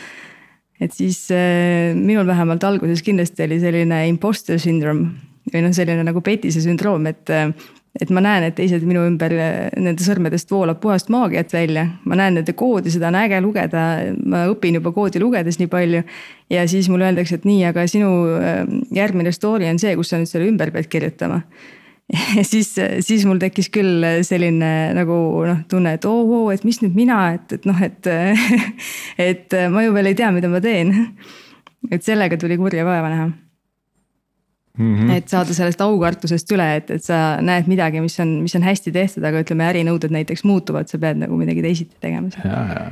et 0.80 0.92
siis 0.94 1.26
äh, 1.34 1.94
minul 1.96 2.26
vähemalt 2.28 2.64
alguses 2.64 3.02
kindlasti 3.02 3.46
oli 3.46 3.60
selline 3.62 4.04
imposter 4.10 4.60
syndrome 4.62 5.16
või 5.52 5.62
noh, 5.62 5.74
selline 5.74 6.02
nagu 6.06 6.20
petise 6.26 6.62
sündroom, 6.62 7.06
et 7.10 7.30
äh, 7.30 7.50
et 8.00 8.10
ma 8.12 8.22
näen, 8.24 8.46
et 8.48 8.56
teised 8.56 8.84
minu 8.86 9.04
ümber, 9.06 9.32
nende 9.76 10.04
sõrmedest 10.04 10.50
voolab 10.52 10.80
puhast 10.82 11.10
maagiat 11.12 11.52
välja. 11.54 11.86
ma 12.04 12.18
näen 12.18 12.38
nende 12.40 12.52
koodi, 12.56 12.90
seda 12.92 13.08
on 13.08 13.18
äge 13.22 13.40
lugeda, 13.40 13.86
ma 14.24 14.44
õpin 14.50 14.78
juba 14.80 14.92
koodi 14.96 15.22
lugedes 15.22 15.60
nii 15.60 15.70
palju. 15.72 16.02
ja 16.50 16.66
siis 16.68 16.88
mulle 16.92 17.08
öeldakse, 17.10 17.40
et 17.40 17.48
nii, 17.48 17.64
aga 17.70 17.86
sinu 17.90 18.10
äh, 18.36 18.60
järgmine 18.94 19.32
story 19.32 19.70
on 19.70 19.80
see, 19.82 19.96
kus 19.96 20.12
sa 20.12 20.20
nüüd 20.20 20.30
selle 20.30 20.50
ümber 20.50 20.72
pead 20.74 20.90
kirjutama. 20.92 21.40
ja 22.38 22.44
siis, 22.46 22.74
siis 23.00 23.24
mul 23.26 23.40
tekkis 23.42 23.70
küll 23.74 24.04
selline 24.26 24.92
nagu 24.94 25.16
noh, 25.46 25.64
tunne, 25.70 25.96
et 25.96 26.04
oo 26.06 26.20
oh, 26.20 26.36
oh, 26.42 26.52
et 26.54 26.62
mis 26.68 26.78
nüüd 26.84 26.94
mina, 26.94 27.32
et, 27.38 27.58
et 27.58 27.66
noh, 27.66 27.82
et 27.82 28.12
et 29.30 29.58
ma 29.72 29.82
ju 29.86 29.96
veel 29.96 30.12
ei 30.12 30.18
tea, 30.18 30.30
mida 30.34 30.52
ma 30.52 30.62
teen. 30.62 30.94
et 31.90 32.02
sellega 32.02 32.38
tuli 32.38 32.58
kurja 32.58 32.86
vaeva 32.86 33.10
näha 33.10 33.26
Mm 34.76 34.96
-hmm. 34.96 35.10
et 35.16 35.28
saada 35.28 35.54
sellest 35.56 35.80
aukartusest 35.80 36.50
üle, 36.52 36.66
et, 36.76 36.90
et 36.90 37.04
sa 37.04 37.38
näed 37.40 37.64
midagi, 37.66 38.00
mis 38.04 38.20
on, 38.20 38.28
mis 38.44 38.54
on 38.58 38.62
hästi 38.62 38.92
tehtud, 38.92 39.24
aga 39.24 39.40
ütleme, 39.40 39.64
ärinõuded 39.72 40.12
näiteks 40.12 40.44
muutuvad, 40.44 40.88
sa 40.92 40.98
pead 40.98 41.16
nagu 41.16 41.36
midagi 41.36 41.62
teisiti 41.64 41.96
tegema. 42.00 42.28
ja, 42.44 42.60
ja 42.74 42.90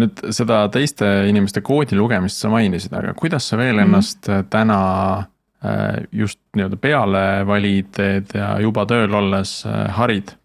nüüd 0.00 0.22
seda 0.34 0.62
teiste 0.72 1.08
inimeste 1.28 1.62
koodi 1.66 1.98
lugemist 1.98 2.40
sa 2.40 2.50
mainisid, 2.52 2.94
aga 2.96 3.14
kuidas 3.18 3.48
sa 3.48 3.58
veel 3.58 3.74
mm 3.74 3.78
-hmm. 3.78 3.86
ennast 3.86 4.28
äh, 4.28 4.44
täna 4.50 4.80
äh, 5.18 6.04
just 6.12 6.40
nii-öelda 6.56 6.76
peale 6.76 7.46
valiteed 7.46 8.34
ja 8.34 8.60
juba 8.60 8.86
tööl 8.86 9.14
olles 9.14 9.64
äh, 9.66 9.90
harid? 9.96 10.36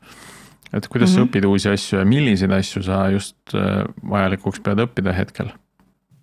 et 0.73 0.87
kuidas 0.87 1.09
mm 1.09 1.13
-hmm. 1.13 1.15
sa 1.15 1.21
mhm. 1.21 1.29
õpid 1.29 1.45
uusi 1.45 1.69
asju 1.69 1.99
ja 1.99 2.05
milliseid 2.05 2.51
asju 2.51 2.83
sa 2.83 3.09
just 3.09 3.37
vajalikuks 4.09 4.59
pead 4.59 4.79
õppida 4.79 5.13
hetkel 5.13 5.47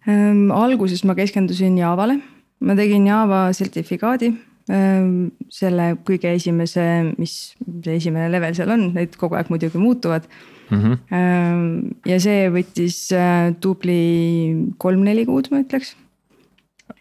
ähm,? 0.09 0.50
alguses 0.50 1.05
ma 1.05 1.14
keskendusin 1.14 1.78
Javale 1.78 2.20
ma 2.62 2.76
tegin 2.78 3.06
Java 3.06 3.44
sertifikaadi 3.56 4.30
ähm, 4.70 5.32
selle 5.52 5.92
kõige 6.06 6.32
esimese, 6.36 6.86
mis 7.18 7.36
see 7.84 7.98
esimene 7.98 8.30
level 8.32 8.54
seal 8.56 8.72
on, 8.74 8.88
need 8.96 9.16
kogu 9.20 9.38
aeg 9.38 9.50
muidugi 9.52 9.80
muutuvad 9.80 10.26
mm. 10.70 10.78
-hmm. 10.78 11.90
ja 12.08 12.20
see 12.22 12.46
võttis 12.54 13.04
äh, 13.16 13.52
tubli 13.60 14.74
kolm-neli 14.78 15.26
kuud, 15.28 15.50
ma 15.52 15.62
ütleks. 15.64 15.96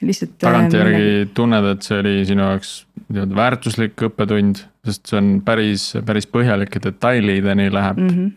lihtsalt. 0.01 0.37
tagantjärgi 0.41 1.07
äh, 1.21 1.29
tunned, 1.33 1.71
et 1.75 1.87
see 1.87 1.99
oli 1.99 2.15
sinu 2.25 2.47
jaoks 2.47 2.75
nii-öelda 3.11 3.35
väärtuslik 3.35 4.05
õppetund, 4.07 4.63
sest 4.87 5.11
see 5.11 5.19
on 5.19 5.33
päris, 5.45 5.91
päris 6.05 6.27
põhjalike 6.27 6.81
detailideni 6.83 7.71
läheb 7.73 7.97
mm. 7.97 8.13
-hmm. 8.15 8.31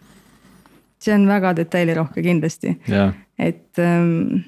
see 0.98 1.14
on 1.14 1.28
väga 1.28 1.56
detailirohke 1.56 2.22
kindlasti 2.22 2.76
yeah., 2.88 3.14
et 3.38 3.78
ähm, 3.78 4.44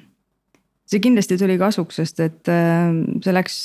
see 0.87 1.03
kindlasti 1.03 1.37
tuli 1.39 1.57
kasuks, 1.59 1.99
sest 2.01 2.21
et 2.23 2.51
äh, 2.51 2.91
see 3.23 3.35
läks, 3.35 3.59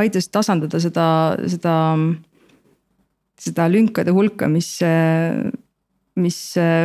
aitas 0.00 0.28
tasandada 0.32 0.80
seda, 0.82 1.06
seda, 1.50 1.76
seda 3.40 3.66
lünkade 3.70 4.14
hulka, 4.14 4.48
mis, 4.50 4.76
mis 6.18 6.40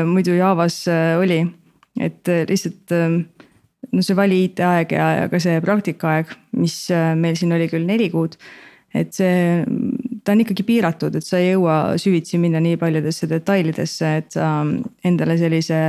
muidu 0.10 0.38
Javas 0.38 0.84
oli. 1.18 1.44
et 2.00 2.30
lihtsalt 2.48 2.94
no 2.94 4.04
see 4.06 4.16
vali 4.16 4.44
IT-aeg 4.46 4.94
ja, 4.94 5.08
ja 5.24 5.30
ka 5.32 5.40
see 5.42 5.58
praktikaaeg, 5.64 6.32
mis 6.62 6.76
meil 7.18 7.38
siin 7.40 7.56
oli 7.58 7.68
küll 7.72 7.88
neli 7.88 8.12
kuud. 8.14 8.38
et 8.94 9.14
see, 9.14 9.66
ta 10.26 10.34
on 10.34 10.44
ikkagi 10.46 10.66
piiratud, 10.66 11.18
et 11.18 11.26
sa 11.26 11.38
ei 11.42 11.52
jõua 11.52 11.98
süvitsi 12.02 12.40
minna 12.42 12.62
nii 12.62 12.78
paljudesse 12.82 13.30
detailidesse, 13.30 14.14
et 14.22 14.38
sa 14.38 14.64
endale 15.06 15.38
sellise 15.38 15.82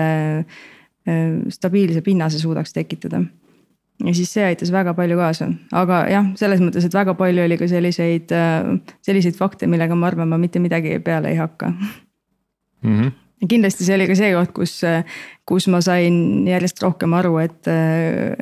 stabiilse 1.53 2.03
pinnase 2.05 2.41
suudaks 2.41 2.77
tekitada 2.77 3.23
ja 4.05 4.15
siis 4.17 4.33
see 4.33 4.45
aitas 4.47 4.73
väga 4.73 4.95
palju 4.99 5.17
kaasa, 5.21 5.51
aga 5.77 6.03
jah, 6.11 6.29
selles 6.41 6.63
mõttes, 6.65 6.87
et 6.87 6.95
väga 6.97 7.15
palju 7.19 7.45
oli 7.45 7.59
ka 7.61 7.69
selliseid, 7.71 8.35
äh, 8.35 8.71
selliseid 9.07 9.39
fakte, 9.39 9.69
millega 9.71 9.97
ma 9.99 10.11
arvan, 10.11 10.31
ma 10.31 10.39
mitte 10.41 10.63
midagi 10.63 10.99
peale 11.05 11.33
ei 11.35 11.41
hakka 11.41 11.73
mm. 11.73 12.95
-hmm. 12.95 13.19
Kindlasti 13.49 13.87
see 13.87 13.95
oli 13.97 14.05
ka 14.07 14.15
see 14.15 14.35
koht, 14.35 14.51
kus, 14.53 14.73
kus 15.49 15.67
ma 15.73 15.79
sain 15.81 16.45
järjest 16.45 16.83
rohkem 16.83 17.15
aru, 17.17 17.39
et, 17.41 17.69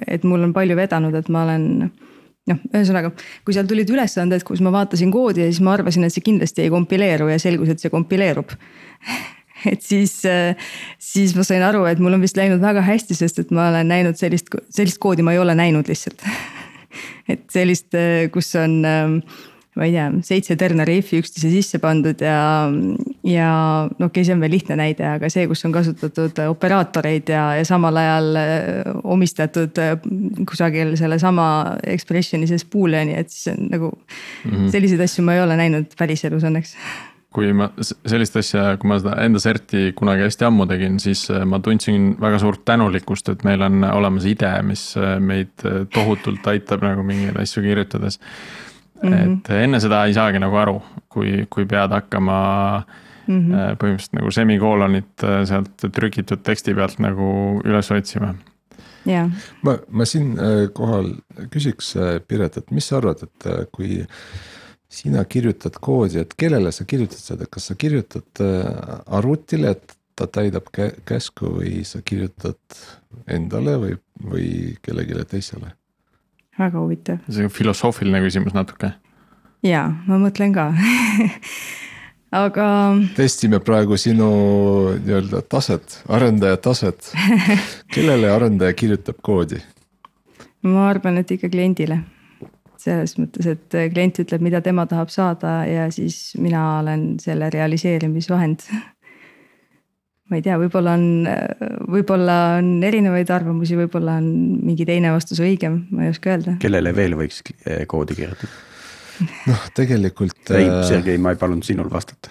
et 0.08 0.24
mul 0.26 0.42
on 0.42 0.52
palju 0.52 0.74
vedanud, 0.76 1.14
et 1.14 1.28
ma 1.28 1.44
olen 1.44 1.68
noh, 2.48 2.58
ühesõnaga, 2.72 3.12
kui 3.44 3.54
seal 3.54 3.68
tulid 3.70 3.90
ülesanded, 3.94 4.42
kus 4.42 4.60
ma 4.64 4.72
vaatasin 4.74 5.12
koodi 5.14 5.44
ja 5.44 5.52
siis 5.52 5.62
ma 5.62 5.76
arvasin, 5.76 6.08
et 6.08 6.14
see 6.14 6.24
kindlasti 6.26 6.64
ei 6.64 6.72
kompileeru 6.74 7.28
ja 7.30 7.38
selgus, 7.38 7.70
et 7.70 7.78
see 7.78 7.94
kompileerub 7.94 8.50
et 9.72 9.82
siis, 9.82 10.20
siis 10.98 11.34
ma 11.36 11.46
sain 11.46 11.64
aru, 11.66 11.84
et 11.90 12.00
mul 12.02 12.18
on 12.18 12.24
vist 12.24 12.38
läinud 12.38 12.62
väga 12.62 12.84
hästi, 12.86 13.18
sest 13.18 13.44
et 13.44 13.52
ma 13.54 13.68
olen 13.72 13.88
näinud 13.90 14.18
sellist, 14.20 14.52
sellist 14.74 15.02
koodi 15.02 15.26
ma 15.26 15.34
ei 15.34 15.42
ole 15.42 15.54
näinud 15.58 15.88
lihtsalt 15.88 16.24
et 17.32 17.46
sellist, 17.52 17.94
kus 18.32 18.54
on 18.58 18.80
ma 19.78 19.86
ei 19.86 19.92
tea, 19.94 20.06
seitse 20.26 20.56
terneri 20.58 20.98
if'i 20.98 21.20
üksteise 21.22 21.50
sisse 21.52 21.78
pandud 21.82 22.18
ja, 22.24 22.38
ja 23.26 23.50
no 23.86 24.08
okei 24.08 24.22
okay,, 24.22 24.26
see 24.26 24.34
on 24.34 24.42
veel 24.42 24.52
lihtne 24.56 24.78
näide, 24.80 25.06
aga 25.06 25.30
see, 25.30 25.46
kus 25.50 25.62
on 25.68 25.74
kasutatud 25.74 26.40
operaatoreid 26.48 27.30
ja, 27.30 27.44
ja 27.60 27.66
samal 27.68 28.00
ajal 28.00 28.40
omistatud 29.04 29.78
kusagil 30.48 30.96
sellesama 30.98 31.48
expression'i 31.94 32.50
sees 32.50 32.66
booleani, 32.68 33.14
et 33.20 33.30
siis 33.34 33.52
on 33.54 33.70
nagu 33.70 33.92
mm 33.92 34.50
-hmm. 34.50 34.72
selliseid 34.74 35.06
asju 35.06 35.24
ma 35.24 35.38
ei 35.38 35.44
ole 35.46 35.60
näinud 35.60 35.94
päriselus 35.98 36.48
õnneks 36.48 36.74
kui 37.34 37.50
ma 37.52 37.68
sellist 37.78 38.38
asja, 38.40 38.62
kui 38.80 38.88
ma 38.88 38.96
seda 39.00 39.16
enda 39.20 39.40
serti 39.42 39.92
kunagi 39.96 40.24
hästi 40.24 40.46
ammu 40.48 40.66
tegin, 40.70 40.96
siis 41.02 41.26
äh, 41.32 41.44
ma 41.48 41.60
tundsin 41.64 42.14
väga 42.20 42.40
suurt 42.40 42.64
tänulikkust, 42.68 43.28
et 43.34 43.44
meil 43.44 43.62
on 43.66 43.84
olemas 43.84 44.26
IDE, 44.28 44.52
mis 44.66 44.84
äh, 44.96 45.18
meid 45.20 45.66
äh, 45.68 45.82
tohutult 45.94 46.46
aitab 46.48 46.86
nagu 46.86 47.04
mingeid 47.06 47.36
asju 47.40 47.62
kirjutades 47.66 48.18
mm. 49.02 49.12
-hmm. 49.12 49.36
et 49.36 49.52
enne 49.60 49.80
seda 49.84 50.04
ei 50.06 50.16
saagi 50.16 50.40
nagu 50.40 50.56
aru, 50.56 50.80
kui, 51.08 51.44
kui 51.50 51.66
pead 51.66 51.92
hakkama 51.92 52.38
mm 53.26 53.40
-hmm. 53.40 53.76
põhimõtteliselt 53.82 54.20
nagu 54.20 54.30
semikoolonit 54.30 55.26
sealt 55.44 55.88
trükitud 55.92 56.42
teksti 56.42 56.74
pealt 56.74 56.98
nagu 56.98 57.60
üles 57.64 57.90
otsima 57.92 58.34
yeah.. 59.06 59.28
ma, 59.62 59.76
ma 59.90 60.04
siinkohal 60.04 61.12
küsiks 61.52 61.92
Piret, 62.28 62.56
et 62.56 62.70
mis 62.70 62.88
sa 62.88 62.96
arvad, 62.96 63.22
et 63.22 63.68
kui 63.72 64.06
sina 64.88 65.24
kirjutad 65.24 65.76
koodi, 65.80 66.22
et 66.22 66.34
kellele 66.38 66.72
sa 66.72 66.84
kirjutad 66.88 67.20
seda, 67.20 67.46
kas 67.50 67.68
sa 67.70 67.76
kirjutad 67.78 68.42
äh, 68.44 69.00
arvutile, 69.06 69.76
et 69.76 69.96
ta 70.18 70.26
täidab 70.26 70.70
käsku 71.06 71.52
või 71.58 71.84
sa 71.86 72.00
kirjutad 72.02 72.78
endale 73.30 73.76
või, 73.78 73.98
või 74.24 74.48
kellelegi 74.82 75.26
teisele? 75.28 75.74
väga 76.58 76.80
huvitav. 76.80 77.20
see 77.30 77.44
on 77.46 77.52
filosoofiline 77.54 78.18
küsimus 78.24 78.56
natuke. 78.56 78.90
ja, 79.62 79.84
ma 80.08 80.18
mõtlen 80.18 80.56
ka 80.56 80.72
aga. 82.42 82.66
testime 83.16 83.60
praegu 83.62 83.96
sinu 84.00 84.30
nii-öelda 84.96 85.44
taset, 85.48 86.00
arendaja 86.08 86.56
taset. 86.56 87.12
kellele 87.94 88.32
arendaja 88.32 88.74
kirjutab 88.74 89.20
koodi? 89.22 89.60
ma 90.66 90.88
arvan, 90.88 91.20
et 91.22 91.36
ikka 91.36 91.52
kliendile 91.52 92.02
selles 92.82 93.16
mõttes, 93.18 93.48
et 93.50 93.78
klient 93.94 94.20
ütleb, 94.24 94.44
mida 94.44 94.60
tema 94.64 94.86
tahab 94.90 95.10
saada 95.12 95.62
ja 95.68 95.88
siis 95.94 96.36
mina 96.38 96.80
olen 96.82 97.10
selle 97.22 97.50
realiseerimisvahend. 97.54 98.64
ma 100.28 100.36
ei 100.36 100.44
tea, 100.44 100.58
võib-olla 100.60 100.94
on, 100.98 101.04
võib-olla 101.88 102.38
on 102.58 102.70
erinevaid 102.84 103.30
arvamusi, 103.32 103.78
võib-olla 103.78 104.18
on 104.20 104.30
mingi 104.62 104.86
teine 104.88 105.12
vastus 105.14 105.40
õigem, 105.40 105.86
ma 105.90 106.06
ei 106.06 106.14
oska 106.14 106.34
öelda. 106.36 106.56
kellele 106.62 106.94
veel 106.96 107.16
võiks 107.18 107.42
koodi 107.88 108.18
kirjutada? 108.18 108.52
noh, 109.48 109.62
tegelikult. 109.74 110.50
ei, 110.54 110.68
äh, 110.68 110.82
Sergei, 110.88 111.18
ma 111.18 111.32
ei 111.34 111.40
palunud 111.40 111.66
sinul 111.66 111.90
vastata 111.90 112.30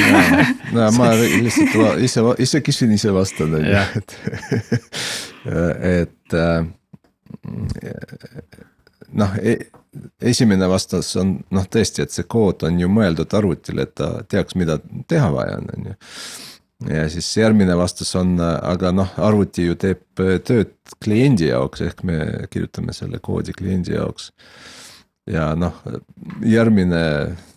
no 0.76 0.86
ma 0.96 1.10
lihtsalt 1.16 2.00
ise, 2.04 2.22
ise 2.42 2.62
küsin, 2.64 2.94
ise 2.96 3.12
vastan, 3.14 3.54
on 3.58 3.66
ju, 3.66 3.82
et, 4.00 4.16
et 6.00 6.36
äh, 6.36 6.66
noh 9.12 9.36
e, 9.42 9.56
esimene 10.20 10.68
vastus 10.68 11.14
on 11.20 11.36
noh, 11.54 11.68
tõesti, 11.70 12.04
et 12.04 12.14
see 12.14 12.26
kood 12.28 12.66
on 12.66 12.80
ju 12.80 12.88
mõeldud 12.92 13.32
arvutile, 13.36 13.86
et 13.86 13.94
ta 13.98 14.10
teaks, 14.28 14.56
mida 14.58 14.78
teha 15.08 15.30
vaja 15.32 15.56
on, 15.60 15.70
on 15.76 15.88
ju. 15.90 15.96
ja 16.92 17.06
siis 17.12 17.30
järgmine 17.36 17.76
vastus 17.78 18.14
on, 18.18 18.36
aga 18.40 18.92
noh, 18.92 19.12
arvuti 19.16 19.68
ju 19.68 19.76
teeb 19.80 20.04
tööd 20.16 20.76
kliendi 21.02 21.50
jaoks, 21.50 21.84
ehk 21.86 22.02
me 22.06 22.20
kirjutame 22.50 22.96
selle 22.96 23.20
koodi 23.22 23.56
kliendi 23.56 23.96
jaoks. 23.96 24.32
ja 25.30 25.52
noh, 25.58 25.80
järgmine 26.44 27.02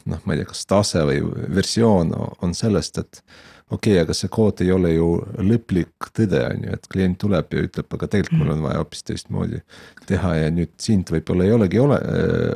noh, 0.10 0.24
ma 0.26 0.34
ei 0.34 0.42
tea, 0.42 0.50
kas 0.50 0.66
tase 0.70 1.06
või 1.06 1.22
versioon 1.56 2.14
on 2.16 2.56
sellest, 2.58 2.98
et 3.04 3.24
okei 3.70 3.94
okay,, 3.94 4.04
aga 4.04 4.16
see 4.18 4.32
kood 4.34 4.64
ei 4.66 4.72
ole 4.74 4.94
ju 4.96 5.10
lõplik 5.46 6.10
tõde, 6.16 6.42
on 6.50 6.66
ju, 6.66 6.78
et 6.78 6.90
klient 6.92 7.20
tuleb 7.22 7.54
ja 7.54 7.66
ütleb, 7.68 7.90
aga 7.98 8.10
tegelikult 8.10 8.42
mul 8.42 8.54
on 8.56 8.66
vaja 8.66 8.82
hoopis 8.82 9.06
teistmoodi 9.08 9.62
teha 10.10 10.36
ja 10.40 10.50
nüüd 10.54 10.74
sind 10.82 11.12
võib-olla 11.14 11.46
ei 11.46 11.56
olegi 11.58 11.82
ole, 11.82 12.00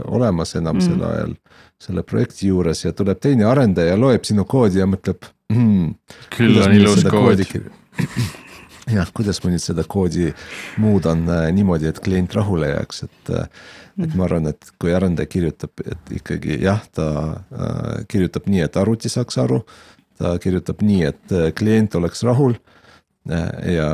olemas 0.09 0.55
enam 0.59 0.79
mm. 0.79 0.87
sel 0.87 1.05
ajal 1.09 1.37
selle 1.83 2.03
projekti 2.07 2.49
juures 2.49 2.85
ja 2.85 2.93
tuleb 2.95 3.21
teine 3.23 3.47
arendaja, 3.49 3.97
loeb 3.99 4.25
sinu 4.27 4.47
koodi 4.49 4.81
ja 4.81 4.89
mõtleb 4.89 5.27
mm,. 5.53 5.93
küll 6.33 6.61
on 6.63 6.77
ilus 6.77 7.05
kood. 7.05 7.43
jah, 8.97 9.09
kuidas 9.15 9.39
ma 9.43 9.53
nüüd 9.53 9.63
seda 9.63 9.85
koodi 9.87 10.31
muudan 10.81 11.23
äh, 11.29 11.47
niimoodi, 11.55 11.87
et 11.91 12.01
klient 12.03 12.33
rahule 12.35 12.73
jääks, 12.73 13.05
et 13.07 13.33
äh, 13.37 13.47
et 14.01 14.15
ma 14.17 14.25
arvan, 14.25 14.47
et 14.49 14.71
kui 14.81 14.89
arendaja 14.95 15.29
kirjutab, 15.29 15.83
et 15.85 16.13
ikkagi 16.17 16.57
jah, 16.63 16.81
ta 16.97 17.07
äh, 17.53 18.05
kirjutab 18.09 18.47
nii, 18.49 18.63
et 18.65 18.79
arvuti 18.81 19.11
saaks 19.11 19.37
aru 19.43 19.61
ta 20.19 20.37
kirjutab 20.41 20.83
nii, 20.85 21.01
et 21.09 21.35
äh, 21.35 21.49
klient 21.55 21.95
oleks 21.99 22.23
rahul. 22.27 22.55
Äh, 23.31 23.75
ja 23.77 23.87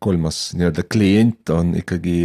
kolmas 0.00 0.54
nii-öelda 0.56 0.86
klient 0.88 1.50
on 1.52 1.74
ikkagi 1.76 2.16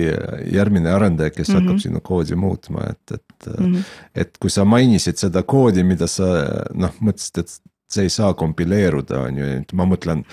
järgmine 0.55 0.93
arendaja, 0.93 1.33
kes 1.35 1.49
mm 1.49 1.55
-hmm. 1.55 1.61
hakkab 1.61 1.81
sinu 1.83 2.01
koodi 2.01 2.35
muutma, 2.35 2.87
et, 2.89 3.11
et 3.11 3.59
mm. 3.59 3.73
-hmm. 3.73 3.83
et 4.15 4.37
kui 4.39 4.49
sa 4.49 4.65
mainisid 4.65 5.19
seda 5.19 5.43
koodi, 5.43 5.83
mida 5.83 6.07
sa 6.07 6.47
noh, 6.73 6.93
mõtlesid, 7.01 7.39
et 7.39 7.59
see 7.91 8.03
ei 8.03 8.09
saa 8.09 8.33
kompileeruda, 8.33 9.19
on 9.19 9.37
ju, 9.37 9.45
et 9.45 9.73
ma 9.73 9.85
mõtlen 9.85 10.23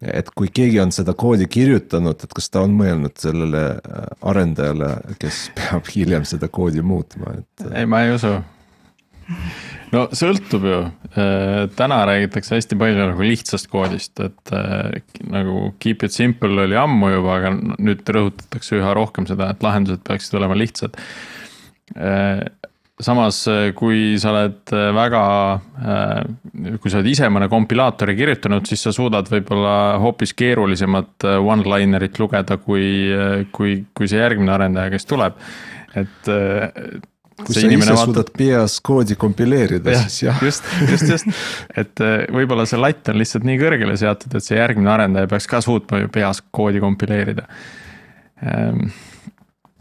et 0.00 0.28
kui 0.36 0.48
keegi 0.52 0.80
on 0.80 0.92
seda 0.92 1.14
koodi 1.14 1.46
kirjutanud, 1.48 2.20
et 2.24 2.34
kas 2.36 2.50
ta 2.50 2.60
on 2.60 2.74
mõelnud 2.76 3.16
sellele 3.18 3.62
äh, 3.76 4.04
arendajale, 4.20 4.90
kes 5.18 5.46
peab 5.56 5.88
hiljem 5.94 6.24
seda 6.28 6.48
koodi 6.48 6.82
muutma, 6.82 7.38
et. 7.38 7.66
ei, 7.72 7.86
ma 7.86 8.04
ei 8.04 8.14
usu 8.14 8.36
no 9.96 10.04
sõltub 10.16 10.66
ju, 10.66 10.80
äh, 11.16 11.64
täna 11.78 12.02
räägitakse 12.08 12.58
hästi 12.58 12.78
palju 12.80 13.00
nagu 13.00 13.24
lihtsast 13.24 13.70
koodist, 13.72 14.20
et 14.22 14.52
äh, 14.54 15.00
nagu 15.32 15.70
keep 15.82 16.04
it 16.06 16.14
simple 16.14 16.52
oli 16.66 16.78
ammu 16.78 17.12
juba, 17.14 17.40
aga 17.40 17.54
nüüd 17.56 18.04
rõhutatakse 18.16 18.78
üha 18.80 18.92
rohkem 18.96 19.28
seda, 19.28 19.50
et 19.52 19.64
lahendused 19.64 20.04
peaksid 20.06 20.38
olema 20.40 20.58
lihtsad. 20.58 20.96
Äh, 21.96 22.44
samas, 23.02 23.42
kui 23.76 24.14
sa 24.16 24.30
oled 24.32 24.70
väga, 24.96 25.22
kui 26.80 26.88
sa 26.88 27.02
oled 27.02 27.08
ise 27.10 27.28
mõne 27.28 27.44
kompilaatori 27.52 28.14
kirjutanud, 28.16 28.64
siis 28.64 28.86
sa 28.86 28.92
suudad 28.96 29.28
võib-olla 29.28 29.98
hoopis 30.00 30.32
keerulisemat 30.32 31.26
one-linerit 31.36 32.16
lugeda, 32.22 32.56
kui, 32.56 32.86
kui, 33.52 33.82
kui 33.92 34.08
see 34.08 34.22
järgmine 34.22 34.54
arendaja, 34.54 34.94
kes 34.94 35.04
tuleb, 35.12 35.36
et 35.92 36.32
kui 37.44 37.54
sa 37.54 37.64
ise 37.66 37.78
vaatab... 37.80 37.98
suudad 38.04 38.30
peas 38.36 38.76
koodi 38.84 39.16
kompileerida, 39.20 39.96
siis 40.06 40.22
jah. 40.24 40.38
just, 40.44 40.64
just, 40.88 41.08
just, 41.10 41.42
et 41.76 42.04
äh, 42.04 42.24
võib-olla 42.32 42.64
see 42.68 42.80
latt 42.80 43.10
on 43.12 43.20
lihtsalt 43.20 43.44
nii 43.48 43.58
kõrgele 43.60 43.96
seatud, 44.00 44.38
et 44.38 44.46
see 44.46 44.56
järgmine 44.56 44.92
arendaja 44.92 45.28
peaks 45.30 45.48
ka 45.50 45.60
suutma 45.64 46.00
ju 46.00 46.12
peas 46.12 46.40
koodi 46.56 46.80
kompileerida. 46.82 47.44
Ähm.. 48.40 48.88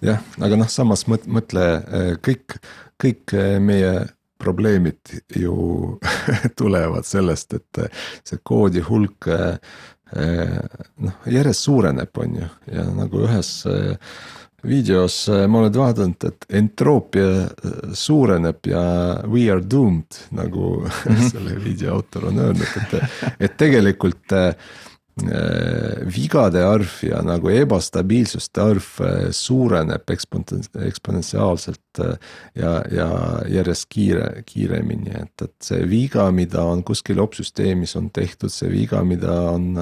jah, 0.04 0.20
aga 0.44 0.60
noh, 0.60 0.72
samas 0.72 1.06
mõtle 1.08 1.66
äh, 1.80 2.12
kõik, 2.26 2.60
kõik 3.02 3.36
äh, 3.38 3.58
meie 3.64 3.98
probleemid 4.42 5.16
ju 5.40 5.56
tulevad 6.60 7.08
sellest, 7.08 7.56
et 7.56 7.86
see 8.28 8.42
koodi 8.44 8.84
hulk 8.84 9.30
noh, 10.16 11.16
järjest 11.32 11.66
suureneb, 11.66 12.12
on 12.22 12.36
ju, 12.38 12.50
ja 12.70 12.84
nagu 12.94 13.24
ühes 13.26 13.50
videos 14.66 15.30
äh, 15.30 15.46
ma 15.48 15.64
olen 15.64 15.78
vaadanud, 15.78 16.28
et 16.30 16.48
entroopia 16.62 17.30
äh, 17.46 17.76
suureneb 17.94 18.68
ja 18.70 18.86
we 19.30 19.48
are 19.52 19.62
doomed 19.62 20.22
nagu 20.36 20.78
selle 21.32 21.58
video 21.64 21.96
autor 22.00 22.30
on 22.32 22.42
öelnud, 22.50 22.80
et, 22.82 23.20
et 23.40 23.58
tegelikult 23.58 24.36
Äh, 24.36 24.56
vigade 25.16 26.60
arv 26.60 26.98
ja 27.08 27.22
nagu 27.24 27.48
ebastabiilsuste 27.48 28.60
arv 28.60 28.88
äh, 29.00 29.30
suureneb 29.32 30.12
eksponentsiaalselt 30.12 32.02
äh, 32.04 32.18
ja, 32.60 32.74
ja 32.92 33.08
järjest 33.48 33.88
kiire, 33.90 34.44
kiiremini, 34.46 35.14
et, 35.16 35.46
et 35.48 35.56
see 35.64 35.86
viga, 35.88 36.28
mida 36.36 36.66
on 36.68 36.84
kuskil 36.84 37.22
opsüsteemis 37.24 37.96
on 37.96 38.10
tehtud, 38.12 38.52
see 38.52 38.68
viga, 38.74 39.00
mida 39.08 39.38
on 39.54 39.80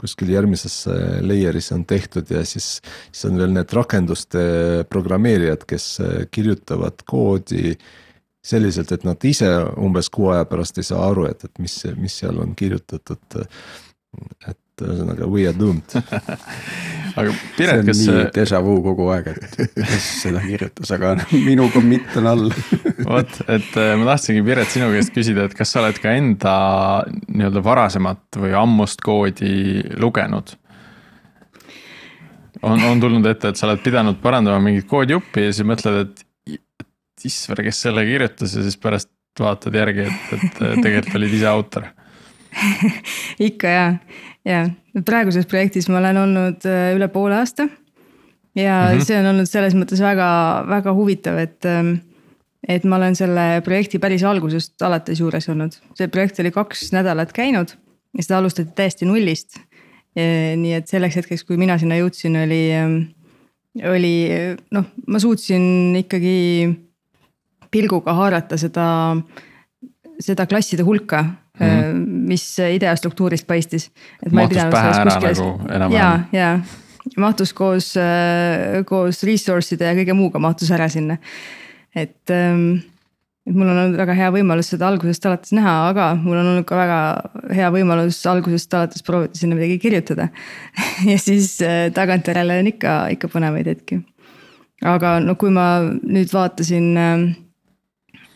kuskil 0.00 0.32
järgmises 0.32 0.86
layer'is 1.28 1.68
on 1.76 1.84
tehtud 1.84 2.32
ja 2.32 2.40
siis, 2.48 2.78
siis 3.12 3.28
on 3.28 3.36
veel 3.36 3.52
need 3.52 3.76
rakenduste 3.76 4.40
programmeerijad, 4.88 5.68
kes 5.68 5.90
kirjutavad 6.32 7.04
koodi 7.04 7.76
selliselt, 8.40 8.96
et 8.96 9.04
nad 9.04 9.28
ise 9.28 9.48
umbes 9.76 10.08
kuu 10.08 10.32
aja 10.32 10.48
pärast 10.48 10.80
ei 10.80 10.88
saa 10.88 11.04
aru, 11.10 11.28
et, 11.28 11.44
et 11.44 11.60
mis, 11.60 11.76
mis 12.00 12.16
seal 12.22 12.40
on 12.40 12.56
kirjutatud. 12.56 13.40
et 14.48 14.59
ühesõnaga 14.86 15.28
we 15.30 15.46
are 15.48 15.56
doomed 15.56 15.94
aga 17.18 17.32
see 17.32 17.56
Piret, 17.56 17.80
on 17.80 17.88
kas 17.88 18.00
nii 18.04 18.22
déjà 18.34 18.60
vu 18.64 18.76
kogu 18.84 19.08
aeg, 19.14 19.30
et 19.34 19.74
kes 19.76 20.06
seda 20.22 20.42
kirjutas, 20.44 20.92
aga 20.96 21.14
minu 21.48 21.68
commit 21.74 22.16
on 22.20 22.30
all. 22.30 22.48
vot, 23.10 23.36
et 23.46 23.76
äh, 23.80 23.92
ma 23.98 24.12
tahtsingi 24.12 24.44
Piret 24.46 24.72
sinu 24.72 24.90
käest 24.94 25.14
küsida, 25.14 25.48
et 25.48 25.56
kas 25.58 25.74
sa 25.74 25.82
oled 25.82 26.00
ka 26.02 26.14
enda 26.16 26.54
nii-öelda 27.28 27.64
varasemat 27.66 28.40
või 28.40 28.56
ammust 28.58 29.04
koodi 29.04 29.84
lugenud? 30.00 30.56
on, 32.62 32.82
on 32.84 33.00
tulnud 33.00 33.24
ette, 33.30 33.52
et 33.52 33.60
sa 33.60 33.68
oled 33.68 33.80
pidanud 33.84 34.18
parandama 34.22 34.60
mingit 34.62 34.88
koodijuppi 34.90 35.48
ja 35.48 35.54
siis 35.54 35.68
mõtled, 35.68 36.02
et 36.04 36.26
issver, 37.24 37.62
kes 37.64 37.82
selle 37.86 38.04
kirjutas 38.08 38.54
ja 38.56 38.64
siis 38.64 38.76
pärast 38.80 39.10
vaatad 39.40 39.76
järgi, 39.76 40.06
et, 40.08 40.32
et 40.36 40.60
tegelikult 40.82 41.16
olid 41.20 41.34
ise 41.36 41.48
autor. 41.48 41.88
ikka 43.48 43.68
ja, 43.68 43.86
ja 44.44 44.64
praeguses 45.06 45.46
projektis 45.46 45.88
ma 45.88 46.00
olen 46.00 46.22
olnud 46.24 46.66
äh, 46.68 46.92
üle 46.96 47.08
poole 47.08 47.38
aasta. 47.38 47.68
ja 48.54 48.88
mm 48.90 48.98
-hmm. 48.98 49.04
see 49.04 49.18
on 49.18 49.26
olnud 49.26 49.48
selles 49.48 49.74
mõttes 49.74 50.00
väga, 50.02 50.64
väga 50.68 50.94
huvitav, 50.94 51.38
et, 51.38 51.64
ähm, 51.64 51.94
et 52.68 52.84
ma 52.84 52.96
olen 52.96 53.16
selle 53.16 53.62
projekti 53.64 53.98
päris 53.98 54.22
algusest 54.22 54.82
alates 54.82 55.20
juures 55.20 55.48
olnud. 55.48 55.72
see 55.94 56.08
projekt 56.08 56.40
oli 56.40 56.50
kaks 56.50 56.92
nädalat 56.92 57.32
käinud 57.32 57.76
ja 58.16 58.22
seda 58.22 58.38
alustati 58.38 58.70
täiesti 58.74 59.04
nullist 59.06 59.58
nii 60.14 60.74
et 60.74 60.90
selleks 60.90 61.20
hetkeks, 61.20 61.44
kui 61.46 61.58
mina 61.60 61.76
sinna 61.78 61.98
jõudsin, 62.00 62.36
oli, 62.42 62.62
ähm, 62.74 62.96
oli 63.86 64.14
noh, 64.74 64.88
ma 65.06 65.20
suutsin 65.22 65.94
ikkagi 66.02 66.66
pilguga 67.70 68.14
haarata 68.18 68.58
seda, 68.58 68.86
seda 70.18 70.46
klasside 70.50 70.82
hulka 70.86 71.24
mm, 71.60 72.04
mis 72.30 72.44
ideastruktuurist 72.64 73.46
paistis. 73.46 73.90
mahtus 74.30 74.62
pähe 74.72 74.94
ära 75.00 75.18
nagu 75.84 75.94
ja, 75.94 76.12
ja 76.32 76.52
mahtus 77.20 77.52
koos, 77.56 77.92
äh, 78.00 78.80
koos 78.88 79.24
resource'ide 79.26 79.90
ja 79.90 79.98
kõige 79.98 80.16
muuga 80.16 80.42
mahtus 80.42 80.70
ära 80.74 80.88
sinna. 80.92 81.18
et 81.94 82.30
ähm, 82.30 82.82
et 83.48 83.56
mul 83.56 83.70
on 83.70 83.78
olnud 83.82 83.98
väga 83.98 84.14
hea 84.14 84.28
võimalus 84.34 84.68
seda 84.70 84.86
algusest 84.90 85.24
alates 85.26 85.54
näha, 85.56 85.72
aga 85.90 86.10
mul 86.20 86.38
on 86.38 86.52
olnud 86.52 86.66
ka 86.68 86.76
väga 86.78 86.98
hea 87.56 87.70
võimalus 87.74 88.20
algusest 88.30 88.74
alates 88.76 89.04
proovida 89.06 89.38
sinna 89.38 89.56
midagi 89.58 89.78
kirjutada. 89.82 90.28
ja 91.10 91.18
siis 91.18 91.56
äh, 91.64 91.88
tagantjärele 91.96 92.60
on 92.60 92.70
ikka, 92.70 92.96
ikka 93.16 93.30
põnevaid 93.32 93.72
hetki. 93.72 94.02
aga 94.86 95.18
no 95.24 95.34
kui 95.40 95.50
ma 95.52 95.66
nüüd 95.88 96.30
vaatasin, 96.32 96.90
äh, 97.00 97.24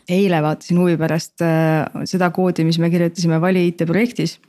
eile 0.09 0.41
vaatasin 0.45 0.79
huvi 0.81 0.97
pärast 1.01 1.41
äh, 1.45 2.05
seda 2.09 2.29
koodi, 2.35 2.65
mis 2.67 2.79
me 2.79 2.91
kirjutasime 2.93 3.41
Vali 3.41 3.67
IT 3.69 3.85
projektis. 3.87 4.39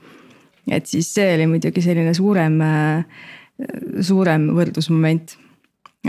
et 0.70 0.86
siis 0.86 1.08
see 1.14 1.34
oli 1.34 1.46
muidugi 1.46 1.82
selline 1.82 2.14
suurem, 2.14 2.56
suurem 4.02 4.48
võrdlusmoment 4.56 5.36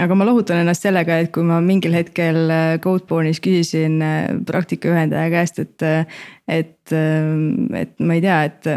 aga 0.03 0.17
ma 0.17 0.27
lohutan 0.27 0.61
ennast 0.61 0.85
sellega, 0.85 1.17
et 1.21 1.31
kui 1.33 1.45
ma 1.47 1.59
mingil 1.63 1.95
hetkel 1.97 2.51
äh, 2.53 2.77
Codeborne'is 2.83 3.41
küsisin 3.43 3.99
äh, 4.03 4.29
praktikaühendaja 4.47 5.31
käest, 5.33 5.61
et, 5.63 5.85
äh, 5.85 6.23
et, 6.47 6.93
et 6.93 7.93
ma 7.99 8.17
ei 8.17 8.23
tea, 8.23 8.39
et 8.47 8.71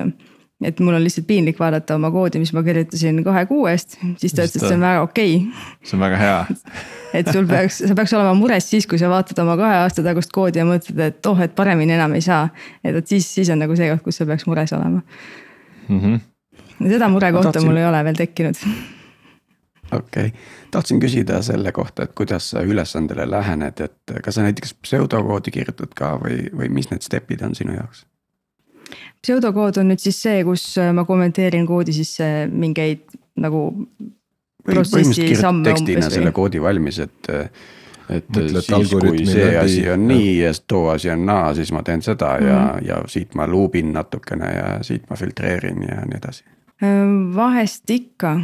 et 0.64 0.80
mul 0.80 0.94
on 0.94 1.04
lihtsalt 1.04 1.26
piinlik 1.26 1.58
vaadata 1.60 1.96
oma 1.96 2.10
koodi, 2.12 2.40
mis 2.42 2.52
ma 2.52 2.62
kirjutasin 2.64 3.22
kahe 3.24 3.46
kuu 3.48 3.66
eest, 3.70 3.96
siis 4.20 4.34
ta 4.36 4.44
ütles, 4.44 4.60
et 4.60 4.66
see 4.66 4.76
on 4.76 4.84
väga 4.84 5.02
okei 5.06 5.36
okay.. 5.38 5.68
see 5.88 5.96
on 5.96 6.04
väga 6.04 6.20
hea 6.20 6.38
et 7.20 7.32
sul 7.32 7.48
peaks, 7.48 7.80
sa 7.88 7.96
peaks 7.96 8.14
olema 8.18 8.34
mures 8.38 8.70
siis, 8.70 8.86
kui 8.90 9.00
sa 9.00 9.10
vaatad 9.12 9.40
oma 9.44 9.56
kahe 9.60 9.80
aasta 9.84 10.04
tagust 10.06 10.32
koodi 10.34 10.60
ja 10.60 10.66
mõtled, 10.68 11.00
et 11.06 11.30
oh, 11.30 11.40
et 11.40 11.56
paremini 11.56 11.96
enam 11.96 12.14
ei 12.18 12.24
saa. 12.24 12.48
et 12.84 12.94
vot 12.96 13.14
siis, 13.16 13.26
siis 13.40 13.50
on 13.54 13.62
nagu 13.64 13.76
see 13.78 13.88
koht, 13.92 14.04
kus 14.04 14.20
sa 14.20 14.28
peaks 14.28 14.46
mures 14.50 14.76
olema 14.76 15.00
mm. 15.88 16.00
-hmm. 16.00 16.88
seda 16.88 17.08
murekohta 17.08 17.52
tahtsin... 17.52 17.68
mul 17.70 17.80
ei 17.80 17.88
ole 17.88 18.04
veel 18.04 18.20
tekkinud 18.20 18.60
okei 19.92 20.26
okay., 20.26 20.30
tahtsin 20.70 21.00
küsida 21.00 21.42
selle 21.42 21.72
kohta, 21.72 22.04
et 22.04 22.12
kuidas 22.14 22.50
sa 22.50 22.62
ülesandele 22.62 23.30
lähened, 23.30 23.80
et 23.80 24.22
kas 24.24 24.34
sa 24.34 24.42
näiteks 24.42 24.74
pseudokoodi 24.82 25.50
kirjutad 25.50 25.96
ka 25.96 26.14
või, 26.20 26.44
või 26.56 26.68
mis 26.68 26.90
need 26.92 27.02
step'id 27.06 27.42
on 27.46 27.54
sinu 27.54 27.74
jaoks? 27.74 28.04
Pseudokood 29.22 29.80
on 29.82 29.92
nüüd 29.92 30.02
siis 30.02 30.22
see, 30.22 30.44
kus 30.44 30.64
ma 30.94 31.04
kommenteerin 31.08 31.66
koodi 31.68 31.94
sisse 31.96 32.48
mingeid 32.52 33.04
nagu. 33.40 33.68
põhimõtteliselt 34.60 35.16
kirjutad 35.16 35.62
tekstina 35.64 36.06
või... 36.06 36.14
selle 36.14 36.32
koodi 36.36 36.60
valmis, 36.62 36.98
et 37.02 37.30
et 38.10 38.26
Mõtled 38.34 38.66
siis, 38.66 38.92
kui 38.92 39.24
see 39.28 39.44
läbi, 39.44 39.58
asi 39.60 39.82
on 39.86 39.92
ja. 39.92 40.08
nii 40.10 40.30
ja 40.40 40.52
too 40.68 40.88
asi 40.92 41.10
on 41.12 41.22
naa, 41.28 41.52
siis 41.54 41.70
ma 41.74 41.82
teen 41.86 42.02
seda 42.02 42.32
mm 42.34 42.46
-hmm. 42.46 42.48
ja, 42.48 42.62
mhm. 42.74 42.86
ja 42.88 43.02
siit 43.06 43.34
ma 43.34 43.46
luubin 43.46 43.92
natukene 43.92 44.50
ja 44.54 44.82
siit 44.82 45.04
ma 45.10 45.16
filtreerin 45.16 45.82
ja 45.82 46.02
nii 46.06 46.18
edasi. 46.18 46.44
vahest 47.34 47.90
ikka, 47.90 48.40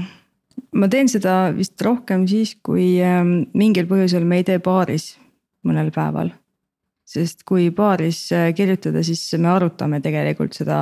ma 0.75 0.89
teen 0.89 1.09
seda 1.09 1.53
vist 1.57 1.83
rohkem 1.83 2.27
siis, 2.29 2.57
kui 2.63 3.03
ähm, 3.03 3.49
mingil 3.55 3.87
põhjusel 3.87 4.25
me 4.25 4.37
ei 4.37 4.45
tee 4.45 4.59
baaris 4.59 5.19
mõnel 5.65 5.91
päeval. 5.95 6.31
Sest 7.07 7.45
kui 7.47 7.69
baaris 7.75 8.25
äh, 8.35 8.51
kirjutada, 8.57 9.03
siis 9.07 9.23
me 9.39 9.53
arutame 9.53 10.01
tegelikult 10.05 10.57
seda, 10.59 10.79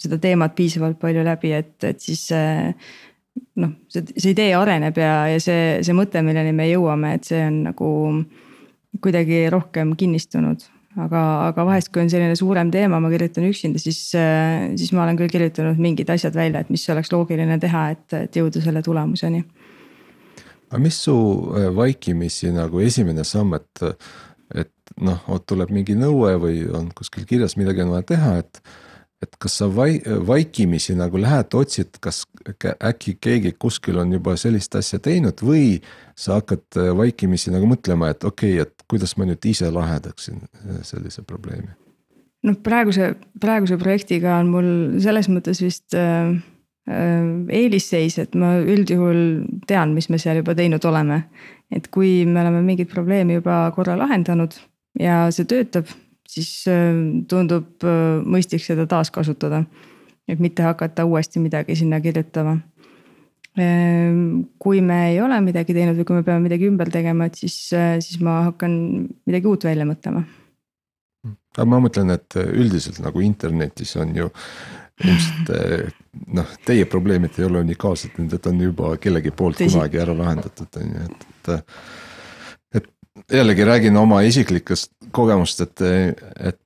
seda 0.00 0.20
teemat 0.20 0.54
piisavalt 0.58 1.00
palju 1.00 1.24
läbi, 1.24 1.54
et, 1.56 1.76
et 1.88 2.04
siis 2.04 2.26
noh, 2.30 3.72
see, 3.88 4.04
see 4.12 4.34
idee 4.34 4.52
areneb 4.58 5.00
ja, 5.00 5.14
ja 5.32 5.40
see, 5.42 5.80
see 5.86 5.96
mõte, 5.96 6.22
milleni 6.26 6.52
me 6.56 6.68
jõuame, 6.68 7.16
et 7.16 7.32
see 7.32 7.40
on 7.48 7.62
nagu 7.70 7.90
kuidagi 9.02 9.46
rohkem 9.50 9.96
kinnistunud 9.98 10.68
aga, 11.00 11.22
aga 11.50 11.66
vahest, 11.66 11.90
kui 11.92 12.02
on 12.04 12.10
selline 12.12 12.36
suurem 12.38 12.70
teema, 12.74 13.00
ma 13.02 13.10
kirjutan 13.12 13.46
üksinda, 13.48 13.80
siis, 13.82 14.00
siis 14.14 14.92
ma 14.94 15.04
olen 15.04 15.18
küll 15.18 15.32
kirjutanud 15.32 15.80
mingid 15.82 16.10
asjad 16.14 16.36
välja, 16.36 16.62
et 16.62 16.72
mis 16.72 16.84
oleks 16.92 17.12
loogiline 17.14 17.58
teha, 17.62 17.86
et, 17.94 18.06
et 18.20 18.38
jõuda 18.40 18.62
selle 18.64 18.82
tulemuseni. 18.84 19.44
aga 20.70 20.82
mis 20.82 21.00
su 21.06 21.16
äh, 21.54 21.68
vaikimisi 21.74 22.52
nagu 22.54 22.80
esimene 22.82 23.24
samm, 23.26 23.58
et, 23.58 23.84
et 24.54 24.83
noh, 25.00 25.28
tuleb 25.46 25.72
mingi 25.74 25.96
nõue 25.98 26.34
või 26.40 26.64
on 26.74 26.90
kuskil 26.96 27.26
kirjas 27.28 27.56
midagi 27.60 27.84
on 27.84 27.94
vaja 27.94 28.10
teha, 28.14 28.34
et 28.44 28.62
et 29.24 29.36
kas 29.40 29.58
sa 29.60 29.68
vai-, 29.72 30.02
vaikimisi 30.26 30.96
nagu 30.98 31.20
lähed, 31.20 31.54
otsid, 31.56 31.98
kas 32.02 32.24
äkki 32.74 33.16
keegi 33.22 33.54
kuskil 33.60 34.00
on 34.02 34.12
juba 34.12 34.36
sellist 34.40 34.74
asja 34.78 35.00
teinud 35.02 35.40
või 35.44 35.78
sa 36.18 36.40
hakkad 36.40 36.80
äh, 36.80 36.90
vaikimisi 36.96 37.54
nagu 37.54 37.68
mõtlema, 37.70 38.12
et 38.12 38.26
okei 38.26 38.58
okay,, 38.58 38.66
et 38.66 38.86
kuidas 38.90 39.16
ma 39.16 39.28
nüüd 39.28 39.48
ise 39.48 39.70
lahendaksin 39.72 40.42
äh, 40.44 40.82
sellise 40.86 41.24
probleemi? 41.26 41.72
noh, 42.44 42.58
praeguse, 42.64 43.14
praeguse 43.40 43.78
projektiga 43.80 44.36
on 44.42 44.50
mul 44.52 44.68
selles 45.04 45.30
mõttes 45.32 45.62
vist 45.64 45.96
äh, 45.96 46.34
äh, 46.90 47.30
eelisseis, 47.62 48.18
et 48.20 48.36
ma 48.38 48.56
üldjuhul 48.60 49.24
tean, 49.70 49.96
mis 49.96 50.10
me 50.12 50.20
seal 50.20 50.42
juba 50.42 50.56
teinud 50.58 50.84
oleme. 50.84 51.24
et 51.72 51.88
kui 51.90 52.26
me 52.28 52.42
oleme 52.42 52.60
mingit 52.62 52.90
probleemi 52.92 53.40
juba 53.40 53.64
korra 53.74 53.96
lahendanud 53.98 54.52
ja 55.00 55.24
see 55.34 55.46
töötab 55.50 55.90
siis 56.34 56.50
äh, 56.70 56.92
tundub 57.30 57.84
äh, 57.86 58.20
mõistlik 58.26 58.64
seda 58.64 58.86
taaskasutada. 58.90 59.64
et 60.28 60.40
mitte 60.40 60.64
hakata 60.64 61.04
uuesti 61.04 61.36
midagi 61.38 61.74
sinna 61.76 61.98
kirjutama. 62.00 62.54
Ehm, 63.60 64.46
kui 64.58 64.80
me 64.80 65.10
ei 65.10 65.18
ole 65.20 65.36
midagi 65.44 65.74
teinud 65.76 65.98
või 65.98 66.06
kui 66.08 66.16
me 66.16 66.22
peame 66.24 66.46
midagi 66.46 66.64
ümber 66.66 66.88
tegema, 66.90 67.26
et 67.28 67.36
siis, 67.36 67.58
äh, 67.76 67.98
siis 68.00 68.22
ma 68.24 68.38
hakkan 68.46 68.72
midagi 69.28 69.50
uut 69.50 69.66
välja 69.68 69.84
mõtlema. 69.84 70.24
aga 71.54 71.66
ma 71.70 71.78
mõtlen, 71.84 72.10
et 72.10 72.34
üldiselt 72.40 72.98
nagu 73.04 73.20
internetis 73.20 73.94
on 73.96 74.16
ju 74.16 74.30
ilmselt 75.04 75.52
noh, 76.34 76.56
teie 76.66 76.88
probleemid 76.90 77.38
ei 77.38 77.44
ole 77.46 77.60
unikaalsed, 77.62 78.16
need 78.18 78.48
on 78.50 78.60
juba 78.60 78.96
kellegi 78.96 79.30
poolt 79.30 79.60
Tõsi. 79.60 79.76
kunagi 79.76 80.00
ära 80.02 80.16
lahendatud, 80.18 80.80
on 80.80 80.90
ju, 80.96 81.04
et, 81.04 81.28
et 81.30 81.54
jällegi 83.32 83.64
räägin 83.64 83.96
oma 83.96 84.20
isiklikest 84.26 84.92
kogemust, 85.14 85.60
et, 85.64 85.80
et 86.40 86.60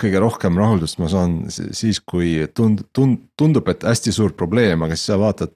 kõige 0.00 0.20
rohkem 0.22 0.56
rahuldust 0.58 0.98
ma 0.98 1.08
saan 1.10 1.36
siis, 1.52 2.00
kui 2.00 2.46
tund-, 2.56 2.84
tund-, 2.96 3.26
tundub, 3.38 3.68
et 3.70 3.84
hästi 3.86 4.12
suur 4.14 4.34
probleem, 4.36 4.82
aga 4.82 4.96
siis 4.96 5.10
sa 5.12 5.18
vaatad, 5.20 5.54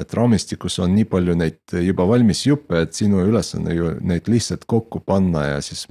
et 0.00 0.14
raamistikus 0.16 0.78
on 0.84 0.94
nii 0.96 1.08
palju 1.10 1.36
neid 1.38 1.76
juba 1.82 2.06
valmis 2.08 2.46
juppe, 2.46 2.84
et 2.86 2.96
sinu 2.96 3.24
ülesanne 3.26 3.74
ju 3.76 3.92
neid 4.06 4.30
lihtsalt 4.32 4.64
kokku 4.70 5.02
panna 5.06 5.46
ja 5.50 5.60
siis 5.64 5.86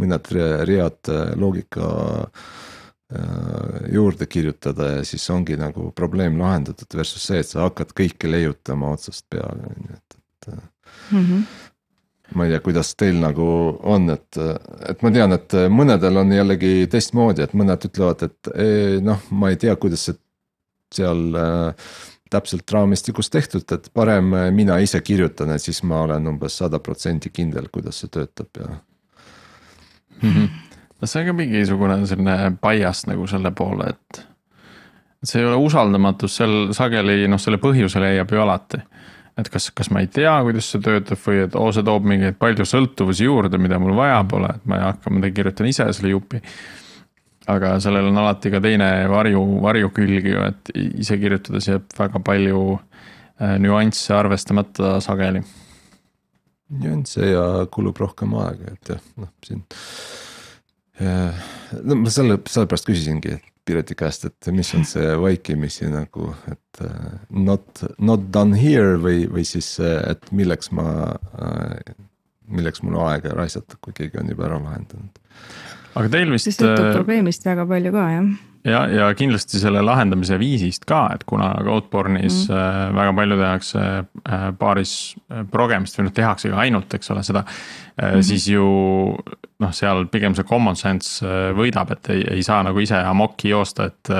mõned 0.00 0.32
read 0.70 1.12
loogika 1.36 1.90
äh, 2.24 3.92
juurde 3.92 4.30
kirjutada 4.30 4.96
ja 4.98 5.04
siis 5.06 5.26
ongi 5.30 5.58
nagu 5.60 5.90
probleem 5.96 6.40
lahendatud 6.40 6.98
versus 6.98 7.28
see, 7.28 7.42
et 7.42 7.50
sa 7.50 7.66
hakkad 7.66 7.94
kõike 7.96 8.30
leiutama 8.30 8.94
otsast 8.96 9.26
peale, 9.30 9.72
on 9.74 9.90
ju, 9.90 10.00
et, 10.00 10.20
et 10.20 10.52
mm. 10.54 11.24
-hmm 11.24 11.72
ma 12.34 12.44
ei 12.44 12.50
tea, 12.50 12.60
kuidas 12.64 12.94
teil 12.98 13.20
nagu 13.22 13.46
on, 13.86 14.10
et, 14.10 14.38
et 14.90 15.02
ma 15.02 15.12
tean, 15.14 15.32
et 15.36 15.54
mõnedel 15.70 16.22
on 16.22 16.32
jällegi 16.34 16.88
teistmoodi, 16.90 17.44
et 17.44 17.54
mõned 17.54 17.86
ütlevad, 17.88 18.26
et 18.26 18.50
eh, 18.54 18.96
noh, 19.04 19.22
ma 19.30 19.52
ei 19.52 19.60
tea, 19.62 19.76
kuidas 19.80 20.08
see 20.08 20.18
seal 20.94 21.34
äh, 21.34 21.88
täpselt 22.30 22.70
raamistikus 22.72 23.30
tehtud, 23.30 23.64
et 23.72 23.90
parem 23.94 24.34
mina 24.54 24.78
ise 24.82 25.00
kirjutan, 25.00 25.52
et 25.54 25.62
siis 25.62 25.82
ma 25.86 26.02
olen 26.06 26.26
umbes 26.32 26.58
sada 26.58 26.80
protsenti 26.82 27.30
kindel, 27.30 27.68
kuidas 27.72 28.02
see 28.02 28.10
töötab 28.12 28.60
ja 28.60 28.68
mm. 30.22 30.30
-hmm. 30.30 30.48
no 31.00 31.06
see 31.06 31.20
on 31.20 31.26
ka 31.26 31.32
mingisugune 31.32 32.06
selline 32.06 32.56
bias 32.62 33.06
nagu 33.06 33.26
selle 33.26 33.50
poole, 33.50 33.90
et. 33.90 34.26
see 35.24 35.40
ei 35.40 35.46
ole 35.46 35.56
usaldamatus, 35.56 36.36
seal 36.36 36.72
sageli 36.72 37.28
noh, 37.28 37.40
selle 37.40 37.58
põhjuse 37.58 38.00
leiab 38.00 38.32
ju 38.32 38.42
alati 38.42 38.82
et 39.36 39.50
kas, 39.52 39.68
kas 39.76 39.90
ma 39.92 40.00
ei 40.02 40.08
tea, 40.12 40.32
kuidas 40.46 40.70
see 40.72 40.82
töötab 40.84 41.20
või 41.20 41.42
et 41.44 41.56
oo, 41.58 41.68
see 41.74 41.84
toob 41.86 42.08
mingeid 42.08 42.38
palju 42.40 42.66
sõltuvusi 42.68 43.26
juurde, 43.28 43.60
mida 43.60 43.78
mul 43.82 43.96
vaja 43.98 44.22
pole, 44.28 44.50
et 44.56 44.68
ma 44.68 44.80
ei 44.80 44.86
hakka 44.86 45.12
midagi 45.12 45.36
kirjutan 45.40 45.68
ise 45.70 45.88
selle 45.96 46.14
jupi. 46.14 46.42
aga 47.46 47.76
sellel 47.78 48.08
on 48.08 48.16
alati 48.18 48.50
ka 48.50 48.60
teine 48.60 48.88
varju, 49.10 49.42
varjukülg 49.62 50.24
ju, 50.32 50.46
et 50.48 50.72
ise 51.02 51.18
kirjutades 51.20 51.68
jääb 51.68 51.92
väga 51.98 52.22
palju 52.26 52.62
äh, 52.74 53.58
nüansse 53.62 54.14
arvestamata 54.16 54.96
sageli. 55.04 55.44
nüansse 56.82 57.28
ja 57.28 57.44
kulub 57.70 58.00
rohkem 58.02 58.34
aega, 58.40 58.72
et 58.72 58.94
jah, 58.94 59.04
noh 59.20 59.30
siin. 59.44 59.62
no 61.82 62.00
ma 62.00 62.10
selle, 62.10 62.40
sellepärast 62.48 62.88
küsisingi, 62.88 63.36
et 63.36 63.55
Pireti 63.66 63.96
käest, 63.98 64.28
et 64.28 64.48
mis 64.54 64.68
on 64.78 64.84
see 64.86 65.14
vaikimisi 65.18 65.88
nagu, 65.90 66.28
et 66.52 66.82
uh, 66.86 67.16
not, 67.34 67.82
not 67.98 68.28
done 68.34 68.54
here 68.54 68.94
või, 69.02 69.24
või 69.30 69.42
siis, 69.48 69.72
et 69.82 70.28
milleks 70.30 70.70
ma 70.76 70.86
uh,, 71.16 71.96
milleks 72.46 72.82
mul 72.86 72.98
aega 73.08 73.34
raisata, 73.34 73.78
kui 73.82 73.96
keegi 73.96 74.20
on 74.20 74.30
juba 74.30 74.46
ära 74.46 74.60
lahendanud. 74.62 75.18
aga 75.96 76.12
teil 76.12 76.30
vist. 76.30 76.46
see 76.46 76.60
sõltub 76.60 76.92
probleemist 76.94 77.46
väga 77.48 77.66
palju 77.66 77.94
ka 77.96 78.06
jah 78.12 78.30
ja, 78.66 78.82
ja 78.90 79.08
kindlasti 79.16 79.60
selle 79.62 79.82
lahendamise 79.84 80.38
viisist 80.40 80.86
ka, 80.88 81.06
et 81.14 81.24
kuna 81.28 81.52
Codeborne'is 81.64 82.46
mm 82.48 82.54
-hmm. 82.54 82.94
väga 82.96 83.12
palju 83.12 83.40
tehakse 83.40 83.80
äh, 83.80 84.46
paaris 84.58 85.16
äh, 85.32 85.44
progemist 85.50 85.98
või 85.98 86.08
noh, 86.08 86.12
tehakse 86.12 86.50
ka 86.50 86.62
ainult, 86.64 86.94
eks 86.94 87.10
ole, 87.10 87.22
seda 87.22 87.42
mm. 87.42 88.08
-hmm. 88.08 88.22
siis 88.22 88.48
ju 88.48 88.66
noh, 89.58 89.72
seal 89.72 90.06
pigem 90.12 90.34
see 90.34 90.44
common 90.44 90.76
sense 90.76 91.26
võidab, 91.56 91.92
et 91.92 92.10
ei, 92.12 92.24
ei 92.36 92.42
saa 92.42 92.62
nagu 92.62 92.78
ise 92.78 92.96
amokki 92.96 93.48
joosta, 93.48 93.84
et. 93.84 94.10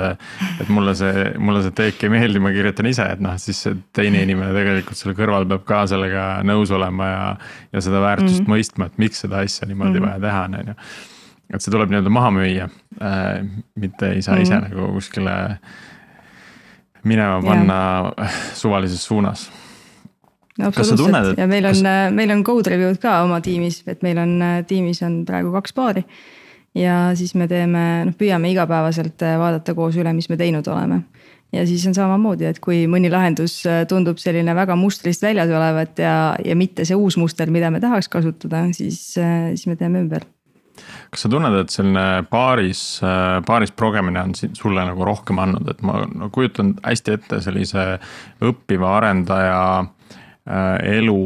et 0.60 0.68
mulle 0.68 0.94
see, 0.94 1.26
mulle 1.38 1.62
see 1.62 1.74
teek 1.76 2.04
ei 2.04 2.08
meeldi, 2.08 2.40
ma 2.40 2.52
kirjutan 2.54 2.86
ise, 2.86 3.04
et 3.12 3.20
noh, 3.20 3.36
siis 3.36 3.68
teine 3.92 4.22
inimene 4.22 4.54
tegelikult 4.56 4.96
selle 4.96 5.14
kõrval 5.18 5.48
peab 5.48 5.66
ka 5.68 5.82
sellega 5.86 6.40
nõus 6.42 6.70
olema 6.70 7.10
ja. 7.10 7.36
ja 7.72 7.80
seda 7.80 8.00
väärtust 8.00 8.40
mm 8.40 8.46
-hmm. 8.46 8.54
mõistma, 8.54 8.86
et 8.86 8.98
miks 8.98 9.20
seda 9.20 9.44
asja 9.44 9.68
niimoodi 9.68 10.00
mm 10.00 10.04
-hmm. 10.04 10.08
vaja 10.08 10.20
teha 10.20 10.44
on, 10.44 10.54
on 10.54 10.66
ju 10.72 10.74
et 11.54 11.62
see 11.62 11.72
tuleb 11.74 11.92
nii-öelda 11.92 12.12
maha 12.12 12.32
müüa 12.34 12.68
äh,, 13.00 13.44
mitte 13.78 14.14
ei 14.14 14.22
saa 14.22 14.36
mm 14.36 14.46
ise 14.46 14.62
nagu 14.66 14.88
kuskile 14.96 15.36
minema 17.06 17.42
panna 17.42 17.78
yeah. 18.18 18.40
suvalises 18.54 19.04
suunas. 19.04 19.50
absoluutselt 20.62 21.32
et... 21.32 21.38
ja 21.38 21.46
meil 21.46 21.64
on 21.64 21.76
kas..., 21.76 21.84
äh, 21.84 22.08
meil 22.14 22.32
on 22.34 22.42
code 22.44 22.72
review'd 22.72 22.98
ka 23.02 23.20
oma 23.24 23.40
tiimis, 23.44 23.82
et 23.86 24.02
meil 24.06 24.18
on 24.18 24.34
äh, 24.42 24.58
tiimis 24.66 25.02
on 25.06 25.22
praegu 25.28 25.52
kaks 25.54 25.76
paari. 25.76 26.04
ja 26.74 27.12
siis 27.14 27.34
me 27.34 27.48
teeme, 27.48 27.86
noh 28.10 28.18
püüame 28.18 28.50
igapäevaselt 28.52 29.22
äh, 29.22 29.38
vaadata 29.40 29.74
koos 29.74 29.96
üle, 29.96 30.12
mis 30.16 30.28
me 30.32 30.40
teinud 30.40 30.66
oleme 30.72 31.02
ja 31.54 31.66
siis 31.66 31.86
on 31.86 31.94
samamoodi, 31.94 32.48
et 32.50 32.58
kui 32.60 32.84
mõni 32.90 33.10
lahendus 33.12 33.60
tundub 33.88 34.18
selline 34.18 34.54
väga 34.54 34.74
mustrist 34.76 35.22
väljas 35.22 35.52
olevat 35.54 36.02
ja, 36.02 36.16
ja 36.44 36.56
mitte 36.58 36.84
see 36.84 36.98
uus 36.98 37.16
muster, 37.16 37.52
mida 37.54 37.70
me 37.70 37.80
tahaks 37.80 38.10
kasutada, 38.12 38.66
siis, 38.74 39.12
siis 39.14 39.68
me 39.70 39.76
teeme 39.78 40.02
ümber 40.02 40.26
kas 41.10 41.26
sa 41.26 41.30
tunned, 41.32 41.56
et 41.60 41.72
selline 41.72 42.24
paaris, 42.30 42.82
paaris 43.46 43.72
progemine 43.76 44.22
on 44.22 44.34
sulle 44.36 44.84
nagu 44.88 45.06
rohkem 45.06 45.40
andnud, 45.42 45.68
et 45.72 45.82
ma 45.86 46.02
no, 46.10 46.30
kujutan 46.34 46.74
hästi 46.84 47.16
ette 47.16 47.40
sellise 47.44 47.86
õppiva 48.44 48.96
arendaja 48.98 49.62
äh, 49.80 50.98
elu 50.98 51.20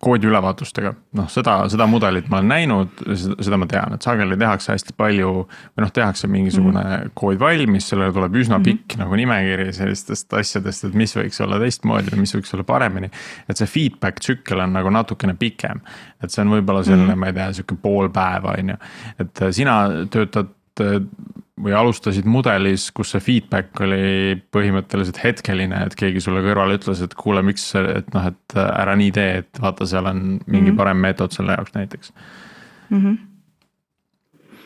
koodi 0.00 0.28
ülevaatustega, 0.28 0.92
noh, 1.18 1.28
seda, 1.32 1.56
seda 1.72 1.86
mudelit 1.90 2.28
ma 2.30 2.38
olen 2.38 2.52
näinud, 2.52 3.02
seda 3.18 3.58
ma 3.58 3.66
tean, 3.70 3.96
et 3.96 4.06
sageli 4.06 4.36
tehakse 4.38 4.72
hästi 4.72 4.94
palju. 4.96 5.32
või 5.74 5.84
noh, 5.84 5.92
tehakse 5.94 6.28
mingisugune 6.30 6.80
mm 6.80 6.90
-hmm. 6.90 7.14
kood 7.18 7.40
valmis, 7.40 7.88
sellele 7.88 8.12
tuleb 8.12 8.34
üsna 8.34 8.58
mhm. 8.58 8.64
pikk 8.64 8.84
mm 8.84 8.94
-hmm. 8.94 9.04
nagu 9.04 9.16
nimekiri 9.16 9.72
sellistest 9.72 10.32
asjadest, 10.32 10.84
et 10.84 10.94
mis 10.94 11.16
võiks 11.16 11.42
olla 11.42 11.58
teistmoodi 11.58 12.14
või 12.14 12.24
mis 12.24 12.34
võiks 12.34 12.54
olla 12.54 12.64
paremini. 12.64 13.10
et 13.48 13.56
see 13.56 13.66
feedback 13.66 14.20
tsükkel 14.20 14.60
on 14.60 14.72
nagu 14.72 14.90
natukene 14.90 15.34
pikem, 15.34 15.80
et 16.22 16.30
see 16.30 16.42
on 16.42 16.50
võib-olla 16.50 16.84
selline 16.84 17.06
mm, 17.06 17.12
-hmm. 17.12 17.20
ma 17.20 17.26
ei 17.26 17.32
tea, 17.32 17.52
sihuke 17.52 17.74
pool 17.82 18.08
päeva, 18.08 18.54
on 18.58 18.68
ju. 18.68 18.76
et 19.18 19.40
sina 19.50 19.88
töötad 20.10 20.46
või 21.64 21.74
alustasid 21.76 22.26
mudelis, 22.26 22.88
kus 22.94 23.12
see 23.14 23.22
feedback 23.22 23.78
oli 23.84 24.34
põhimõtteliselt 24.54 25.20
hetkeline, 25.22 25.84
et 25.86 25.94
keegi 25.98 26.22
sulle 26.22 26.42
kõrvale 26.42 26.78
ütles, 26.80 27.02
et 27.04 27.14
kuule, 27.18 27.44
miks, 27.46 27.68
et 27.78 28.08
noh, 28.14 28.26
et 28.32 28.56
ära 28.64 28.96
nii 28.98 29.12
tee, 29.14 29.44
et 29.44 29.60
vaata, 29.62 29.86
seal 29.86 30.10
on 30.10 30.24
mingi 30.24 30.40
mm 30.48 30.72
-hmm. 30.72 30.80
parem 30.80 30.98
meetod 31.06 31.36
selle 31.36 31.54
jaoks 31.54 31.76
näiteks 31.76 32.12
mm. 32.90 32.98
-hmm. 32.98 33.18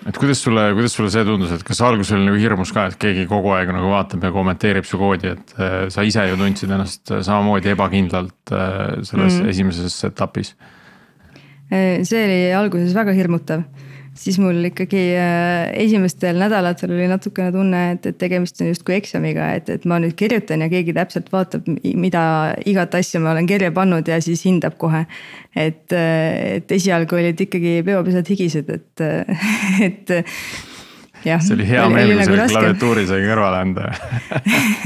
et 0.09 0.19
kuidas 0.19 0.43
sulle, 0.43 0.73
kuidas 0.73 0.97
sulle 0.97 1.11
see 1.11 1.25
tundus, 1.25 1.53
et 1.53 1.63
kas 1.63 1.81
alguses 1.81 2.13
oli 2.17 2.25
nagu 2.25 2.41
hirmus 2.41 2.73
ka, 2.73 2.87
et 2.87 2.97
keegi 2.97 3.27
kogu 3.27 3.53
aeg 3.53 3.69
nagu 3.69 3.91
vaatab 3.91 4.25
ja 4.25 4.33
kommenteerib 4.33 4.85
su 4.85 4.99
koodi, 4.99 5.35
et 5.37 5.55
äh, 5.61 5.89
sa 5.89 6.03
ise 6.03 6.25
ju 6.29 6.37
tundsid 6.37 6.71
ennast 6.71 7.13
samamoodi 7.21 7.69
ebakindlalt 7.69 8.53
äh, 8.53 9.03
selles 9.03 9.43
mm 9.43 9.49
esimeses 9.49 10.05
etapis? 10.05 10.57
see 12.03 12.25
oli 12.25 12.55
alguses 12.55 12.95
väga 12.95 13.13
hirmutav 13.13 13.63
siis 14.19 14.39
mul 14.43 14.59
ikkagi 14.69 15.03
äh, 15.19 15.69
esimestel 15.85 16.39
nädalatel 16.41 16.93
oli 16.97 17.07
natukene 17.11 17.53
tunne, 17.55 17.83
et, 17.95 18.09
et 18.11 18.19
tegemist 18.19 18.61
on 18.62 18.71
justkui 18.73 18.97
eksamiga, 18.99 19.53
et, 19.59 19.71
et 19.73 19.87
ma 19.89 20.01
nüüd 20.03 20.16
kirjutan 20.19 20.64
ja 20.64 20.71
keegi 20.73 20.95
täpselt 20.97 21.31
vaatab, 21.33 21.69
mida 21.99 22.23
igat 22.69 22.97
asja 22.99 23.23
ma 23.23 23.33
olen 23.35 23.49
kirja 23.51 23.71
pannud 23.75 24.09
ja 24.09 24.21
siis 24.25 24.45
hindab 24.49 24.79
kohe. 24.81 25.05
et, 25.55 25.87
äh, 25.93 26.59
et 26.59 26.73
esialgu 26.79 27.19
olid 27.19 27.41
ikkagi 27.47 27.79
peopesad 27.87 28.33
higised, 28.35 28.71
et, 28.75 29.07
et 29.89 30.14
jah. 31.25 31.43
see 31.43 31.57
oli 31.57 31.66
hea 31.69 31.89
meel, 31.93 32.14
kui 32.19 32.29
selle 32.29 32.47
klaviatuuri 32.53 33.09
sai 33.09 33.25
kõrvale 33.27 33.64
anda 33.64 33.91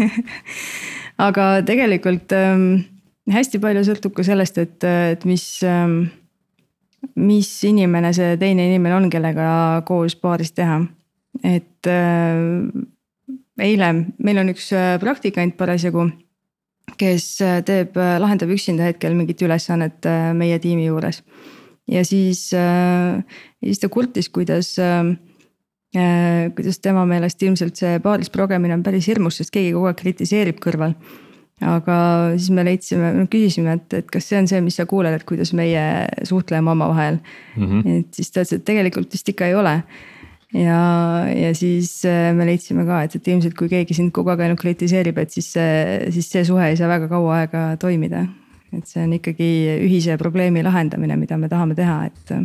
aga 1.28 1.52
tegelikult 1.66 2.34
ähm, 2.36 2.66
hästi 3.32 3.60
palju 3.62 3.84
sõltub 3.86 4.16
ka 4.16 4.26
sellest, 4.26 4.58
et, 4.60 4.78
et 4.84 5.24
mis 5.28 5.44
ähm, 5.66 6.04
mis 7.16 7.50
inimene 7.64 8.12
see 8.14 8.36
teine 8.38 8.66
inimene 8.70 8.96
on, 8.96 9.10
kellega 9.10 9.82
koos 9.86 10.16
paaris 10.16 10.52
teha. 10.52 10.80
et 11.42 11.88
äh, 11.88 12.82
eile 13.60 13.88
meil 14.22 14.40
on 14.42 14.52
üks 14.52 14.70
äh, 14.76 14.96
praktikant 15.02 15.56
parasjagu, 15.58 16.06
kes 17.00 17.26
äh, 17.44 17.60
teeb, 17.66 17.96
äh, 18.00 18.16
lahendab 18.22 18.52
üksinda 18.54 18.86
hetkel 18.88 19.16
mingit 19.18 19.42
ülesannet 19.44 20.08
meie 20.38 20.58
tiimi 20.62 20.86
juures. 20.88 21.22
ja 21.90 22.04
siis, 22.06 22.52
siis 22.52 23.80
ta 23.82 23.88
kurtis, 23.90 24.28
kuidas 24.30 24.76
kuidas 25.92 26.78
tema 26.80 27.02
meelest 27.04 27.42
ilmselt 27.42 27.76
see 27.76 27.98
paaris 28.00 28.30
progemine 28.32 28.72
on 28.72 28.84
päris 28.86 29.08
hirmus, 29.10 29.36
sest 29.36 29.52
keegi 29.52 29.74
kogu 29.74 29.90
aeg 29.90 29.98
kritiseerib 29.98 30.62
kõrval 30.62 30.94
aga 31.62 31.96
siis 32.36 32.50
me 32.54 32.64
leidsime, 32.66 33.10
küsisime, 33.30 33.76
et, 33.78 33.98
et 34.00 34.08
kas 34.12 34.26
see 34.30 34.40
on 34.40 34.48
see, 34.50 34.62
mis 34.64 34.78
sa 34.78 34.86
kuuled, 34.90 35.14
et 35.14 35.26
kuidas 35.28 35.52
meie 35.56 35.82
suhtleme 36.28 36.72
omavahel 36.72 37.20
mm. 37.20 37.66
-hmm. 37.66 38.00
et 38.00 38.18
siis 38.18 38.30
ta 38.30 38.42
ütles, 38.42 38.56
et 38.58 38.64
tegelikult 38.64 39.12
vist 39.12 39.28
ikka 39.28 39.46
ei 39.46 39.54
ole. 39.54 39.82
ja, 40.52 40.80
ja 41.32 41.54
siis 41.54 42.04
äh, 42.04 42.34
me 42.36 42.46
leidsime 42.46 42.84
ka, 42.84 43.02
et, 43.02 43.16
et 43.16 43.28
ilmselt 43.28 43.54
kui 43.56 43.68
keegi 43.68 43.94
sind 43.94 44.12
kogu 44.12 44.30
aeg 44.30 44.40
ainult 44.40 44.60
kritiseerib, 44.60 45.18
et 45.18 45.30
siis 45.30 45.52
see, 45.52 46.10
siis 46.10 46.28
see 46.30 46.44
suhe 46.44 46.68
ei 46.68 46.76
saa 46.76 46.88
väga 46.88 47.08
kaua 47.08 47.38
aega 47.42 47.76
toimida. 47.76 48.26
et 48.72 48.86
see 48.86 49.04
on 49.04 49.12
ikkagi 49.12 49.48
ühise 49.84 50.16
probleemi 50.18 50.62
lahendamine, 50.62 51.16
mida 51.16 51.36
me 51.36 51.48
tahame 51.48 51.74
teha, 51.74 52.04
et 52.06 52.36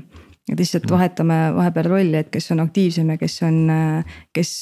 et 0.47 0.55
lihtsalt 0.59 0.85
mm. 0.85 0.93
vahetame 0.93 1.37
vahepeal 1.57 1.89
rolli, 1.91 2.21
et 2.21 2.29
kes 2.31 2.53
on 2.55 2.63
aktiivsem 2.63 3.09
ja 3.11 3.17
kes 3.19 3.35
on, 3.47 3.57
kes 4.35 4.53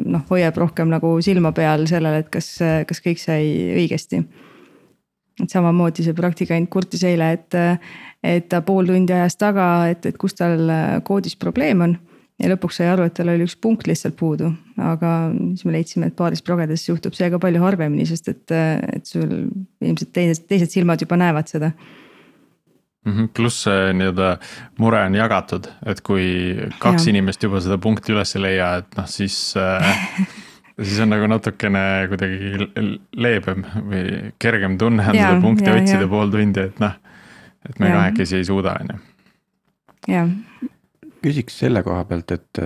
noh, 0.00 0.24
hoiab 0.30 0.56
rohkem 0.60 0.88
nagu 0.92 1.12
silma 1.24 1.52
peal 1.56 1.84
sellel, 1.90 2.22
et 2.22 2.30
kas, 2.32 2.56
kas 2.88 3.04
kõik 3.04 3.20
sai 3.20 3.50
õigesti. 3.76 4.22
et 5.42 5.50
samamoodi 5.50 6.04
see 6.06 6.14
praktikant 6.16 6.70
kurtis 6.70 7.04
eile, 7.04 7.32
et, 7.36 7.56
et 8.22 8.48
ta 8.48 8.62
pool 8.62 8.86
tundi 8.88 9.12
ajas 9.12 9.36
taga, 9.36 9.68
et, 9.90 10.06
et 10.06 10.16
kus 10.16 10.36
tal 10.38 10.70
koodis 11.04 11.36
probleem 11.36 11.80
on. 11.88 11.96
ja 12.40 12.48
lõpuks 12.50 12.80
sai 12.80 12.88
aru, 12.90 13.04
et 13.06 13.14
tal 13.14 13.28
oli 13.30 13.44
üks 13.44 13.54
punkt 13.60 13.86
lihtsalt 13.86 14.16
puudu, 14.16 14.48
aga 14.80 15.10
siis 15.52 15.66
me 15.68 15.74
leidsime, 15.76 16.08
et 16.08 16.16
paaris 16.16 16.42
progedes 16.42 16.88
juhtub 16.88 17.14
see 17.14 17.28
ka 17.30 17.38
palju 17.38 17.60
harvemini, 17.62 18.06
sest 18.08 18.32
et, 18.32 18.56
et 18.96 19.04
sul 19.06 19.28
ilmselt 19.84 20.10
teised, 20.16 20.48
teised 20.48 20.72
silmad 20.72 21.04
juba 21.04 21.20
näevad 21.20 21.52
seda. 21.52 21.74
Pluss 23.36 23.66
see 23.66 23.92
nii-öelda 23.98 24.30
mure 24.80 25.02
on 25.04 25.16
jagatud, 25.18 25.68
et 25.86 26.00
kui 26.06 26.26
kaks 26.80 27.06
ja. 27.06 27.12
inimest 27.12 27.42
juba 27.44 27.60
seda 27.64 27.76
punkti 27.82 28.14
üles 28.14 28.32
ei 28.38 28.44
leia, 28.46 28.70
et 28.80 28.96
noh, 28.96 29.08
siis 29.10 29.36
äh, 29.60 29.90
siis 30.82 30.98
on 31.04 31.12
nagu 31.12 31.28
natukene 31.30 31.84
kuidagi 32.10 32.68
leebem 33.20 33.64
või 33.76 34.32
kergem 34.42 34.78
tunne 34.80 35.06
on 35.06 35.18
seda 35.18 35.36
punkti 35.42 35.68
ja, 35.68 35.76
otsida 35.78 36.06
ja. 36.06 36.10
pool 36.10 36.32
tundi, 36.32 36.66
et 36.70 36.82
noh. 36.82 36.96
et 37.68 37.80
me 37.82 37.92
kahekesi 37.92 38.40
ei 38.40 38.48
suuda, 38.48 38.76
on 38.80 38.94
ju. 38.94 39.00
jah. 40.14 40.34
küsiks 41.24 41.60
selle 41.64 41.84
koha 41.86 42.04
pealt, 42.08 42.34
et 42.34 42.64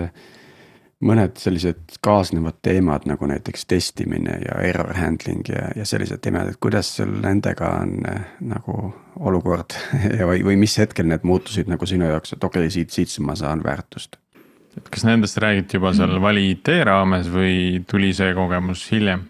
mõned 1.05 1.39
sellised 1.39 1.99
kaasnevad 2.03 2.59
teemad 2.63 3.07
nagu 3.07 3.27
näiteks 3.31 3.67
testimine 3.71 4.41
ja 4.43 4.59
error 4.67 4.91
handling 4.99 5.47
ja, 5.49 5.69
ja 5.79 5.87
sellised 5.87 6.23
teemad, 6.25 6.51
et 6.51 6.61
kuidas 6.61 6.91
sul 6.97 7.13
nendega 7.23 7.71
on 7.83 7.95
eh, 8.11 8.33
nagu 8.51 8.79
olukord 9.19 9.77
ja 10.19 10.27
või, 10.27 10.43
või 10.47 10.59
mis 10.65 10.75
hetkel 10.81 11.07
need 11.11 11.27
muutusid 11.29 11.71
nagu 11.71 11.87
sinu 11.87 12.11
jaoks, 12.11 12.35
et 12.35 12.45
okei 12.45 12.67
okay,, 12.67 12.75
siit, 12.75 12.95
siit 12.95 13.15
ma 13.25 13.39
saan 13.39 13.63
väärtust? 13.65 14.19
et 14.79 14.89
kas 14.95 15.05
nendest 15.07 15.39
räägiti 15.43 15.79
juba 15.79 15.91
seal 15.97 16.13
mm. 16.17 16.23
Vali 16.23 16.45
IT 16.53 16.71
raames 16.87 17.31
või 17.31 17.83
tuli 17.91 18.13
see 18.15 18.35
kogemus 18.35 18.85
hiljem? 18.93 19.27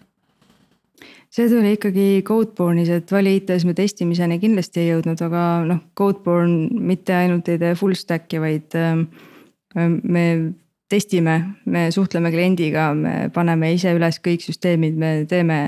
see 1.29 1.45
tuli 1.51 1.75
ikkagi 1.77 2.07
Codeborne'is, 2.25 2.89
et 2.97 3.11
Vali 3.13 3.35
IT-s 3.37 3.67
me 3.69 3.75
testimiseni 3.77 4.39
kindlasti 4.41 4.81
ei 4.81 4.89
jõudnud, 4.95 5.21
aga 5.21 5.43
noh, 5.69 5.83
Codeborne 5.97 6.81
mitte 6.89 7.13
ainult 7.13 7.49
ei 7.53 7.61
tee 7.61 7.77
full 7.77 7.93
stack'i, 7.97 8.41
vaid 8.41 8.73
ähm, 8.77 9.05
me 9.77 10.25
testime, 10.89 11.35
me 11.65 11.89
suhtleme 11.93 12.31
kliendiga, 12.33 12.89
me 12.97 13.13
paneme 13.33 13.73
ise 13.75 13.93
üles 13.95 14.19
kõik 14.25 14.43
süsteemid, 14.45 14.97
me 14.97 15.11
teeme, 15.29 15.59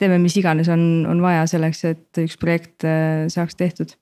teeme, 0.00 0.20
mis 0.22 0.36
iganes 0.38 0.70
on, 0.72 1.04
on 1.10 1.22
vaja 1.24 1.46
selleks, 1.50 1.82
et 1.90 2.22
üks 2.22 2.38
projekt 2.40 2.86
äh, 2.86 3.26
saaks 3.32 3.58
tehtud. 3.58 3.96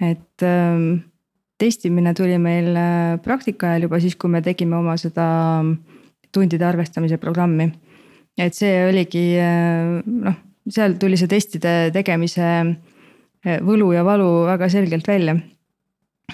et 0.00 0.42
ähm, 0.42 1.02
testimine 1.60 2.14
tuli 2.16 2.38
meil 2.40 2.74
äh, 2.76 3.18
praktika 3.22 3.70
ajal 3.70 3.88
juba 3.88 4.00
siis, 4.00 4.16
kui 4.16 4.30
me 4.32 4.42
tegime 4.42 4.76
oma 4.76 4.96
seda 4.96 5.26
tundide 6.32 6.64
arvestamise 6.64 7.18
programmi 7.20 7.68
et 8.38 8.56
see 8.56 8.72
oligi 8.88 9.24
äh, 9.38 10.00
noh, 10.04 10.38
seal 10.70 10.96
tuli 11.00 11.18
see 11.20 11.30
testide 11.30 11.90
tegemise 11.94 12.50
võlu 13.64 13.92
ja 13.94 14.04
valu 14.04 14.44
väga 14.44 14.68
selgelt 14.68 15.06
välja. 15.08 15.36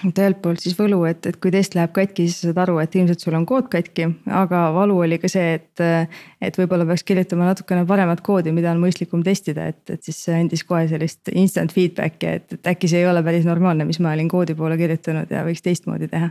Et 0.05 0.19
ühelt 0.21 0.39
poolt 0.43 0.61
siis 0.63 0.75
võlu, 0.77 0.99
et, 1.09 1.25
et 1.29 1.37
kui 1.41 1.51
test 1.53 1.75
läheb 1.77 1.93
katki, 1.95 2.27
siis 2.27 2.41
sa 2.41 2.49
saad 2.49 2.61
aru, 2.65 2.77
et 2.83 2.95
ilmselt 2.99 3.23
sul 3.23 3.37
on 3.37 3.45
kood 3.49 3.69
katki, 3.71 4.09
aga 4.39 4.67
valu 4.75 4.99
oli 5.05 5.19
ka 5.21 5.31
see, 5.31 5.57
et. 5.57 5.85
et 6.41 6.57
võib-olla 6.57 6.85
peaks 6.85 7.05
kirjutama 7.07 7.49
natukene 7.49 7.85
paremat 7.89 8.21
koodi, 8.25 8.53
mida 8.53 8.71
on 8.73 8.81
mõistlikum 8.81 9.23
testida, 9.25 9.69
et, 9.73 9.81
et 9.89 10.03
siis 10.03 10.19
see 10.27 10.35
andis 10.37 10.63
kohe 10.67 10.85
sellist 10.89 11.31
instant 11.33 11.73
feedback'i, 11.73 12.33
et, 12.39 12.57
et 12.59 12.71
äkki 12.73 12.89
see 12.91 13.01
ei 13.01 13.09
ole 13.09 13.23
päris 13.25 13.47
normaalne, 13.47 13.87
mis 13.89 13.99
ma 14.03 14.13
olin 14.13 14.29
koodi 14.31 14.55
poole 14.57 14.77
kirjutanud 14.79 15.31
ja 15.33 15.45
võiks 15.47 15.65
teistmoodi 15.65 16.11
teha. 16.11 16.29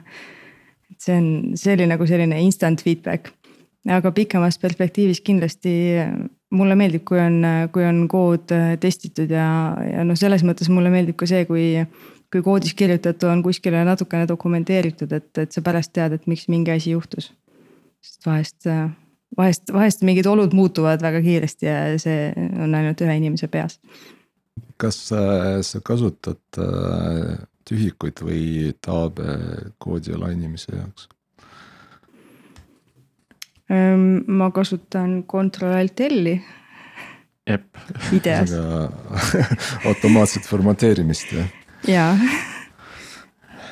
et 0.92 1.02
see 1.02 1.18
on, 1.18 1.28
see 1.58 1.74
oli 1.74 1.90
nagu 1.90 2.06
selline 2.06 2.38
instant 2.44 2.82
feedback 2.82 3.32
aga 3.92 4.10
pikemas 4.14 4.58
perspektiivis 4.58 5.20
kindlasti 5.24 5.72
mulle 6.56 6.76
meeldib, 6.78 7.04
kui 7.06 7.20
on, 7.20 7.40
kui 7.74 7.84
on 7.86 8.04
kood 8.10 8.52
testitud 8.80 9.30
ja, 9.30 9.48
ja 9.82 10.04
noh, 10.06 10.18
selles 10.18 10.44
mõttes 10.46 10.70
mulle 10.72 10.92
meeldib 10.92 11.18
ka 11.18 11.28
see, 11.30 11.46
kui. 11.48 11.72
Kui 12.32 12.42
koodis 12.42 12.74
kirjutatu 12.74 13.28
on 13.30 13.42
kuskile 13.42 13.84
natukene 13.86 14.28
dokumenteeritud, 14.28 15.12
et, 15.12 15.30
et 15.38 15.52
sa 15.52 15.62
pärast 15.64 15.92
tead, 15.96 16.16
et 16.16 16.26
miks 16.30 16.48
mingi 16.52 16.74
asi 16.74 16.94
juhtus. 16.94 17.32
sest 18.02 18.26
vahest, 18.26 18.68
vahest, 19.36 19.72
vahest 19.72 20.04
mingid 20.06 20.26
olud 20.26 20.54
muutuvad 20.54 21.02
väga 21.02 21.22
kiiresti 21.22 21.66
ja 21.66 21.80
see 22.02 22.30
on 22.62 22.74
ainult 22.74 23.00
ühe 23.00 23.16
inimese 23.16 23.48
peas. 23.48 23.80
kas 24.76 25.12
äh, 25.12 25.60
sa 25.62 25.80
kasutad 25.80 26.60
äh, 26.60 27.36
tühikuid 27.68 28.22
või 28.22 28.72
taabe 28.84 29.38
koodi 29.78 30.16
lainimise 30.18 30.76
jaoks? 30.76 31.08
Ehm, 33.70 34.22
ma 34.30 34.50
kasutan 34.54 35.24
Ctrl 35.26 35.74
Alt 35.74 36.00
L-i. 36.00 36.36
jep. 37.46 37.64
ideas. 38.12 38.52
automaatset 39.88 40.46
formateerimist 40.46 41.32
jah? 41.32 41.65
Jaa. 41.88 42.16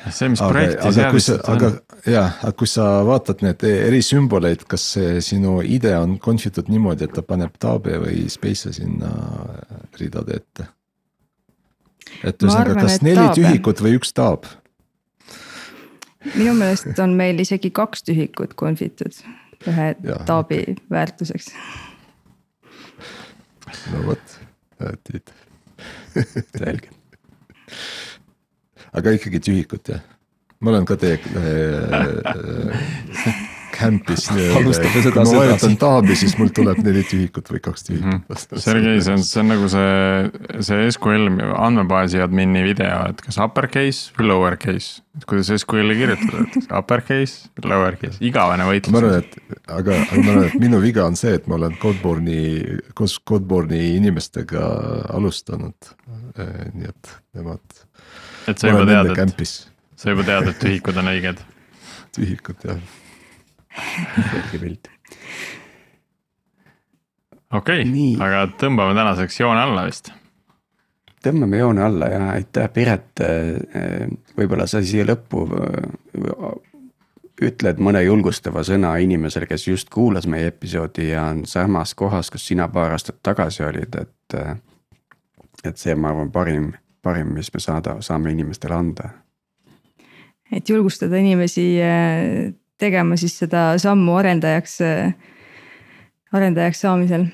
see, 0.09 0.29
mis 0.29 0.41
projekti 0.41 0.93
seadistada 0.93 1.51
on. 1.51 1.55
aga 1.55 1.71
jah, 2.11 2.37
aga 2.43 2.53
kui 2.57 2.69
sa 2.69 2.87
vaatad 3.07 3.41
need 3.45 3.65
erisümboleid, 3.69 4.65
kas 4.69 4.85
see 4.95 5.21
sinu 5.25 5.59
IDE 5.65 5.95
on 5.97 6.17
konfitud 6.21 6.69
niimoodi, 6.71 7.07
et 7.07 7.15
ta 7.15 7.25
paneb 7.25 7.55
taabe 7.61 7.99
või 8.03 8.25
space'e 8.31 8.73
sinna 8.75 9.11
ridade 9.99 10.41
ette? 10.41 10.67
et 12.23 12.43
ühesõnaga, 12.43 12.77
kas 12.85 13.01
neli 13.01 13.21
taabe. 13.21 13.39
tühikut 13.41 13.81
või 13.85 13.97
üks 13.99 14.13
taab? 14.15 14.49
minu 16.33 16.53
meelest 16.57 16.99
on 17.01 17.17
meil 17.17 17.41
isegi 17.41 17.71
kaks 17.75 18.05
tühikut 18.05 18.55
konfitud 18.59 19.17
ühe 19.69 19.89
taabi 20.27 20.61
okay. 20.61 20.77
väärtuseks. 20.91 21.51
no 23.93 24.05
vot, 24.09 24.39
Tiit 25.07 25.33
selge. 26.57 26.94
Aga 28.95 29.15
ikkagi 29.17 29.41
tühikut 29.43 29.93
jah, 29.93 30.05
ma 30.59 30.73
olen 30.73 30.87
ka 30.87 30.97
teie 30.99 31.19
äh, 31.19 32.31
camp'is 33.75 34.27
nii-öelda, 34.35 34.89
kui 34.93 35.13
ma 35.15 35.23
vajutan 35.39 35.75
taabi, 35.79 36.15
siis 36.19 36.35
mul 36.39 36.51
tuleb 36.55 36.79
neli 36.85 37.03
tühikut 37.07 37.49
või 37.51 37.61
kaks 37.63 37.87
tühikut 37.87 38.07
mm. 38.07 38.21
-hmm. 38.29 38.61
Sergei, 38.63 39.01
see 39.03 39.15
on, 39.15 39.23
see 39.27 39.41
on 39.43 39.51
nagu 39.51 39.69
see, 39.71 40.61
see 40.67 40.85
SQL 40.95 41.27
andmebaasi 41.53 42.21
admini 42.23 42.63
video, 42.65 43.01
et 43.11 43.23
kas 43.25 43.39
uppercase 43.43 44.15
või 44.19 44.29
lower 44.31 44.57
case. 44.61 45.01
et 45.17 45.27
kuidas 45.29 45.51
SQL-i 45.61 45.97
kirjutada, 45.99 46.45
et 46.45 46.71
uppercase, 46.79 47.51
lower 47.63 47.99
case, 48.01 48.19
igavene 48.25 48.67
võitlus. 48.69 48.95
ma 48.95 49.03
arvan, 49.03 49.23
et 49.23 49.59
aga, 49.65 49.99
aga 49.99 50.21
ma 50.21 50.35
arvan, 50.35 50.49
et 50.49 50.59
minu 50.67 50.81
viga 50.83 51.07
on 51.09 51.19
see, 51.19 51.35
et 51.39 51.49
ma 51.51 51.59
olen 51.59 51.75
Codeborne'i, 51.81 52.79
koos 52.97 53.19
Codeborne'i 53.27 53.95
inimestega 53.99 54.69
alustanud. 55.15 55.93
Eh, 56.35 56.65
nii 56.75 56.89
et 56.89 57.11
nemad. 57.37 57.61
Et 58.47 58.57
sa 58.57 58.73
juba 58.73 58.85
tead, 58.89 59.15
et, 59.17 59.47
sa 59.95 60.13
juba 60.13 60.27
tead, 60.27 60.51
et 60.53 60.61
tühikud 60.61 61.01
on 61.01 61.11
õiged. 61.15 61.41
tühikud 62.15 62.69
jah 62.69 63.01
selge 63.75 64.59
pilt. 64.59 64.89
okei 67.53 67.81
okay,, 67.81 68.13
aga 68.27 68.45
tõmbame 68.59 68.95
tänaseks 68.97 69.39
joone 69.39 69.63
alla 69.63 69.85
vist. 69.87 70.11
tõmbame 71.25 71.59
joone 71.59 71.83
alla 71.83 72.11
ja 72.11 72.21
aitäh, 72.35 72.69
Piret. 72.73 73.23
võib-olla 74.37 74.67
sa 74.67 74.83
siia 74.83 75.05
lõppu 75.07 75.45
ütled 77.45 77.81
mõne 77.83 77.99
julgustava 78.05 78.63
sõna 78.63 78.93
inimesele, 79.03 79.47
kes 79.47 79.67
just 79.67 79.89
kuulas 79.91 80.27
meie 80.27 80.47
episoodi 80.53 81.09
ja 81.09 81.27
on 81.33 81.43
samas 81.49 81.93
kohas, 81.95 82.31
kus 82.31 82.47
sina 82.47 82.69
paar 82.71 82.95
aastat 82.95 83.19
tagasi 83.23 83.63
olid, 83.67 84.01
et. 84.01 84.37
et 85.65 85.77
see, 85.81 85.95
ma 85.97 86.11
arvan, 86.13 86.31
parim, 86.31 86.71
parim, 87.05 87.35
mis 87.37 87.51
me 87.53 87.61
saada, 87.61 87.99
saame 88.05 88.33
inimestele 88.33 88.75
anda. 88.75 89.09
et 90.51 90.69
julgustada 90.69 91.17
inimesi 91.21 91.65
tegema 92.81 93.17
siis 93.17 93.37
seda 93.39 93.75
sammu 93.81 94.17
arendajaks, 94.17 94.79
arendajaks 96.33 96.81
saamisel. 96.81 97.29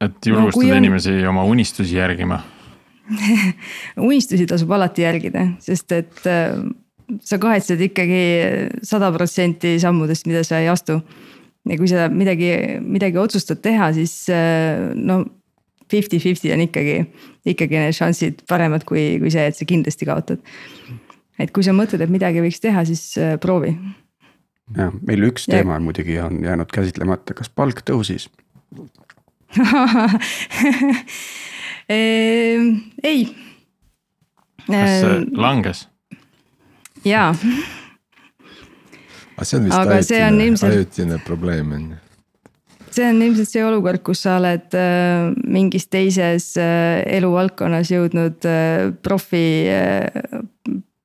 et 0.00 0.26
julgustada 0.26 0.66
no, 0.66 0.72
on... 0.72 0.84
inimesi 0.84 1.18
oma 1.26 1.44
unistusi 1.44 1.98
järgima 1.98 2.40
unistusi 4.08 4.46
tasub 4.46 4.70
alati 4.74 5.04
järgida, 5.04 5.46
sest 5.62 5.92
et 5.96 6.22
äh, 6.30 6.54
sa 7.26 7.38
kahetsed 7.42 7.80
ikkagi 7.90 8.22
sada 8.86 9.10
protsenti 9.14 9.76
sammudest, 9.82 10.28
mida 10.30 10.44
sa 10.46 10.60
ei 10.62 10.70
astu. 10.70 11.00
ja 11.68 11.76
kui 11.76 11.88
sa 11.90 12.08
midagi, 12.08 12.80
midagi 12.80 13.18
otsustad 13.20 13.60
teha, 13.62 13.92
siis 13.96 14.14
äh, 14.32 14.90
no 14.94 15.24
fifty-fifty 15.90 16.52
on 16.54 16.64
ikkagi, 16.66 17.02
ikkagi 17.52 17.80
need 17.82 17.96
šansid 17.96 18.44
paremad 18.50 18.86
kui, 18.88 19.18
kui 19.22 19.32
see, 19.32 19.46
et 19.50 19.58
sa 19.58 19.68
kindlasti 19.68 20.08
kaotad 20.08 20.42
et 21.40 21.52
kui 21.54 21.64
sa 21.64 21.72
mõtled, 21.76 22.02
et 22.04 22.12
midagi 22.12 22.42
võiks 22.44 22.60
teha, 22.62 22.84
siis 22.88 23.02
äh, 23.20 23.34
proovi. 23.40 23.72
jah, 24.76 24.92
meil 25.06 25.28
üks 25.30 25.48
teema 25.50 25.78
ja. 25.78 25.84
muidugi 25.84 26.18
on 26.22 26.42
jäänud 26.44 26.70
käsitlemata, 26.74 27.36
kas 27.38 27.48
palk 27.52 27.78
tõusis 27.86 28.28
ehm, 31.90 32.66
ei. 33.02 33.24
kas 34.66 34.90
see 35.00 35.14
ehm, 35.16 35.24
langes? 35.40 35.88
jaa. 37.06 37.32
aga 39.34 39.48
see 39.48 39.58
on 39.58 39.66
vist 39.66 39.80
ajutine, 39.80 40.46
ilmselt... 40.46 40.72
ajutine 40.76 41.16
probleem 41.26 41.74
on 41.78 41.84
ju 41.94 41.98
see 42.94 43.06
on 43.06 43.22
ilmselt 43.22 43.50
see 43.50 43.62
olukord, 43.64 44.02
kus 44.06 44.24
sa 44.26 44.36
oled 44.40 44.76
äh, 44.78 45.30
mingis 45.46 45.88
teises 45.92 46.52
äh, 46.60 47.00
eluvaldkonnas 47.18 47.90
jõudnud 47.92 48.46
äh, 48.48 48.90
profi 49.04 49.44
äh, 49.70 50.42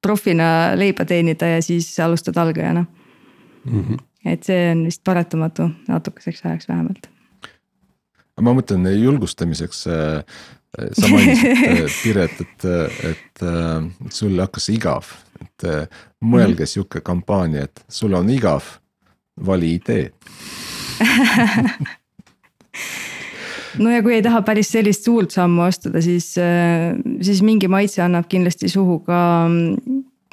profina 0.06 0.50
leiba 0.78 1.06
teenida 1.10 1.56
ja 1.56 1.62
siis 1.66 1.88
alustad 2.04 2.38
algajana 2.38 2.86
mm. 3.66 3.82
-hmm. 3.82 4.04
et 4.26 4.44
see 4.44 4.72
on 4.72 4.86
vist 4.86 5.04
paratamatu 5.04 5.70
natukeseks 5.88 6.46
ajaks 6.46 6.70
vähemalt. 6.70 7.10
ma 8.42 8.54
mõtlen 8.54 8.86
julgustamiseks 9.02 9.88
äh, 9.88 10.24
sa 10.92 11.08
mainisid 11.08 11.52
äh, 11.68 11.92
Piret, 12.04 12.42
et, 12.42 12.66
et, 13.10 13.44
et 14.04 14.14
sul 14.14 14.40
hakkas 14.40 14.70
igav, 14.70 15.14
et 15.42 15.64
mõelge 16.22 16.66
mhm. 16.66 16.68
sihuke 16.68 17.02
kampaania, 17.02 17.64
et 17.64 17.86
sul 17.88 18.14
on 18.14 18.30
igav, 18.30 18.64
vali 19.46 19.74
idee 19.76 20.12
no 23.84 23.92
ja 23.92 24.02
kui 24.04 24.18
ei 24.18 24.24
taha 24.26 24.42
päris 24.48 24.72
sellist 24.76 25.08
suurt 25.08 25.36
sammu 25.36 25.66
astuda, 25.68 26.02
siis, 26.04 26.34
äh, 26.42 26.96
siis 27.26 27.44
mingi 27.46 27.70
maitse 27.72 28.04
annab 28.06 28.30
kindlasti 28.32 28.72
suhu 28.72 29.00
ka 29.08 29.20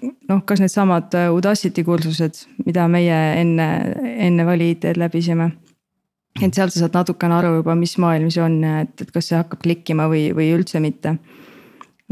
noh, 0.02 0.42
kas 0.46 0.62
needsamad 0.62 1.14
Udacity 1.34 1.84
kursused, 1.86 2.44
mida 2.66 2.86
meie 2.90 3.18
enne, 3.40 3.68
enne 4.26 4.46
valiideed 4.46 5.00
läbisime. 5.00 5.52
et 6.40 6.54
sealt 6.56 6.72
sa 6.72 6.80
saad 6.80 6.94
natukene 6.96 7.34
aru 7.36 7.58
juba, 7.58 7.74
mis 7.76 7.92
maailm 8.00 8.30
see 8.32 8.42
on, 8.42 8.62
et, 8.64 8.94
et 9.04 9.10
kas 9.12 9.26
see 9.28 9.36
hakkab 9.36 9.60
klikkima 9.64 10.06
või, 10.08 10.30
või 10.36 10.52
üldse 10.56 10.80
mitte. 10.80 11.18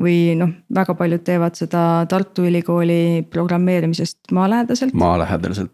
või 0.01 0.35
noh, 0.39 0.53
väga 0.73 0.95
paljud 0.97 1.25
teevad 1.25 1.57
seda 1.59 2.07
Tartu 2.09 2.47
Ülikooli 2.49 3.27
programmeerimisest 3.31 4.33
maalähedaselt. 4.33 4.95
maalähedaselt, 4.95 5.73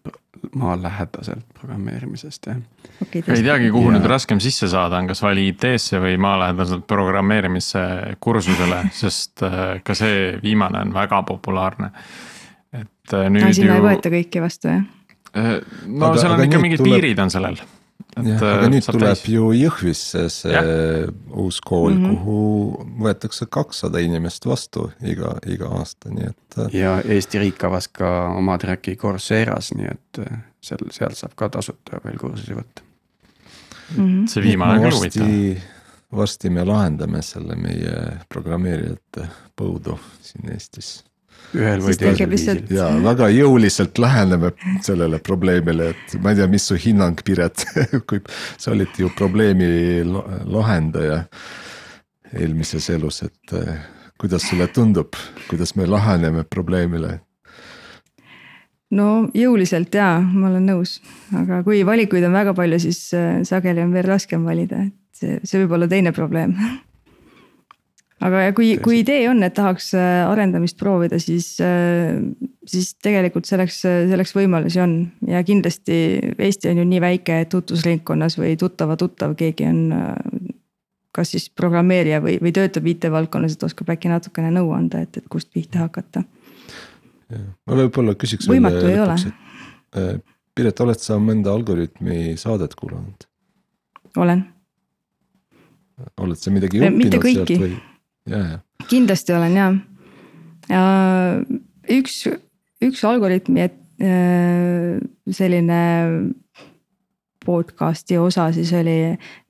maalähedaselt 0.55 1.45
programmeerimisest 1.59 2.47
jah. 2.47 2.57
okei 3.03 3.23
ei 3.35 3.43
teagi, 3.43 3.71
kuhu 3.71 3.91
Ja- 3.91 3.99
nüüd 3.99 4.07
raskem 4.11 4.41
sisse 4.41 4.69
saada 4.69 4.99
on, 4.99 5.07
kas 5.11 5.23
vali 5.23 5.49
IT-sse 5.53 6.01
või 6.03 6.17
maalähedaselt 6.21 6.87
programmeerimise 6.87 7.83
kursusele, 8.21 8.83
sest 9.03 9.43
äh, 9.43 9.81
ka 9.85 9.95
see 9.95 10.39
viimane 10.43 10.81
on 10.87 10.95
väga 10.95 11.23
populaarne. 11.23 11.91
et 12.73 13.13
äh, 13.15 13.29
nüüd 13.31 13.53
sinna 13.55 13.75
ei 13.79 13.83
ju, 13.83 13.89
võeta 13.89 14.13
kõiki 14.13 14.43
vastu 14.45 14.69
jah? 14.69 14.85
äh, 15.37 15.57
no 15.87 16.11
Aga- 16.13 16.21
seal 16.21 16.33
on 16.33 16.39
aga 16.41 16.49
ikka 16.51 16.63
mingid 16.63 16.81
tuleb- 16.85 17.01
piirid 17.01 17.19
on 17.27 17.31
sellel. 17.31 17.57
Jah, 18.25 18.41
äh, 18.43 18.55
aga 18.59 18.71
nüüd 18.73 18.87
tuleb 18.89 19.23
ju 19.31 19.51
Jõhvisse 19.57 20.27
see 20.33 20.53
Jah. 20.53 21.13
uus 21.37 21.61
kool 21.65 21.95
mm. 21.95 22.05
-hmm. 22.05 22.17
kuhu 22.17 22.87
võetakse 23.07 23.49
kakssada 23.51 24.01
inimest 24.05 24.47
vastu 24.47 24.91
iga, 25.03 25.37
iga 25.47 25.71
aasta, 25.79 26.11
nii 26.11 26.31
et. 26.31 26.59
äh, 26.59 26.75
ja 26.75 26.97
Eesti 27.03 27.43
riik 27.43 27.65
avas 27.65 27.89
ka 27.89 28.33
oma 28.37 28.59
track'i 28.59 28.97
Coursera's, 28.97 29.73
nii 29.77 29.91
et 29.93 30.23
äh, 30.25 30.39
seal, 30.61 30.87
sealt 30.91 31.19
saab 31.19 31.37
ka 31.37 31.49
tasuta 31.49 32.01
veel 32.05 32.19
kursusi 32.21 32.57
võtta. 32.57 32.85
Mhm. 33.97 34.27
see 34.27 34.43
viimane 34.43 34.79
on 34.79 34.87
küll 34.87 34.97
varsti, 34.99 35.21
huvitav. 35.21 35.67
varsti 36.19 36.51
me 36.51 36.65
lahendame 36.65 37.23
selle 37.23 37.57
meie 37.57 38.21
programmeerijate 38.29 39.29
põudu 39.57 39.99
siin 40.23 40.51
Eestis. 40.53 41.05
Ühel 41.57 41.83
või 41.85 41.97
teisel 41.99 42.31
viisil. 42.31 42.63
ja 42.75 42.89
väga 43.03 43.29
jõuliselt 43.33 43.99
läheneme 44.03 44.53
sellele 44.85 45.21
probleemile, 45.25 45.91
et 45.95 46.17
ma 46.23 46.33
ei 46.33 46.41
tea, 46.41 46.49
mis 46.51 46.67
su 46.69 46.79
hinnang, 46.81 47.21
Piret 47.25 47.65
kui 48.09 48.23
sa 48.59 48.73
olid 48.75 48.97
ju 48.99 49.11
probleemi 49.17 49.69
la- 50.09 50.41
lahendaja 50.59 51.23
eelmises 52.37 52.91
elus, 52.91 53.23
et 53.27 53.57
eh, 53.57 53.77
kuidas 54.21 54.49
sulle 54.49 54.69
tundub, 54.73 55.17
kuidas 55.49 55.77
me 55.77 55.87
laheneme 55.87 56.45
probleemile? 56.51 57.21
no 58.97 59.27
jõuliselt 59.35 59.95
jaa, 59.95 60.21
ma 60.21 60.51
olen 60.51 60.69
nõus, 60.71 60.99
aga 61.35 61.63
kui 61.67 61.83
valikuid 61.87 62.27
on 62.29 62.37
väga 62.37 62.55
palju, 62.57 62.81
siis 62.83 63.01
äh, 63.19 63.41
sageli 63.47 63.83
on 63.83 63.95
veel 63.95 64.07
raskem 64.07 64.45
valida, 64.47 64.85
et 64.87 64.95
see, 65.17 65.41
see 65.43 65.65
võib 65.65 65.79
olla 65.79 65.89
teine 65.91 66.13
probleem. 66.17 66.55
aga 68.25 68.47
kui, 68.57 68.75
kui 68.83 69.01
idee 69.03 69.27
on, 69.31 69.43
et 69.47 69.55
tahaks 69.57 69.91
äh, 69.99 70.23
arendamist 70.29 70.79
proovida, 70.81 71.19
siis, 71.23 71.55
siis 72.67 72.93
tegelikult 73.05 73.49
selleks, 73.49 73.83
selleks 73.85 74.35
võimalusi 74.37 74.81
on 74.83 74.99
ja 75.29 75.43
kindlasti 75.47 75.99
Eesti 76.39 76.73
on 76.73 76.83
ju 76.83 76.87
nii 76.89 77.03
väike, 77.05 77.43
et 77.45 77.53
tutvusringkonnas 77.53 78.39
või 78.41 78.55
tuttava 78.61 78.97
tuttav, 79.01 79.37
keegi 79.39 79.69
on 79.69 79.83
äh, 79.97 80.15
kas 81.17 81.33
siis 81.33 81.49
programmeerija 81.49 82.21
või, 82.25 82.39
või 82.43 82.53
töötab 82.57 82.89
IT-valdkonnas, 82.93 83.57
et 83.57 83.69
oskab 83.69 83.95
äkki 83.95 84.11
natukene 84.13 84.51
nõu 84.53 84.75
anda, 84.77 85.05
et, 85.07 85.17
et 85.17 85.29
kust 85.33 85.53
pihta 85.53 85.85
hakata 85.87 86.25
ma 87.67 87.79
võib-olla 87.81 88.15
küsiks. 88.19 88.49
Võimatu 88.51 88.85
ei 88.89 89.01
ole. 89.03 89.17
eh, 89.99 90.13
Piret, 90.57 90.81
oled 90.81 91.01
sa 91.03 91.19
mõnda 91.21 91.53
Algorütmi 91.53 92.37
saadet 92.41 92.77
kuulanud? 92.79 93.27
olen 94.17 94.47
oled 96.25 96.41
sa 96.41 96.53
midagi 96.53 96.81
õppinud 96.81 97.27
sealt 97.27 97.53
või? 97.61 97.75
Kindlasti 98.91 99.35
olen 99.35 99.57
ja, 99.57 99.69
ja 100.71 100.83
üks, 101.97 102.25
üks 102.85 103.05
algoritmi, 103.07 103.67
et 103.67 103.79
äh, 104.03 104.99
selline 105.31 105.81
podcast'i 107.47 108.17
osa 108.19 108.49
siis 108.55 108.73
oli, 108.75 108.97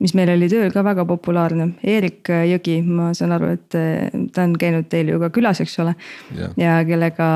mis 0.03 0.13
meil 0.17 0.29
oli 0.35 0.49
tööl 0.51 0.69
ka 0.73 0.83
väga 0.85 1.07
populaarne, 1.09 1.71
Eerik 1.81 2.29
Jõgi, 2.29 2.77
ma 2.85 3.09
saan 3.17 3.33
aru, 3.37 3.55
et 3.57 3.77
äh, 3.77 4.11
ta 4.33 4.45
on 4.45 4.53
käinud 4.59 4.89
teil 4.91 5.09
ju 5.13 5.21
ka 5.23 5.31
külas, 5.33 5.61
eks 5.63 5.79
ole. 5.81 5.95
ja, 6.37 6.51
ja 6.61 6.77
kellega 6.85 7.29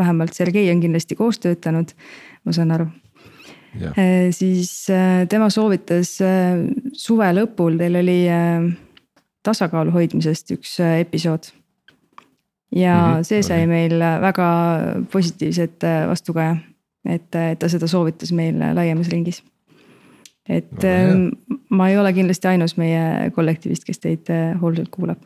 vähemalt 0.00 0.36
Sergei 0.36 0.70
on 0.72 0.80
kindlasti 0.84 1.18
koos 1.18 1.40
töötanud, 1.44 1.92
ma 2.44 2.56
saan 2.56 2.74
aru. 2.76 2.88
Ja, 3.78 3.92
Eh, 4.00 4.30
siis 4.32 4.88
tema 5.28 5.50
soovitas 5.52 6.14
suve 6.96 7.26
lõpul, 7.36 7.76
teil 7.78 7.98
oli 8.00 8.22
tasakaalu 9.48 9.94
hoidmisest 9.94 10.52
üks 10.56 10.78
eh, 10.84 11.00
episood. 11.04 11.50
ja 12.74 12.94
mm 12.94 13.14
-hmm, 13.14 13.24
see 13.24 13.42
sai 13.42 13.66
meil 13.66 13.98
väga 14.20 14.48
positiivset 15.12 15.84
eh, 15.84 16.08
vastukaja, 16.08 16.56
et, 17.04 17.34
et 17.34 17.58
ta 17.58 17.68
seda 17.68 17.86
soovitas 17.86 18.32
meil 18.32 18.58
laiemas 18.74 19.08
ringis. 19.08 19.42
et 20.48 20.84
hea. 20.84 20.92
eh, 20.92 21.58
ma 21.70 21.88
ei 21.88 21.98
ole 21.98 22.12
kindlasti 22.12 22.48
ainus 22.48 22.76
meie 22.76 23.30
kollektiivist, 23.34 23.84
kes 23.84 23.98
teid 23.98 24.32
hoolsalt 24.60 24.88
kuulab. 24.90 25.18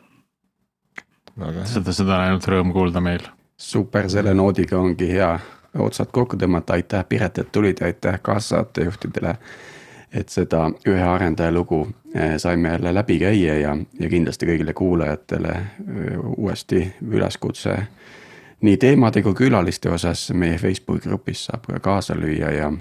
seda, 1.65 1.91
seda 1.91 2.15
on 2.15 2.21
ainult 2.27 2.47
rõõm 2.47 2.73
kuulda 2.73 3.01
meil. 3.01 3.27
super, 3.57 4.09
selle 4.09 4.33
noodiga 4.33 4.77
ongi 4.77 5.07
hea 5.07 5.39
otsad 5.79 6.11
kokku 6.11 6.37
tõmmata, 6.37 6.73
aitäh 6.73 7.05
Piret, 7.09 7.37
et 7.37 7.51
tulid 7.51 7.81
aitäh 7.81 8.19
kaassaatejuhtidele. 8.21 9.37
Et 10.13 10.29
seda 10.29 10.67
ühe 10.87 11.03
arendaja 11.03 11.51
lugu 11.51 11.87
eh, 12.15 12.37
saime 12.37 12.69
jälle 12.69 12.93
läbi 12.93 13.19
käia 13.19 13.57
ja, 13.59 13.77
ja 13.99 14.09
kindlasti 14.09 14.47
kõigile 14.49 14.73
kuulajatele 14.73 15.53
eh, 15.53 16.17
uuesti 16.37 16.85
üleskutse. 17.09 17.77
nii 18.61 18.77
teemade 18.77 19.21
kui 19.21 19.33
külaliste 19.33 19.89
osas 19.89 20.31
meie 20.33 20.57
Facebooki 20.57 21.09
grupis 21.09 21.45
saab 21.45 21.65
ka 21.67 21.79
kaasa 21.79 22.15
lüüa 22.15 22.51
ja, 22.51 22.71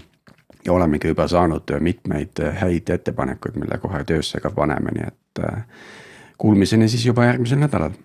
ja 0.64 0.72
olemegi 0.72 1.08
juba 1.08 1.28
saanud 1.28 1.72
mitmeid 1.80 2.44
häid 2.60 2.90
ettepanekuid, 2.90 3.56
mille 3.56 3.78
kohe 3.78 4.04
töösse 4.04 4.40
ka 4.40 4.50
paneme, 4.50 4.94
nii 4.94 5.08
et 5.08 5.44
eh, 5.48 5.64
kuulmiseni 6.38 6.88
siis 6.88 7.06
juba 7.06 7.24
järgmisel 7.24 7.58
nädalal 7.64 7.96